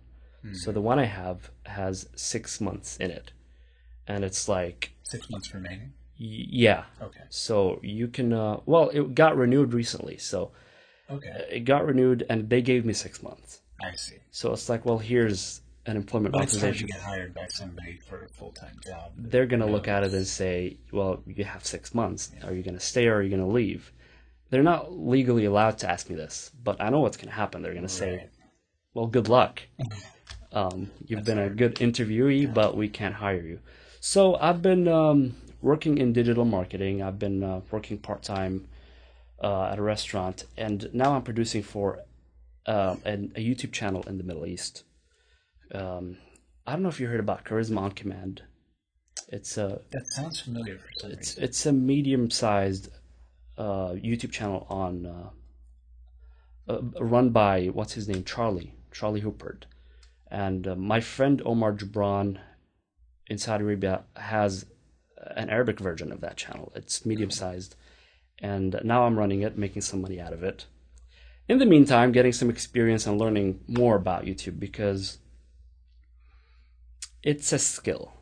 So 0.53 0.71
the 0.71 0.81
one 0.81 0.99
I 0.99 1.05
have 1.05 1.49
has 1.65 2.07
six 2.15 2.59
months 2.61 2.97
in 2.97 3.09
it, 3.11 3.31
and 4.07 4.23
it's 4.23 4.47
like, 4.47 4.91
Six 5.03 5.29
months 5.29 5.53
remaining. 5.53 5.93
Yeah. 6.21 6.83
Okay. 7.01 7.23
So 7.29 7.79
you 7.81 8.07
can. 8.07 8.31
Uh, 8.33 8.59
well, 8.65 8.89
it 8.89 9.15
got 9.15 9.35
renewed 9.35 9.73
recently, 9.73 10.17
so 10.17 10.51
Okay. 11.09 11.47
it 11.49 11.59
got 11.61 11.85
renewed, 11.85 12.25
and 12.29 12.49
they 12.49 12.61
gave 12.61 12.85
me 12.85 12.93
six 12.93 13.21
months. 13.23 13.61
I 13.83 13.95
see. 13.95 14.17
So 14.29 14.53
it's 14.53 14.69
like, 14.69 14.85
well, 14.85 14.99
here's 14.99 15.61
an 15.87 15.97
employment 15.97 16.33
But 16.33 16.43
it's 16.43 16.61
hard 16.61 16.75
to 16.75 16.83
get 16.85 17.01
hired 17.01 17.33
by 17.33 17.47
somebody 17.47 17.97
for 18.07 18.23
a 18.23 18.29
full-time 18.29 18.79
job. 18.85 19.11
they're 19.17 19.47
going 19.47 19.59
to 19.61 19.65
look 19.65 19.87
at 19.87 20.03
it 20.03 20.13
and 20.13 20.27
say, 20.27 20.77
well, 20.91 21.23
you 21.25 21.43
have 21.43 21.65
six 21.65 21.95
months. 21.95 22.31
Are 22.43 22.53
you 22.53 22.61
going 22.61 22.75
to 22.75 22.79
stay 22.79 23.07
or 23.07 23.15
are 23.15 23.21
you 23.23 23.29
going 23.29 23.41
to 23.41 23.47
leave? 23.47 23.91
They're 24.51 24.61
not 24.61 24.93
legally 24.95 25.45
allowed 25.45 25.79
to 25.79 25.89
ask 25.89 26.07
me 26.09 26.15
this, 26.15 26.51
but 26.63 26.79
I 26.79 26.89
know 26.89 26.99
what's 26.99 27.17
going 27.17 27.29
to 27.29 27.33
happen. 27.33 27.63
They're 27.63 27.73
going 27.73 27.81
to 27.87 27.89
say, 27.89 28.29
well, 28.93 29.07
good 29.07 29.27
luck. 29.27 29.63
Um, 30.53 30.91
you've 31.07 31.23
been 31.23 31.39
a 31.39 31.49
good 31.49 31.75
interviewee, 31.75 32.53
but 32.53 32.75
we 32.75 32.89
can't 32.89 33.15
hire 33.15 33.41
you. 33.41 33.59
So 34.01 34.35
I've 34.35 34.61
been 34.61 34.85
um, 34.89 35.35
working 35.61 35.97
in 35.97 36.13
digital 36.13 36.45
marketing. 36.45 37.01
I've 37.01 37.19
been 37.19 37.43
uh, 37.43 37.61
working 37.71 37.97
part 37.97 38.23
time 38.23 38.67
uh, 39.43 39.65
at 39.71 39.79
a 39.79 39.81
restaurant, 39.81 40.45
and 40.57 40.89
now 40.93 41.15
I'm 41.15 41.23
producing 41.23 41.63
for 41.63 41.99
uh, 42.65 42.95
an, 43.05 43.31
a 43.35 43.39
YouTube 43.39 43.71
channel 43.71 44.03
in 44.03 44.17
the 44.17 44.23
Middle 44.23 44.45
East. 44.45 44.83
Um, 45.73 46.17
I 46.65 46.73
don't 46.73 46.83
know 46.83 46.89
if 46.89 46.99
you 46.99 47.07
heard 47.07 47.19
about 47.19 47.45
Charisma 47.45 47.79
on 47.79 47.91
Command. 47.91 48.43
It's 49.29 49.57
a 49.57 49.81
That 49.91 50.05
sounds 50.07 50.41
familiar 50.41 50.77
for 50.77 50.87
some 50.99 51.11
it's 51.11 51.29
reason. 51.31 51.43
it's 51.43 51.65
a 51.65 51.71
medium 51.73 52.29
sized 52.29 52.89
uh, 53.57 53.91
YouTube 53.91 54.31
channel 54.31 54.65
on 54.69 55.05
uh, 55.05 55.29
uh, 56.71 56.81
run 56.99 57.29
by 57.29 57.67
what's 57.67 57.93
his 57.93 58.07
name 58.07 58.23
Charlie 58.23 58.73
Charlie 58.91 59.21
Houpert, 59.21 59.63
and 60.29 60.67
uh, 60.67 60.75
my 60.75 60.99
friend 60.99 61.41
Omar 61.45 61.73
Jabran 61.73 62.39
in 63.27 63.37
Saudi 63.37 63.63
Arabia 63.63 64.03
has 64.15 64.65
an 65.35 65.49
Arabic 65.49 65.79
version 65.79 66.11
of 66.11 66.21
that 66.21 66.37
channel. 66.37 66.71
It's 66.75 67.05
medium 67.05 67.31
sized, 67.31 67.75
and 68.39 68.79
now 68.83 69.05
I'm 69.05 69.17
running 69.17 69.41
it, 69.41 69.57
making 69.57 69.81
some 69.81 70.01
money 70.01 70.19
out 70.19 70.33
of 70.33 70.43
it. 70.43 70.65
In 71.47 71.57
the 71.57 71.65
meantime, 71.65 72.11
getting 72.11 72.33
some 72.33 72.49
experience 72.49 73.05
and 73.05 73.19
learning 73.19 73.59
more 73.67 73.95
about 73.95 74.25
YouTube 74.25 74.59
because 74.59 75.17
it's 77.23 77.51
a 77.51 77.59
skill 77.59 78.13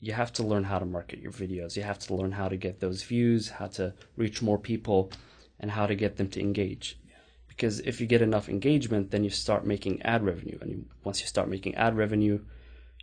you 0.00 0.14
have 0.14 0.32
to 0.32 0.42
learn 0.42 0.64
how 0.64 0.78
to 0.78 0.86
market 0.86 1.20
your 1.20 1.32
videos. 1.32 1.76
You 1.76 1.82
have 1.82 1.98
to 2.00 2.14
learn 2.14 2.32
how 2.32 2.48
to 2.48 2.56
get 2.56 2.80
those 2.80 3.02
views, 3.02 3.50
how 3.50 3.66
to 3.68 3.92
reach 4.16 4.40
more 4.40 4.58
people, 4.58 5.12
and 5.60 5.70
how 5.70 5.86
to 5.86 5.94
get 5.94 6.16
them 6.16 6.28
to 6.30 6.40
engage. 6.40 6.98
Because 7.46 7.80
if 7.80 8.00
you 8.00 8.06
get 8.06 8.22
enough 8.22 8.48
engagement, 8.48 9.10
then 9.10 9.24
you 9.24 9.30
start 9.30 9.66
making 9.66 10.00
ad 10.02 10.24
revenue. 10.24 10.58
And 10.62 10.86
once 11.04 11.20
you 11.20 11.26
start 11.26 11.50
making 11.50 11.74
ad 11.74 11.96
revenue, 11.96 12.40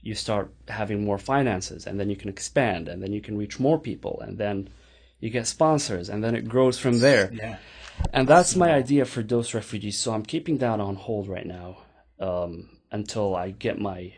you 0.07 0.15
start 0.15 0.53
having 0.69 1.03
more 1.03 1.17
finances, 1.17 1.85
and 1.85 1.99
then 1.99 2.09
you 2.09 2.15
can 2.15 2.29
expand, 2.29 2.87
and 2.87 3.03
then 3.03 3.11
you 3.11 3.21
can 3.21 3.37
reach 3.37 3.59
more 3.59 3.77
people, 3.77 4.21
and 4.21 4.37
then 4.37 4.69
you 5.19 5.29
get 5.29 5.45
sponsors, 5.47 6.07
and 6.09 6.23
then 6.23 6.33
it 6.33 6.47
grows 6.47 6.79
from 6.79 6.99
there. 6.99 7.29
Yeah. 7.33 7.57
And 8.13 8.27
that's 8.27 8.55
my 8.55 8.71
idea 8.71 9.03
for 9.05 9.21
Dose 9.21 9.53
Refugees. 9.53 9.99
So 9.99 10.13
I'm 10.13 10.23
keeping 10.23 10.59
that 10.59 10.79
on 10.79 10.95
hold 10.95 11.27
right 11.27 11.45
now 11.45 11.79
um, 12.19 12.69
until 12.91 13.35
I 13.35 13.51
get 13.51 13.79
my 13.79 14.13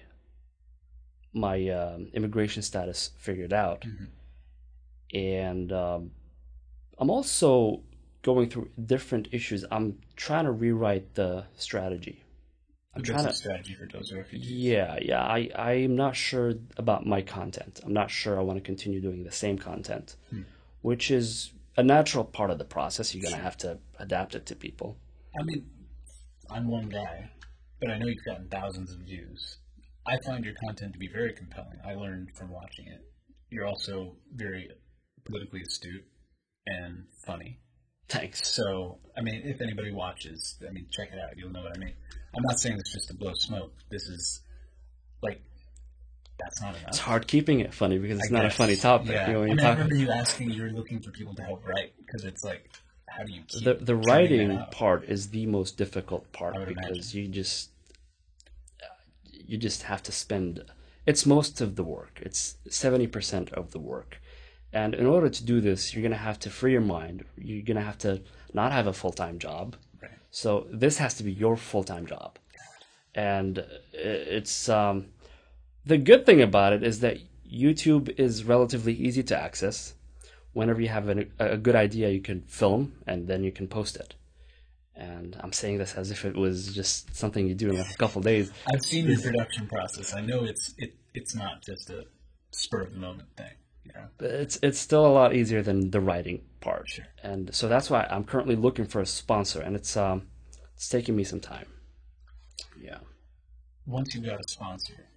my 1.34 1.70
um, 1.70 2.10
immigration 2.14 2.62
status 2.62 3.12
figured 3.18 3.54
out, 3.54 3.84
and 5.14 5.72
um, 5.72 6.12
I'm 7.00 7.10
also 7.10 7.82
going 8.22 8.50
through 8.50 8.70
different 8.94 9.30
issues. 9.32 9.66
I'm 9.72 9.98
trying 10.16 10.46
to 10.46 10.52
rewrite 10.52 11.16
the 11.16 11.46
strategy. 11.56 12.24
I'm 12.96 13.04
trying 13.04 13.26
a 13.26 13.30
to. 13.30 13.36
strategy 13.36 13.76
for 13.76 13.88
those 13.88 14.12
refugees. 14.12 14.52
Yeah, 14.52 14.98
yeah. 15.02 15.22
I 15.22 15.50
I'm 15.56 15.96
not 15.96 16.16
sure 16.16 16.54
about 16.78 17.06
my 17.06 17.22
content. 17.22 17.80
I'm 17.84 17.94
not 17.94 18.10
sure 18.10 18.38
I 18.40 18.42
want 18.42 18.58
to 18.58 18.64
continue 18.64 19.00
doing 19.00 19.24
the 19.24 19.32
same 19.32 19.58
content, 19.58 20.16
hmm. 20.30 20.42
which 20.82 21.12
is 21.12 21.52
a 21.78 21.84
natural 21.84 22.26
part 22.26 22.50
of 22.50 22.58
the 22.58 22.66
process. 22.66 23.14
You're 23.14 23.24
gonna 23.24 23.42
have 23.42 23.58
to 23.58 23.78
adapt 24.00 24.36
it 24.36 24.46
to 24.48 24.56
people. 24.56 24.98
I 25.40 25.44
mean, 25.44 25.70
I'm 26.50 26.68
one 26.68 26.90
guy, 26.90 27.30
but 27.80 27.90
I 27.92 27.98
know 27.98 28.08
you've 28.08 28.26
gotten 28.26 28.50
thousands 28.50 28.92
of 28.92 29.00
views. 29.00 29.58
I 30.08 30.18
find 30.26 30.44
your 30.44 30.56
content 30.56 30.94
to 30.94 31.00
be 31.00 31.08
very 31.08 31.34
compelling. 31.34 31.80
I 31.86 31.94
learned 31.94 32.36
from 32.36 32.50
watching 32.50 32.88
it. 32.88 33.02
You're 33.52 33.68
also 33.68 34.16
very 34.34 34.70
politically 35.26 35.62
astute 35.62 36.06
and 36.66 37.06
funny. 37.26 37.60
Thanks. 38.10 38.52
So, 38.52 38.98
I 39.16 39.22
mean, 39.22 39.42
if 39.46 39.62
anybody 39.62 39.92
watches, 39.92 40.56
I 40.68 40.72
mean, 40.72 40.88
check 40.90 41.10
it 41.14 41.20
out. 41.20 41.38
You'll 41.38 41.52
know 41.52 41.62
what 41.62 41.78
I 41.78 41.80
mean. 41.80 41.94
I'm 42.36 42.44
not 42.44 42.60
saying 42.60 42.78
this 42.78 42.92
just 42.92 43.08
to 43.10 43.14
blow 43.14 43.34
smoke. 43.34 43.74
This 43.90 44.08
is 44.08 44.42
like 45.22 45.42
that's 46.40 46.62
not 46.62 46.76
enough. 46.76 46.90
It's 46.90 47.00
hard 47.00 47.28
keeping 47.28 47.60
it 47.60 47.74
funny 47.74 47.98
because 47.98 48.20
it's 48.20 48.32
I 48.32 48.36
not 48.36 48.46
a 48.46 48.50
funny 48.50 48.76
topic. 48.76 49.12
Yeah. 49.12 49.28
You 49.28 49.34
know, 49.34 49.44
I, 49.44 49.46
mean, 49.48 49.60
I 49.60 49.72
remember 49.72 49.96
you 49.96 50.10
asking. 50.10 50.52
You 50.52 50.64
were 50.64 50.70
looking 50.70 51.00
for 51.00 51.12
people 51.12 51.36
to 51.36 51.44
help 51.44 51.66
write 51.68 51.94
because 51.98 52.24
it's 52.24 52.44
like, 52.44 52.70
how 53.10 53.24
do 53.24 53.32
you 53.32 53.42
keep 53.48 53.64
the 53.64 53.74
the 53.76 53.96
writing 53.96 54.64
part 54.72 55.04
is 55.06 55.30
the 55.30 55.46
most 55.46 55.78
difficult 55.78 56.32
part 56.32 56.56
because 56.68 57.14
you 57.14 57.28
just 57.28 57.72
you 59.32 59.58
just 59.58 59.84
have 59.84 60.02
to 60.04 60.12
spend 60.12 60.64
it's 61.06 61.26
most 61.26 61.60
of 61.60 61.76
the 61.76 61.84
work 61.84 62.20
it's 62.22 62.58
70% 62.68 63.52
of 63.54 63.72
the 63.72 63.80
work 63.80 64.22
and 64.74 64.94
in 64.94 65.06
order 65.06 65.30
to 65.30 65.44
do 65.44 65.62
this 65.62 65.94
you're 65.94 66.02
going 66.02 66.12
to 66.12 66.18
have 66.18 66.40
to 66.40 66.50
free 66.50 66.72
your 66.72 66.82
mind 66.82 67.24
you're 67.38 67.64
going 67.64 67.78
to 67.78 67.84
have 67.84 67.98
to 67.98 68.22
not 68.54 68.72
have 68.72 68.88
a 68.88 68.94
full-time 68.94 69.40
job 69.40 69.76
Right. 70.02 70.12
so 70.32 70.68
this 70.72 70.98
has 70.98 71.14
to 71.16 71.24
be 71.24 71.32
your 71.32 71.58
full-time 71.58 72.06
job 72.06 72.38
and 73.16 73.66
it's 73.94 74.70
um, 74.70 75.08
the 75.86 75.98
good 75.98 76.26
thing 76.26 76.42
about 76.42 76.74
it 76.74 76.84
is 76.84 77.00
that 77.02 77.18
youtube 77.52 78.10
is 78.18 78.44
relatively 78.44 78.94
easy 78.94 79.24
to 79.24 79.38
access 79.38 79.94
whenever 80.54 80.82
you 80.82 80.88
have 80.88 81.10
an, 81.10 81.32
a 81.40 81.58
good 81.58 81.76
idea, 81.76 82.10
you 82.10 82.22
can 82.22 82.42
film 82.42 82.94
and 83.08 83.28
then 83.28 83.44
you 83.44 83.52
can 83.52 83.68
post 83.68 83.96
it. 83.96 84.16
And 84.96 85.38
I'm 85.40 85.54
saying 85.54 85.78
this 85.78 85.94
as 85.96 86.12
if 86.12 86.26
it 86.26 86.36
was 86.36 86.74
just 86.76 87.16
something 87.16 87.48
you 87.48 87.56
do 87.56 87.70
in 87.70 87.78
like 87.78 87.92
a 87.92 87.98
couple 87.98 88.22
days. 88.22 88.52
I've 88.72 88.82
seen 88.82 89.08
your 89.08 89.20
production 89.22 89.68
process. 89.68 90.14
I 90.14 90.22
know 90.22 90.44
it's 90.44 90.74
it 90.78 90.96
it's 91.14 91.34
not 91.36 91.62
just 91.62 91.90
a 91.90 92.06
spur 92.52 92.82
of 92.82 92.94
the 92.94 93.00
moment 93.00 93.30
thing. 93.38 93.54
It's 94.20 94.60
it's 94.62 94.80
still 94.80 95.06
a 95.06 95.10
lot 95.10 95.36
easier 95.36 95.62
than 95.62 95.92
the 95.92 96.00
writing 96.00 96.42
part. 96.62 96.90
Sure. 96.90 97.06
And 97.24 97.54
so 97.54 97.68
that's 97.68 97.90
why 97.90 98.08
I'm 98.10 98.24
currently 98.24 98.56
looking 98.56 98.86
for 98.86 99.02
a 99.02 99.06
sponsor, 99.06 99.62
and 99.62 99.76
it's 99.76 99.96
um 99.98 100.28
it's 100.76 100.90
taking 100.90 101.16
me 101.16 101.24
some 101.24 101.40
time. 101.40 101.68
Yeah. 102.80 103.00
Once 103.86 104.14
you've 104.14 104.26
got 104.26 104.40
a 104.40 104.48
sponsor, 104.48 105.08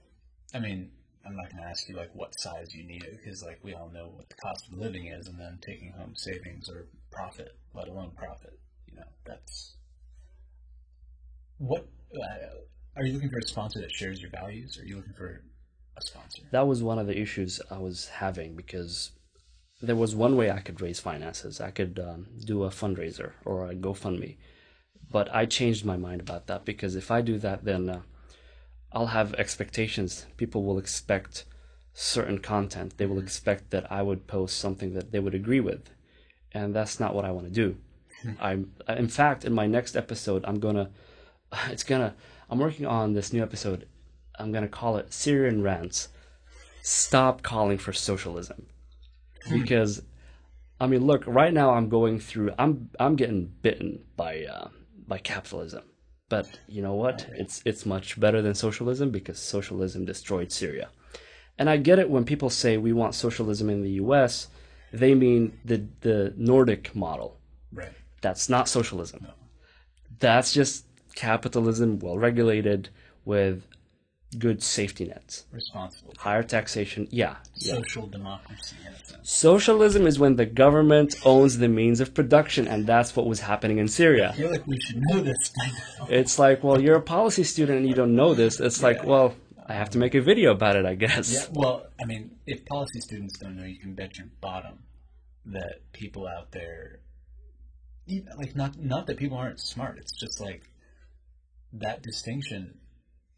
I 0.54 0.58
mean, 0.58 0.90
I'm 1.26 1.36
not 1.36 1.50
going 1.50 1.62
to 1.62 1.68
ask 1.68 1.88
you 1.88 1.96
like 1.96 2.10
what 2.14 2.38
size 2.38 2.74
you 2.74 2.84
need 2.84 3.04
it 3.04 3.18
because 3.22 3.42
like 3.42 3.60
we 3.62 3.74
all 3.74 3.90
know 3.90 4.10
what 4.14 4.28
the 4.28 4.34
cost 4.36 4.68
of 4.68 4.78
living 4.78 5.06
is, 5.06 5.28
and 5.28 5.38
then 5.38 5.58
taking 5.60 5.92
home 5.92 6.14
savings 6.16 6.68
or 6.68 6.86
profit, 7.10 7.56
let 7.74 7.88
alone 7.88 8.12
profit. 8.16 8.58
You 8.86 8.96
know, 8.96 9.08
that's 9.24 9.74
what. 11.58 11.86
Uh, 12.14 12.60
are 12.94 13.04
you 13.04 13.14
looking 13.14 13.30
for 13.30 13.38
a 13.38 13.42
sponsor 13.42 13.80
that 13.80 13.90
shares 13.90 14.20
your 14.20 14.30
values? 14.30 14.76
Or 14.76 14.82
are 14.82 14.84
you 14.84 14.96
looking 14.96 15.14
for 15.14 15.42
a 15.96 16.02
sponsor? 16.02 16.42
That 16.50 16.66
was 16.66 16.82
one 16.82 16.98
of 16.98 17.06
the 17.06 17.18
issues 17.18 17.60
I 17.70 17.78
was 17.78 18.08
having 18.08 18.54
because 18.54 19.12
there 19.80 19.96
was 19.96 20.14
one 20.14 20.36
way 20.36 20.50
I 20.50 20.60
could 20.60 20.80
raise 20.80 21.00
finances. 21.00 21.60
I 21.60 21.70
could 21.70 21.98
um, 21.98 22.26
do 22.44 22.62
a 22.62 22.70
fundraiser 22.70 23.32
or 23.44 23.68
a 23.68 23.74
GoFundMe. 23.74 24.36
But 25.10 25.34
I 25.34 25.44
changed 25.46 25.84
my 25.84 25.96
mind 25.96 26.20
about 26.20 26.46
that 26.46 26.64
because 26.64 26.94
if 26.94 27.10
I 27.10 27.20
do 27.20 27.38
that, 27.38 27.64
then 27.64 27.90
uh, 27.90 28.00
I'll 28.92 29.08
have 29.08 29.34
expectations. 29.34 30.26
People 30.36 30.64
will 30.64 30.78
expect 30.78 31.44
certain 31.92 32.38
content. 32.38 32.96
They 32.96 33.06
will 33.06 33.18
expect 33.18 33.70
that 33.70 33.90
I 33.90 34.02
would 34.02 34.26
post 34.26 34.58
something 34.58 34.94
that 34.94 35.12
they 35.12 35.18
would 35.18 35.34
agree 35.34 35.60
with. 35.60 35.90
And 36.52 36.74
that's 36.74 37.00
not 37.00 37.14
what 37.14 37.24
I 37.24 37.30
want 37.30 37.46
to 37.46 37.52
do. 37.52 37.76
I'm, 38.40 38.72
in 38.88 39.08
fact, 39.08 39.44
in 39.44 39.52
my 39.52 39.66
next 39.66 39.96
episode, 39.96 40.44
I'm 40.46 40.60
gonna, 40.60 40.90
it's 41.70 41.82
gonna, 41.82 42.14
I'm 42.48 42.58
working 42.58 42.86
on 42.86 43.14
this 43.14 43.32
new 43.32 43.42
episode. 43.42 43.86
I'm 44.38 44.52
gonna 44.52 44.68
call 44.68 44.96
it 44.96 45.12
Syrian 45.12 45.62
Rants. 45.62 46.08
Stop 46.82 47.42
calling 47.42 47.78
for 47.78 47.92
socialism. 47.92 48.66
Because, 49.50 50.02
I 50.80 50.86
mean, 50.86 51.04
look, 51.04 51.24
right 51.26 51.52
now 51.52 51.70
I'm 51.70 51.88
going 51.88 52.20
through, 52.20 52.52
I'm, 52.58 52.90
I'm 52.98 53.16
getting 53.16 53.52
bitten 53.62 54.04
by, 54.16 54.44
uh, 54.44 54.68
by 55.06 55.18
capitalism. 55.18 55.82
But 56.28 56.48
you 56.66 56.80
know 56.80 56.94
what? 56.94 57.26
It's, 57.32 57.60
it's 57.64 57.84
much 57.84 58.18
better 58.18 58.40
than 58.40 58.54
socialism 58.54 59.10
because 59.10 59.38
socialism 59.38 60.04
destroyed 60.04 60.50
Syria. 60.50 60.88
And 61.58 61.68
I 61.68 61.76
get 61.76 61.98
it 61.98 62.10
when 62.10 62.24
people 62.24 62.50
say 62.50 62.76
we 62.76 62.92
want 62.92 63.14
socialism 63.14 63.68
in 63.68 63.82
the 63.82 63.90
U.S. 63.92 64.48
They 64.92 65.14
mean 65.14 65.58
the 65.64 65.86
the 66.00 66.34
Nordic 66.36 66.94
model. 66.94 67.38
Right. 67.72 67.92
That's 68.20 68.48
not 68.48 68.68
socialism. 68.68 69.28
That's 70.18 70.52
just 70.52 70.86
capitalism, 71.14 71.98
well 71.98 72.18
regulated, 72.18 72.88
with 73.24 73.66
good 74.38 74.62
safety 74.62 75.04
nets, 75.06 75.44
Responsible. 75.52 76.14
higher 76.18 76.42
taxation. 76.42 77.06
Yeah, 77.10 77.36
yeah. 77.56 77.74
Social 77.74 78.06
democracy 78.06 78.76
a 78.80 79.04
sense. 79.06 79.30
Socialism 79.30 80.06
is 80.06 80.18
when 80.18 80.36
the 80.36 80.46
government 80.46 81.14
owns 81.24 81.58
the 81.58 81.68
means 81.68 82.00
of 82.00 82.14
production, 82.14 82.66
and 82.66 82.86
that's 82.86 83.14
what 83.16 83.26
was 83.26 83.40
happening 83.40 83.78
in 83.78 83.88
Syria. 83.88 84.30
I 84.30 84.36
feel 84.36 84.50
like 84.50 84.66
we 84.66 84.78
should 84.80 85.02
know 85.02 85.20
this. 85.20 85.52
It's 86.08 86.38
like, 86.38 86.64
well, 86.64 86.80
you're 86.80 86.96
a 86.96 87.02
policy 87.02 87.44
student 87.44 87.78
and 87.78 87.88
you 87.88 87.94
don't 87.94 88.16
know 88.16 88.34
this. 88.34 88.58
It's 88.58 88.82
like, 88.82 89.04
well, 89.04 89.34
I 89.66 89.74
have 89.74 89.90
to 89.90 89.98
make 89.98 90.14
a 90.14 90.20
video 90.20 90.50
about 90.50 90.74
it, 90.76 90.84
I 90.84 90.94
guess. 90.96 91.32
Yeah, 91.32 91.46
well, 91.52 91.86
I 92.00 92.04
mean, 92.04 92.32
if 92.46 92.64
policy 92.66 93.00
students 93.00 93.38
don't 93.38 93.56
know, 93.56 93.64
you 93.64 93.78
can 93.78 93.94
bet 93.94 94.18
your 94.18 94.26
bottom 94.40 94.80
that 95.46 95.80
people 95.92 96.26
out 96.26 96.50
there, 96.52 97.00
like, 98.36 98.56
not 98.56 98.78
not 98.78 99.06
that 99.06 99.16
people 99.16 99.38
aren't 99.38 99.60
smart. 99.60 99.98
It's 99.98 100.12
just 100.12 100.40
like 100.40 100.62
that 101.72 102.02
distinction 102.02 102.78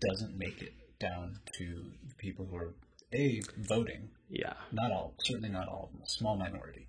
doesn't 0.01 0.37
make 0.37 0.61
it 0.63 0.73
down 0.99 1.39
to 1.59 1.85
the 2.09 2.15
people 2.17 2.47
who 2.47 2.57
are 2.57 2.75
a 3.13 3.41
voting. 3.59 4.11
Yeah. 4.29 4.55
Not 4.73 4.91
all, 4.91 5.15
certainly 5.23 5.49
not 5.51 5.69
all 5.69 5.85
of 5.87 5.93
them, 5.93 6.03
a 6.05 6.09
small 6.09 6.37
minority, 6.37 6.89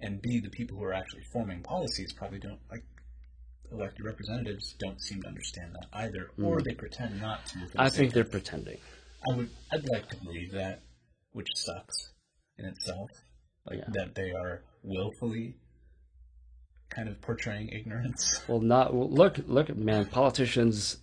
and 0.00 0.20
b 0.22 0.40
the 0.40 0.48
people 0.50 0.78
who 0.78 0.84
are 0.84 0.92
actually 0.94 1.24
forming 1.32 1.62
policies 1.62 2.12
probably 2.12 2.38
don't 2.38 2.60
like. 2.70 2.84
Elected 3.72 4.04
representatives 4.04 4.76
don't 4.78 5.02
seem 5.02 5.20
to 5.22 5.26
understand 5.28 5.74
that 5.74 5.88
either, 5.92 6.30
or 6.40 6.60
they 6.62 6.72
pretend 6.72 7.20
not 7.20 7.44
to. 7.46 7.58
I 7.76 7.88
think 7.88 8.12
they're 8.12 8.22
pretending. 8.22 8.78
I 9.28 9.34
would 9.36 9.50
I'd 9.72 9.88
like 9.88 10.08
to 10.10 10.16
believe 10.18 10.52
that, 10.52 10.82
which 11.32 11.48
sucks 11.56 12.12
in 12.58 12.64
itself, 12.64 13.10
Oh, 13.68 13.74
yeah. 13.74 13.82
that 13.88 14.14
they 14.14 14.30
are 14.30 14.62
willfully 14.84 15.56
kind 16.90 17.08
of 17.08 17.20
portraying 17.20 17.68
ignorance. 17.70 18.40
Well, 18.46 18.60
not 18.60 18.94
well, 18.94 19.10
look, 19.10 19.38
look, 19.48 19.74
man. 19.76 20.06
Politicians, 20.06 20.98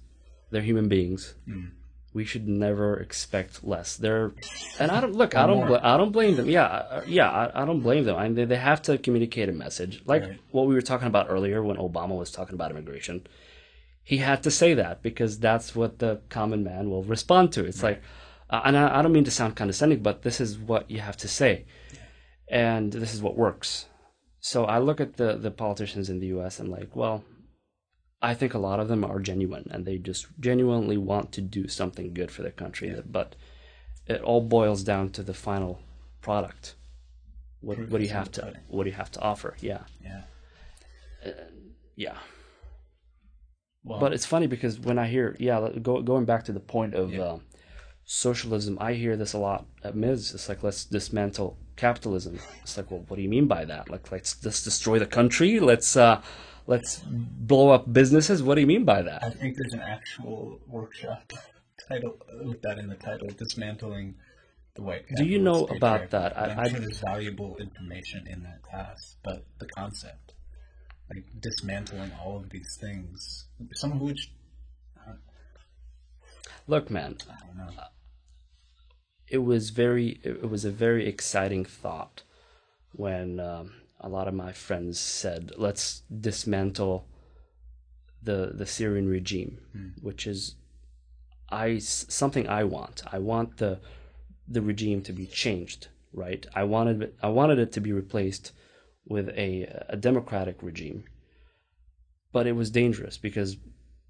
they're 0.49 0.61
human 0.61 0.87
beings. 0.87 1.35
Hmm. 1.45 1.65
We 2.13 2.25
should 2.25 2.47
never 2.47 2.95
expect 2.97 3.63
less. 3.63 3.97
They're, 3.97 4.33
and 4.79 4.91
I 4.91 5.01
don't 5.01 5.15
look. 5.15 5.35
I 5.35 5.47
don't. 5.47 5.65
Bl- 5.67 5.77
I 5.81 5.97
don't 5.97 6.11
blame 6.11 6.35
them. 6.35 6.47
Yeah, 6.47 6.65
uh, 6.65 7.01
yeah. 7.07 7.29
I, 7.29 7.63
I 7.63 7.65
don't 7.65 7.79
blame 7.81 8.03
them. 8.03 8.15
I 8.15 8.23
mean, 8.25 8.35
they, 8.35 8.45
they 8.45 8.55
have 8.57 8.81
to 8.83 8.99
communicate 8.99 9.49
a 9.49 9.51
message, 9.51 10.03
like 10.05 10.21
Right. 10.23 10.39
what 10.51 10.67
we 10.67 10.75
were 10.75 10.81
talking 10.83 11.07
about 11.07 11.27
earlier 11.29 11.63
when 11.63 11.77
Obama 11.77 12.15
was 12.17 12.29
talking 12.31 12.53
about 12.53 12.69
immigration. 12.69 13.25
He 14.03 14.17
had 14.17 14.43
to 14.43 14.51
say 14.51 14.73
that 14.75 15.01
because 15.01 15.39
that's 15.39 15.75
what 15.75 15.99
the 15.99 16.21
common 16.29 16.63
man 16.63 16.89
will 16.91 17.03
respond 17.03 17.51
to. 17.53 17.65
It's 17.65 17.81
like, 17.81 18.01
uh, 18.49 18.61
and 18.65 18.77
I, 18.77 18.99
I 18.99 19.01
don't 19.01 19.13
mean 19.13 19.23
to 19.23 19.31
sound 19.31 19.55
condescending, 19.55 20.03
but 20.03 20.21
this 20.21 20.39
is 20.39 20.57
what 20.57 20.91
you 20.91 20.99
have 20.99 21.17
to 21.17 21.27
say, 21.27 21.65
and 22.47 22.91
this 22.91 23.13
is 23.13 23.21
what 23.23 23.35
works. 23.37 23.87
So 24.39 24.65
I 24.65 24.77
look 24.79 24.99
at 25.01 25.15
the 25.17 25.35
the 25.37 25.51
politicians 25.51 26.09
in 26.09 26.19
the 26.19 26.27
U.S. 26.27 26.59
and 26.59 26.69
like, 26.69 26.95
well, 26.95 27.23
I 28.23 28.33
think 28.33 28.53
a 28.53 28.57
lot 28.59 28.79
of 28.79 28.87
them 28.87 29.03
are 29.03 29.19
genuine 29.19 29.67
and 29.69 29.85
they 29.85 29.97
just 29.97 30.27
genuinely 30.39 30.97
want 30.97 31.31
to 31.33 31.41
do 31.41 31.67
something 31.67 32.13
good 32.13 32.31
for 32.31 32.41
their 32.41 32.51
country. 32.51 32.95
But 33.05 33.35
it 34.07 34.21
all 34.21 34.41
boils 34.41 34.83
down 34.83 35.09
to 35.11 35.23
the 35.23 35.33
final 35.33 35.81
product. 36.21 36.75
What, 37.59 37.77
what 37.89 37.97
do 37.99 38.03
you 38.03 38.13
have 38.13 38.31
to. 38.33 38.53
What 38.69 38.85
do 38.85 38.89
you 38.89 38.95
have 38.95 39.11
to 39.11 39.21
offer? 39.21 39.55
Yeah, 39.61 39.81
Yeah. 40.03 40.21
yeah. 41.95 42.17
Well, 43.83 43.99
But 43.99 44.13
it's 44.13 44.25
funny 44.25 44.47
because 44.47 44.79
when 44.79 44.97
I 44.97 45.07
hear, 45.07 45.35
yeah, 45.39 45.69
go, 45.81 46.01
going 46.01 46.25
back 46.25 46.45
to 46.45 46.53
the 46.53 46.59
point 46.59 46.93
of 46.93 47.13
Yeah. 47.13 47.21
uh, 47.23 47.39
socialism, 48.05 48.77
I 48.79 48.93
hear 48.93 49.15
this 49.17 49.33
a 49.33 49.37
lot 49.37 49.65
at 49.83 49.95
MIIS. 49.95 50.33
It's 50.33 50.47
like 50.49 50.63
let's 50.63 50.85
dismantle 50.85 51.57
capitalism. 51.75 52.39
It's 52.61 52.77
like, 52.77 52.89
well, 52.91 53.03
what 53.07 53.17
do 53.17 53.21
you 53.21 53.29
mean 53.29 53.47
by 53.47 53.65
that? 53.65 53.89
Like 53.89 54.11
let's 54.11 54.43
let's 54.45 54.63
destroy 54.63 54.99
the 54.99 55.05
country. 55.05 55.59
Let's 55.59 55.95
uh, 55.97 56.21
let's 56.67 56.99
blow 57.07 57.69
up 57.69 57.91
businesses. 57.91 58.41
What 58.43 58.55
do 58.55 58.61
you 58.61 58.67
mean 58.67 58.85
by 58.85 59.01
that? 59.01 59.23
I 59.23 59.29
think 59.29 59.55
there's 59.57 59.73
an 59.73 59.81
actual 59.81 60.59
workshop 60.67 61.31
title 61.89 62.17
with 62.43 62.61
that 62.61 62.77
in 62.79 62.87
the 62.87 62.95
title, 62.95 63.27
dismantling 63.37 64.15
the 64.75 64.81
white. 64.81 65.05
Do 65.15 65.25
you 65.25 65.39
know 65.39 65.65
about 65.65 66.09
that? 66.11 66.37
I- 66.37 66.69
sure 66.69 66.79
there's 66.79 66.99
valuable 66.99 67.57
information 67.57 68.27
in 68.27 68.43
that 68.43 68.61
class, 68.63 69.17
but 69.23 69.45
the 69.59 69.65
concept, 69.67 70.33
like 71.09 71.25
dismantling 71.39 72.11
all 72.23 72.37
of 72.37 72.49
these 72.49 72.77
things, 72.79 73.45
some 73.73 73.91
of 73.91 74.01
which 74.01 74.31
Look, 76.65 76.89
man, 76.89 77.17
I 77.29 77.45
don't 77.45 77.57
know. 77.57 77.83
it 79.27 79.39
was 79.39 79.71
very 79.71 80.19
it 80.23 80.49
was 80.49 80.63
a 80.63 80.71
very 80.71 81.07
exciting 81.07 81.65
thought 81.65 82.23
when 82.93 83.39
um, 83.39 83.73
a 84.03 84.09
lot 84.09 84.27
of 84.27 84.33
my 84.33 84.51
friends 84.51 84.99
said 84.99 85.51
let's 85.57 86.03
dismantle 86.19 87.07
the 88.21 88.51
the 88.53 88.65
Syrian 88.65 89.07
regime 89.07 89.57
hmm. 89.71 89.89
which 90.01 90.27
is 90.27 90.55
I 91.49 91.77
something 91.77 92.47
I 92.47 92.63
want. 92.63 93.03
I 93.11 93.19
want 93.19 93.57
the 93.57 93.79
the 94.47 94.61
regime 94.61 95.01
to 95.03 95.13
be 95.13 95.25
changed 95.25 95.87
right? 96.13 96.45
I 96.53 96.63
wanted 96.63 97.01
it, 97.01 97.15
I 97.23 97.29
wanted 97.29 97.57
it 97.57 97.71
to 97.73 97.81
be 97.81 97.91
replaced 97.91 98.51
with 99.05 99.29
a 99.29 99.83
a 99.89 99.97
democratic 99.97 100.61
regime 100.61 101.05
but 102.31 102.47
it 102.47 102.53
was 102.53 102.69
dangerous 102.69 103.17
because 103.17 103.57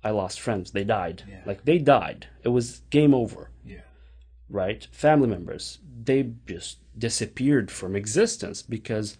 I 0.04 0.12
lost 0.12 0.40
friends. 0.40 0.72
They 0.72 0.84
died. 0.84 1.24
Yeah. 1.30 1.42
like 1.46 1.66
they 1.66 1.78
died. 1.78 2.28
It 2.44 2.50
was 2.50 2.82
game 2.90 3.14
over. 3.14 3.52
Yeah, 3.66 3.82
right? 4.50 4.88
Family 4.92 5.28
members, 5.28 5.80
they 6.04 6.32
just 6.46 6.80
disappeared 6.98 7.72
from 7.72 7.96
existence 7.96 8.62
because 8.62 9.18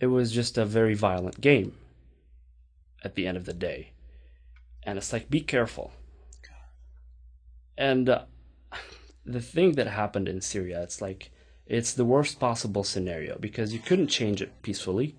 it 0.00 0.06
was 0.06 0.32
just 0.32 0.56
a 0.56 0.64
very 0.64 0.94
violent 0.94 1.40
game 1.40 1.74
at 3.04 3.14
the 3.14 3.26
end 3.26 3.36
of 3.36 3.44
the 3.44 3.52
day. 3.52 3.92
And 4.82 4.96
it's 4.96 5.12
like, 5.12 5.30
be 5.30 5.40
careful. 5.40 5.92
And 7.76 8.08
uh, 8.08 8.24
the 9.24 9.40
thing 9.42 9.72
that 9.72 9.86
happened 9.86 10.28
in 10.28 10.40
Syria, 10.40 10.82
it's 10.82 11.00
like, 11.00 11.30
it's 11.66 11.92
the 11.92 12.04
worst 12.04 12.40
possible 12.40 12.82
scenario 12.82 13.38
because 13.38 13.72
you 13.72 13.78
couldn't 13.78 14.08
change 14.08 14.42
it 14.42 14.62
peacefully. 14.62 15.16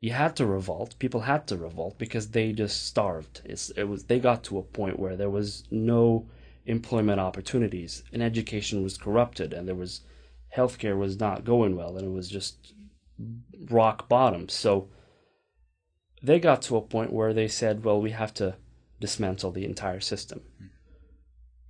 You 0.00 0.12
had 0.12 0.36
to 0.36 0.44
revolt. 0.44 0.98
People 0.98 1.20
had 1.20 1.46
to 1.46 1.56
revolt 1.56 1.96
because 1.96 2.28
they 2.28 2.52
just 2.52 2.86
starved. 2.86 3.40
It's, 3.44 3.70
it 3.70 3.84
was 3.84 4.04
they 4.04 4.18
got 4.18 4.44
to 4.44 4.58
a 4.58 4.62
point 4.62 4.98
where 4.98 5.16
there 5.16 5.30
was 5.30 5.64
no 5.70 6.26
employment 6.66 7.20
opportunities 7.20 8.02
and 8.12 8.22
education 8.22 8.82
was 8.82 8.98
corrupted 8.98 9.52
and 9.52 9.66
there 9.66 9.74
was 9.74 10.00
healthcare 10.54 10.98
was 10.98 11.18
not 11.18 11.44
going 11.44 11.76
well 11.76 11.96
and 11.96 12.06
it 12.06 12.12
was 12.12 12.28
just 12.28 12.74
rock 13.70 14.08
bottom. 14.08 14.48
So 14.48 14.88
they 16.22 16.38
got 16.38 16.62
to 16.62 16.76
a 16.76 16.82
point 16.82 17.12
where 17.12 17.32
they 17.32 17.48
said, 17.48 17.84
well, 17.84 18.00
we 18.00 18.10
have 18.10 18.34
to 18.34 18.56
dismantle 19.00 19.52
the 19.52 19.64
entire 19.64 20.00
system. 20.00 20.42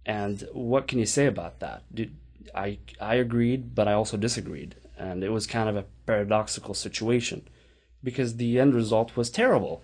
And 0.07 0.47
what 0.53 0.87
can 0.87 0.99
you 0.99 1.07
say 1.07 1.27
about 1.27 1.61
that? 1.61 1.83
Did, 1.95 2.17
I 2.55 2.79
I 3.01 3.15
agreed, 3.15 3.75
but 3.75 3.89
I 3.89 3.95
also 3.95 4.17
disagreed, 4.17 4.77
and 4.99 5.25
it 5.25 5.31
was 5.31 5.47
kind 5.47 5.69
of 5.69 5.77
a 5.77 5.87
paradoxical 6.07 6.75
situation 6.75 7.49
because 8.03 8.37
the 8.37 8.61
end 8.61 8.75
result 8.75 9.17
was 9.17 9.31
terrible. 9.31 9.83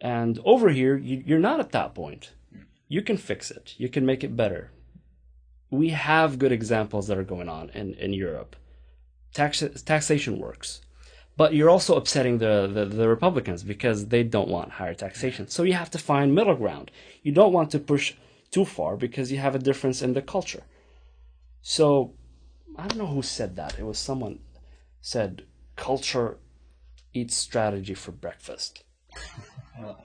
And 0.00 0.38
over 0.44 0.68
here, 0.68 0.96
you, 0.96 1.22
you're 1.26 1.38
not 1.38 1.60
at 1.60 1.72
that 1.72 1.94
point. 1.94 2.32
You 2.88 3.00
can 3.00 3.16
fix 3.16 3.50
it. 3.50 3.74
You 3.78 3.88
can 3.88 4.04
make 4.04 4.22
it 4.22 4.36
better. 4.36 4.70
We 5.70 5.88
have 5.88 6.38
good 6.38 6.52
examples 6.52 7.06
that 7.06 7.18
are 7.18 7.24
going 7.24 7.48
on 7.48 7.70
in, 7.70 7.94
in 7.94 8.12
Europe. 8.12 8.54
Tax, 9.36 9.54
taxation 9.94 10.34
works. 10.46 10.68
But 11.36 11.52
you're 11.54 11.68
also 11.76 11.92
upsetting 12.00 12.38
the, 12.38 12.54
the, 12.76 12.84
the 13.00 13.08
Republicans 13.16 13.62
because 13.62 13.98
they 14.12 14.22
don't 14.22 14.48
want 14.56 14.70
higher 14.80 14.94
taxation. 14.94 15.48
So 15.48 15.62
you 15.68 15.74
have 15.74 15.90
to 15.90 15.98
find 15.98 16.34
middle 16.34 16.54
ground. 16.62 16.90
You 17.22 17.32
don't 17.32 17.52
want 17.52 17.70
to 17.72 17.78
push 17.78 18.14
too 18.50 18.64
far 18.64 18.96
because 18.96 19.30
you 19.30 19.38
have 19.46 19.54
a 19.54 19.58
difference 19.68 20.00
in 20.00 20.14
the 20.14 20.22
culture. 20.22 20.62
So 21.60 22.14
I 22.78 22.86
don't 22.86 22.98
know 23.02 23.06
who 23.16 23.22
said 23.22 23.56
that. 23.56 23.78
It 23.78 23.84
was 23.84 23.98
someone 23.98 24.38
said 25.02 25.42
culture 25.88 26.38
eats 27.12 27.36
strategy 27.36 27.94
for 27.94 28.12
breakfast. 28.12 28.72
well, 29.78 30.02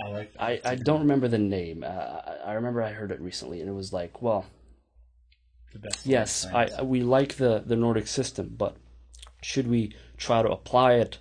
I 0.00 0.08
like. 0.10 0.32
I, 0.38 0.60
I 0.64 0.74
don't 0.76 1.00
remember 1.00 1.26
the 1.28 1.38
name. 1.58 1.82
Uh, 1.84 1.88
I- 1.88 2.34
I 2.48 2.52
remember 2.54 2.80
I 2.82 2.92
heard 2.92 3.10
it 3.10 3.20
recently, 3.20 3.60
and 3.60 3.68
it 3.68 3.72
was 3.82 3.92
like, 3.92 4.22
well, 4.22 4.46
The 5.72 5.78
best 5.78 6.06
yes, 6.06 6.46
I 6.46 6.82
we 6.82 7.02
like 7.02 7.34
the 7.36 7.62
the 7.64 7.76
Nordic 7.76 8.06
system, 8.06 8.54
but 8.56 8.76
should 9.42 9.68
we 9.68 9.94
try 10.16 10.42
to 10.42 10.50
apply 10.50 10.94
it 10.94 11.18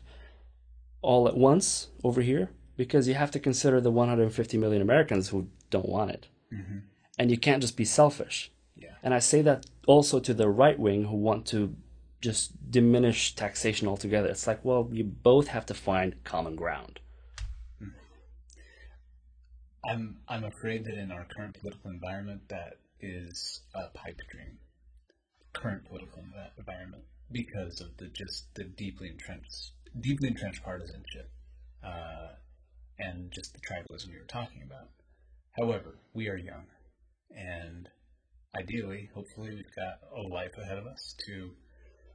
all 1.02 1.28
at 1.28 1.38
once 1.38 1.90
over 2.04 2.22
here? 2.22 2.50
Because 2.76 3.08
you 3.08 3.16
have 3.16 3.32
to 3.32 3.40
consider 3.40 3.82
the 3.82 3.92
150 3.92 4.58
million 4.58 4.82
Americans 4.82 5.30
who 5.30 5.48
don't 5.70 5.90
want 5.90 6.12
it, 6.12 6.28
Mhm. 6.54 6.82
and 7.20 7.30
you 7.32 7.38
can't 7.38 7.62
just 7.62 7.76
be 7.78 7.86
selfish. 7.86 8.52
Yeah. 8.76 8.96
And 9.04 9.14
I 9.14 9.20
say 9.20 9.42
that 9.42 9.66
also 9.88 10.20
to 10.20 10.34
the 10.34 10.50
right 10.50 10.80
wing 10.80 11.06
who 11.06 11.16
want 11.18 11.46
to 11.48 11.76
just 12.22 12.72
diminish 12.72 13.36
taxation 13.36 13.88
altogether. 13.88 14.30
It's 14.30 14.48
like, 14.48 14.64
well, 14.64 14.90
you 14.92 15.04
both 15.04 15.48
have 15.50 15.66
to 15.68 15.74
find 15.74 16.24
common 16.24 16.56
ground. 16.56 17.00
I'm 19.86 20.18
I'm 20.28 20.44
afraid 20.44 20.86
that 20.86 20.96
in 20.98 21.12
our 21.12 21.26
current 21.26 21.58
political 21.60 21.92
environment, 21.92 22.42
that 22.50 22.78
is 23.02 23.62
a 23.74 23.90
pipe 23.90 24.20
dream. 24.30 24.58
Current 25.54 25.86
political 25.86 26.24
environment, 26.58 27.04
because 27.32 27.82
of 27.82 27.98
the 27.98 28.08
just 28.08 28.54
the 28.56 28.64
deeply 28.64 29.10
entrenched, 29.10 29.72
deeply 30.00 30.28
entrenched 30.28 30.64
partisanship, 30.64 31.32
uh, 31.84 32.30
and 33.00 33.32
just 33.32 33.54
the 33.54 33.60
tribalism 33.60 34.12
you 34.12 34.20
were 34.20 34.26
talking 34.28 34.62
about. 34.62 34.90
However, 35.58 35.98
we 36.14 36.30
are 36.30 36.38
young, 36.38 36.66
and 37.36 37.90
ideally, 38.56 39.10
hopefully, 39.14 39.50
we've 39.56 39.76
got 39.76 40.00
a 40.16 40.22
life 40.22 40.58
ahead 40.58 40.78
of 40.78 40.86
us 40.86 41.16
to 41.26 41.52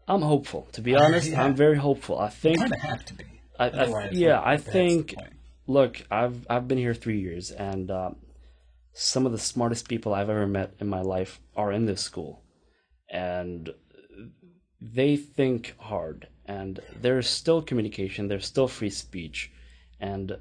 I'm 0.09 0.23
hopeful. 0.23 0.69
To 0.73 0.81
be 0.81 0.95
honest, 0.97 1.31
Yeah. 1.31 1.43
I'm 1.43 1.55
very 1.55 1.77
hopeful. 1.77 2.19
I 2.19 2.29
think 2.29 2.59
kind 2.59 2.73
of 2.73 2.81
have 2.81 3.05
to 3.07 3.15
be. 3.15 3.25
I, 3.59 3.69
I, 3.69 4.09
yeah, 4.13 4.41
I 4.43 4.57
think. 4.57 5.15
Look, 5.69 6.03
I've 6.11 6.45
I've 6.51 6.67
been 6.67 6.79
here 6.79 6.95
three 6.95 7.21
years, 7.21 7.51
and 7.53 7.91
um, 7.91 8.17
some 8.93 9.27
of 9.27 9.33
the 9.33 9.39
smartest 9.39 9.89
people 9.89 10.15
I've 10.15 10.31
ever 10.31 10.47
met 10.47 10.75
in 10.79 10.89
my 10.89 11.01
life 11.01 11.41
are 11.57 11.73
in 11.73 11.87
this 11.87 12.03
school, 12.03 12.43
and 13.09 13.71
they 14.81 15.17
think 15.17 15.75
hard, 15.79 16.29
and 16.47 16.81
there's 17.01 17.29
still 17.29 17.63
communication, 17.63 18.29
there's 18.29 18.47
still 18.47 18.69
free 18.69 18.91
speech, 18.91 19.51
and 20.01 20.37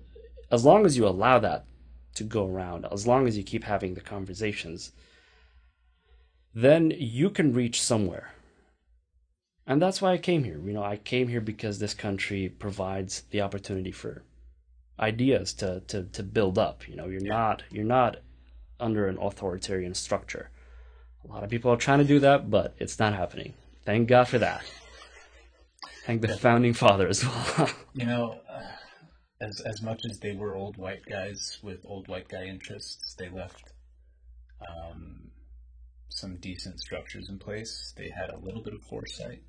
as 0.51 0.65
long 0.65 0.85
as 0.85 0.97
you 0.97 1.07
allow 1.07 1.39
that 1.39 1.65
to 2.15 2.23
go 2.23 2.45
around, 2.45 2.85
as 2.91 3.07
long 3.07 3.27
as 3.27 3.37
you 3.37 3.43
keep 3.43 3.63
having 3.63 3.93
the 3.93 4.01
conversations, 4.01 4.91
then 6.53 6.91
you 6.97 7.29
can 7.29 7.53
reach 7.53 7.81
somewhere. 7.81 8.33
And 9.65 9.81
that's 9.81 10.01
why 10.01 10.11
I 10.11 10.17
came 10.17 10.43
here. 10.43 10.59
You 10.59 10.73
know, 10.73 10.83
I 10.83 10.97
came 10.97 11.29
here 11.29 11.39
because 11.39 11.79
this 11.79 11.93
country 11.93 12.49
provides 12.49 13.21
the 13.29 13.41
opportunity 13.41 13.91
for 13.91 14.23
ideas 14.99 15.53
to, 15.53 15.81
to, 15.87 16.03
to 16.03 16.23
build 16.23 16.57
up. 16.57 16.87
You 16.87 16.95
know, 16.97 17.07
you're 17.07 17.21
not 17.21 17.63
you're 17.71 17.85
not 17.85 18.17
under 18.81 19.07
an 19.07 19.17
authoritarian 19.17 19.93
structure. 19.93 20.49
A 21.23 21.27
lot 21.27 21.43
of 21.43 21.49
people 21.49 21.71
are 21.71 21.77
trying 21.77 21.99
to 21.99 22.05
do 22.05 22.19
that, 22.19 22.49
but 22.49 22.73
it's 22.79 22.99
not 22.99 23.13
happening. 23.13 23.53
Thank 23.85 24.07
God 24.07 24.27
for 24.27 24.39
that. 24.39 24.63
Thank 26.05 26.21
the 26.21 26.29
founding 26.29 26.73
father 26.73 27.07
as 27.07 27.25
well. 27.25 27.69
You 27.93 28.05
know, 28.05 28.41
uh, 28.49 28.61
as 29.41 29.59
as 29.61 29.81
much 29.81 30.05
as 30.09 30.19
they 30.19 30.33
were 30.33 30.55
old 30.55 30.77
white 30.77 31.05
guys 31.05 31.59
with 31.61 31.79
old 31.85 32.07
white 32.07 32.29
guy 32.29 32.45
interests, 32.45 33.15
they 33.19 33.29
left 33.29 33.73
um, 34.61 35.31
some 36.09 36.37
decent 36.37 36.79
structures 36.79 37.29
in 37.29 37.37
place. 37.37 37.93
They 37.97 38.09
had 38.09 38.29
a 38.29 38.37
little 38.37 38.63
bit 38.63 38.73
of 38.73 38.81
foresight. 38.83 39.43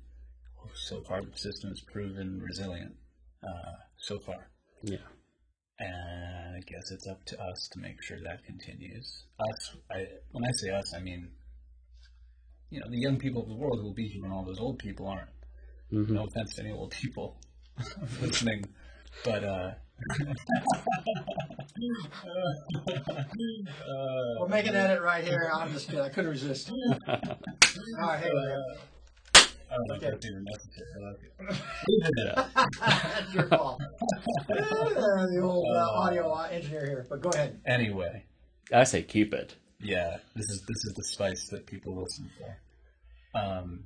So 0.75 1.01
far, 1.01 1.21
the 1.23 1.37
system 1.37 1.69
has 1.69 1.81
proven 1.81 2.41
resilient. 2.41 2.95
Uh, 3.43 3.73
so 3.97 4.19
far, 4.19 4.49
yeah. 4.81 4.97
And 5.79 6.55
I 6.55 6.59
guess 6.65 6.91
it's 6.91 7.07
up 7.07 7.25
to 7.25 7.41
us 7.41 7.69
to 7.73 7.79
make 7.79 8.01
sure 8.01 8.17
that 8.23 8.43
continues. 8.45 9.23
Us, 9.39 9.75
I, 9.91 10.05
when 10.31 10.43
I 10.45 10.51
say 10.61 10.69
us, 10.69 10.93
I 10.95 10.99
mean, 10.99 11.29
you 12.69 12.79
know, 12.79 12.89
the 12.89 12.99
young 12.99 13.17
people 13.17 13.43
of 13.43 13.49
the 13.49 13.55
world 13.55 13.79
who 13.79 13.85
will 13.85 13.93
be 13.93 14.07
here 14.07 14.21
when 14.21 14.31
all 14.31 14.45
those 14.45 14.59
old 14.59 14.79
people 14.79 15.07
aren't. 15.07 15.29
Mhm. 15.91 16.09
No 16.09 16.25
offense 16.25 16.55
to 16.55 16.61
any 16.61 16.71
old 16.71 16.91
people 16.91 17.39
listening, 18.21 18.65
but 19.23 19.43
uh, 19.43 19.71
We'll 24.39 24.49
make 24.49 24.65
an 24.67 24.75
edit 24.75 25.01
right 25.01 25.23
here. 25.23 25.49
I'm 25.53 25.71
just 25.71 25.87
kidding. 25.87 26.01
I 26.01 26.09
couldn't 26.09 26.31
resist. 26.31 26.71
All 27.07 27.19
right, 27.99 28.19
hey, 28.19 28.29
I 29.73 29.75
don't 29.77 29.87
know 29.87 29.95
if 29.95 30.01
that's 30.01 30.25
even 30.25 30.43
necessary. 30.43 30.87
I 30.95 30.99
like 31.09 31.21
it. 31.23 32.73
that's 32.79 33.33
your 33.33 33.47
fault. 33.47 33.81
Uh, 33.81 35.25
the 35.27 35.39
old 35.41 35.65
uh, 35.75 35.89
audio 35.91 36.31
uh, 36.31 36.47
engineer 36.51 36.85
here, 36.85 37.05
but 37.09 37.21
go 37.21 37.29
ahead. 37.29 37.59
Anyway, 37.65 38.25
I 38.71 38.83
say 38.83 39.01
keep 39.01 39.33
it. 39.33 39.55
yeah, 39.79 40.17
this 40.35 40.47
is 40.49 40.61
this 40.67 40.85
is 40.85 40.93
the 40.95 41.03
spice 41.03 41.47
that 41.49 41.65
people 41.65 41.95
listen 42.01 42.29
for. 42.37 43.39
Um, 43.39 43.85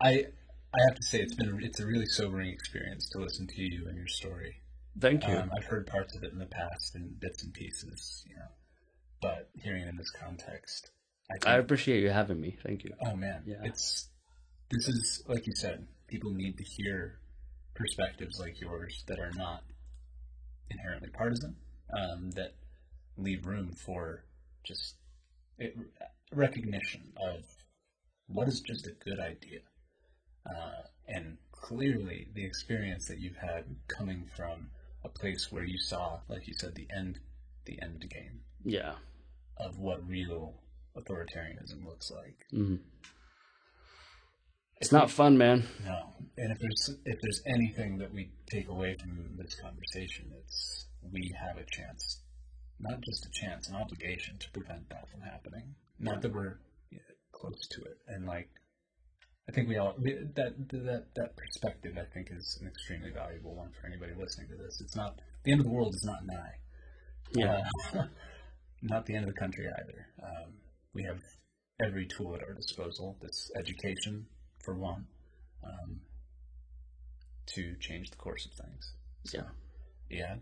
I 0.00 0.10
I 0.10 0.78
have 0.88 0.94
to 0.96 1.02
say 1.02 1.20
it's 1.20 1.34
been 1.34 1.58
it's 1.62 1.80
a 1.80 1.86
really 1.86 2.06
sobering 2.06 2.50
experience 2.50 3.08
to 3.10 3.18
listen 3.18 3.46
to 3.48 3.60
you 3.62 3.86
and 3.88 3.96
your 3.96 4.06
story 4.06 4.56
Thank 4.98 5.26
you. 5.28 5.36
Um, 5.36 5.50
I've 5.56 5.64
heard 5.66 5.86
parts 5.86 6.16
of 6.16 6.22
it 6.22 6.32
in 6.32 6.38
the 6.38 6.46
past 6.46 6.94
in 6.94 7.14
bits 7.18 7.42
and 7.44 7.52
pieces, 7.52 8.24
you 8.28 8.34
know, 8.36 8.46
but 9.20 9.50
hearing 9.62 9.82
it 9.82 9.88
in 9.88 9.96
this 9.96 10.10
context, 10.10 10.90
I 11.30 11.34
think, 11.34 11.46
I 11.48 11.58
appreciate 11.58 12.02
you 12.02 12.08
having 12.08 12.40
me. 12.40 12.56
Thank 12.64 12.84
you. 12.84 12.92
oh 13.04 13.14
man, 13.14 13.42
Yeah. 13.46 13.56
it's 13.64 14.08
this 14.70 14.88
is 14.88 15.22
like 15.26 15.46
you 15.46 15.54
said, 15.54 15.86
people 16.08 16.32
need 16.32 16.56
to 16.58 16.64
hear 16.64 17.18
perspectives 17.74 18.40
like 18.40 18.60
yours 18.60 19.04
that 19.06 19.18
are 19.18 19.32
not 19.32 19.62
inherently 20.70 21.08
partisan, 21.10 21.56
um, 21.96 22.30
that 22.32 22.54
leave 23.16 23.46
room 23.46 23.72
for 23.72 24.24
just 24.64 24.96
it, 25.58 25.76
recognition 26.32 27.12
of 27.16 27.44
what 28.26 28.48
is 28.48 28.60
just 28.60 28.86
a 28.86 28.92
good 29.04 29.20
idea, 29.20 29.60
uh, 30.48 30.82
and 31.06 31.38
clearly 31.52 32.28
the 32.34 32.44
experience 32.44 33.06
that 33.06 33.18
you've 33.20 33.36
had 33.36 33.64
coming 33.88 34.28
from 34.36 34.70
a 35.04 35.08
place 35.08 35.52
where 35.52 35.64
you 35.64 35.78
saw, 35.78 36.18
like 36.28 36.48
you 36.48 36.54
said, 36.54 36.74
the 36.74 36.88
end, 36.94 37.20
the 37.64 37.80
end 37.80 38.04
game 38.10 38.40
Yeah. 38.64 38.96
of 39.56 39.78
what 39.78 40.06
real 40.08 40.60
authoritarianism 40.96 41.84
looks 41.86 42.10
like. 42.10 42.46
Mhm. 42.52 42.80
It's 44.80 44.92
not 44.92 45.10
fun, 45.10 45.38
man. 45.38 45.64
No, 45.84 46.14
and 46.36 46.52
if 46.52 46.58
there's 46.58 46.90
if 47.04 47.20
there's 47.20 47.42
anything 47.46 47.98
that 47.98 48.12
we 48.12 48.30
take 48.50 48.68
away 48.68 48.96
from 49.00 49.36
this 49.36 49.54
conversation, 49.54 50.32
it's 50.38 50.86
we 51.12 51.34
have 51.38 51.56
a 51.56 51.64
chance, 51.64 52.20
not 52.78 53.00
just 53.00 53.24
a 53.24 53.30
chance, 53.30 53.68
an 53.68 53.76
obligation 53.76 54.38
to 54.38 54.50
prevent 54.50 54.88
that 54.90 55.08
from 55.10 55.22
happening. 55.22 55.74
Not 55.98 56.20
that 56.22 56.34
we're 56.34 56.58
close 57.32 57.66
to 57.68 57.82
it, 57.82 57.98
and 58.06 58.26
like 58.26 58.50
I 59.48 59.52
think 59.52 59.68
we 59.68 59.78
all 59.78 59.94
that 59.98 60.54
that 60.70 61.06
that 61.14 61.36
perspective 61.36 61.96
I 61.98 62.04
think 62.12 62.28
is 62.30 62.58
an 62.60 62.66
extremely 62.66 63.10
valuable 63.10 63.54
one 63.54 63.70
for 63.80 63.86
anybody 63.86 64.12
listening 64.18 64.48
to 64.48 64.56
this. 64.56 64.80
It's 64.80 64.96
not 64.96 65.20
the 65.44 65.52
end 65.52 65.60
of 65.60 65.66
the 65.66 65.72
world 65.72 65.94
is 65.94 66.04
not 66.04 66.26
nigh. 66.26 66.54
Yeah. 67.32 67.62
Uh, 67.94 68.04
not 68.82 69.06
the 69.06 69.14
end 69.14 69.28
of 69.28 69.32
the 69.32 69.38
country 69.40 69.66
either. 69.66 70.06
Um, 70.22 70.54
we 70.94 71.04
have 71.04 71.20
every 71.80 72.06
tool 72.06 72.34
at 72.34 72.42
our 72.42 72.54
disposal. 72.54 73.16
This 73.22 73.50
education, 73.56 74.26
for 74.66 74.74
one, 74.74 75.06
um, 75.64 76.00
to 77.54 77.74
change 77.80 78.10
the 78.10 78.16
course 78.16 78.44
of 78.44 78.52
things. 78.52 78.92
Yeah. 79.32 79.48
Yeah. 80.10 80.34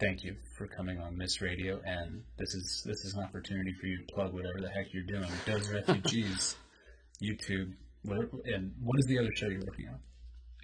Thank 0.00 0.24
you 0.24 0.36
for 0.56 0.66
coming 0.66 0.98
on 0.98 1.16
MIIS 1.16 1.40
Radio, 1.42 1.80
and 1.84 2.22
this 2.38 2.54
is 2.54 2.82
this 2.84 3.04
is 3.04 3.14
an 3.14 3.22
opportunity 3.24 3.72
for 3.80 3.86
you 3.86 3.98
to 3.98 4.14
plug 4.14 4.32
whatever 4.32 4.60
the 4.60 4.68
heck 4.70 4.86
you're 4.92 5.04
doing. 5.04 5.30
Does 5.46 5.68
refugees, 5.70 6.56
YouTube, 7.22 7.74
what, 8.02 8.28
and 8.44 8.72
what 8.82 8.98
is 8.98 9.06
the 9.06 9.18
other 9.18 9.30
show 9.36 9.48
you're 9.48 9.60
working 9.64 9.88
on? 9.88 9.98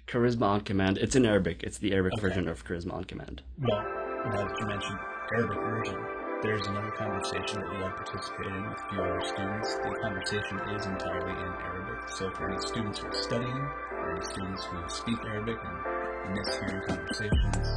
Charisma 0.07 0.47
on 0.47 0.61
Command. 0.61 0.97
It's 0.97 1.15
in 1.15 1.25
Arabic. 1.25 1.63
It's 1.63 1.77
the 1.77 1.93
Arabic 1.93 2.13
Okay. 2.13 2.21
version 2.21 2.47
of 2.49 2.65
Charisma 2.65 2.93
on 2.93 3.03
Command. 3.05 3.41
Well, 3.59 3.81
now 3.81 4.47
that 4.47 4.59
you 4.59 4.67
mentioned 4.67 4.99
Arabic 5.37 5.57
version, 5.59 6.05
there's 6.42 6.66
another 6.66 6.90
conversation 6.90 7.60
that 7.60 7.72
you 7.72 7.82
are 7.84 7.92
participating 7.92 8.54
in 8.54 8.62
with 8.68 8.78
a 8.78 8.88
few 8.90 9.00
other 9.00 9.22
students. 9.24 9.74
The 9.74 9.98
conversation 10.02 10.58
is 10.74 10.86
entirely 10.86 11.32
in 11.32 11.52
Arabic, 11.68 12.08
so 12.10 12.30
for 12.30 12.50
any 12.50 12.60
students 12.60 12.98
who 13.00 13.08
are 13.08 13.22
studying, 13.22 13.68
or 13.92 14.16
any 14.16 14.24
students 14.24 14.64
who 14.64 14.76
speak 14.88 15.18
Arabic 15.24 15.58
and 15.64 16.34
miss 16.34 16.56
hearing 16.58 16.82
conversations, 16.86 17.68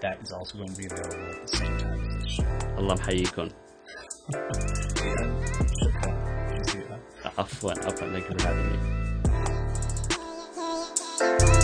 that 0.00 0.18
is 0.22 0.32
also 0.32 0.58
going 0.58 0.72
to 0.72 0.76
be 0.76 0.86
available 0.86 1.30
at 1.30 1.46
the 1.46 1.56
same 1.56 1.78
time 1.78 2.00
as 2.04 2.14
this 2.22 2.32
show. 2.32 2.44
Allah 2.78 2.96
محييكم. 2.96 3.48
Yeah, 3.90 4.04
shukran. 5.80 6.14
Thank 6.50 6.74
you. 6.74 6.84
عفوا 7.38 7.72
عفوا. 7.86 8.06
Thank 8.12 8.28
you 8.28 8.34
for 8.38 8.46
having 8.46 8.68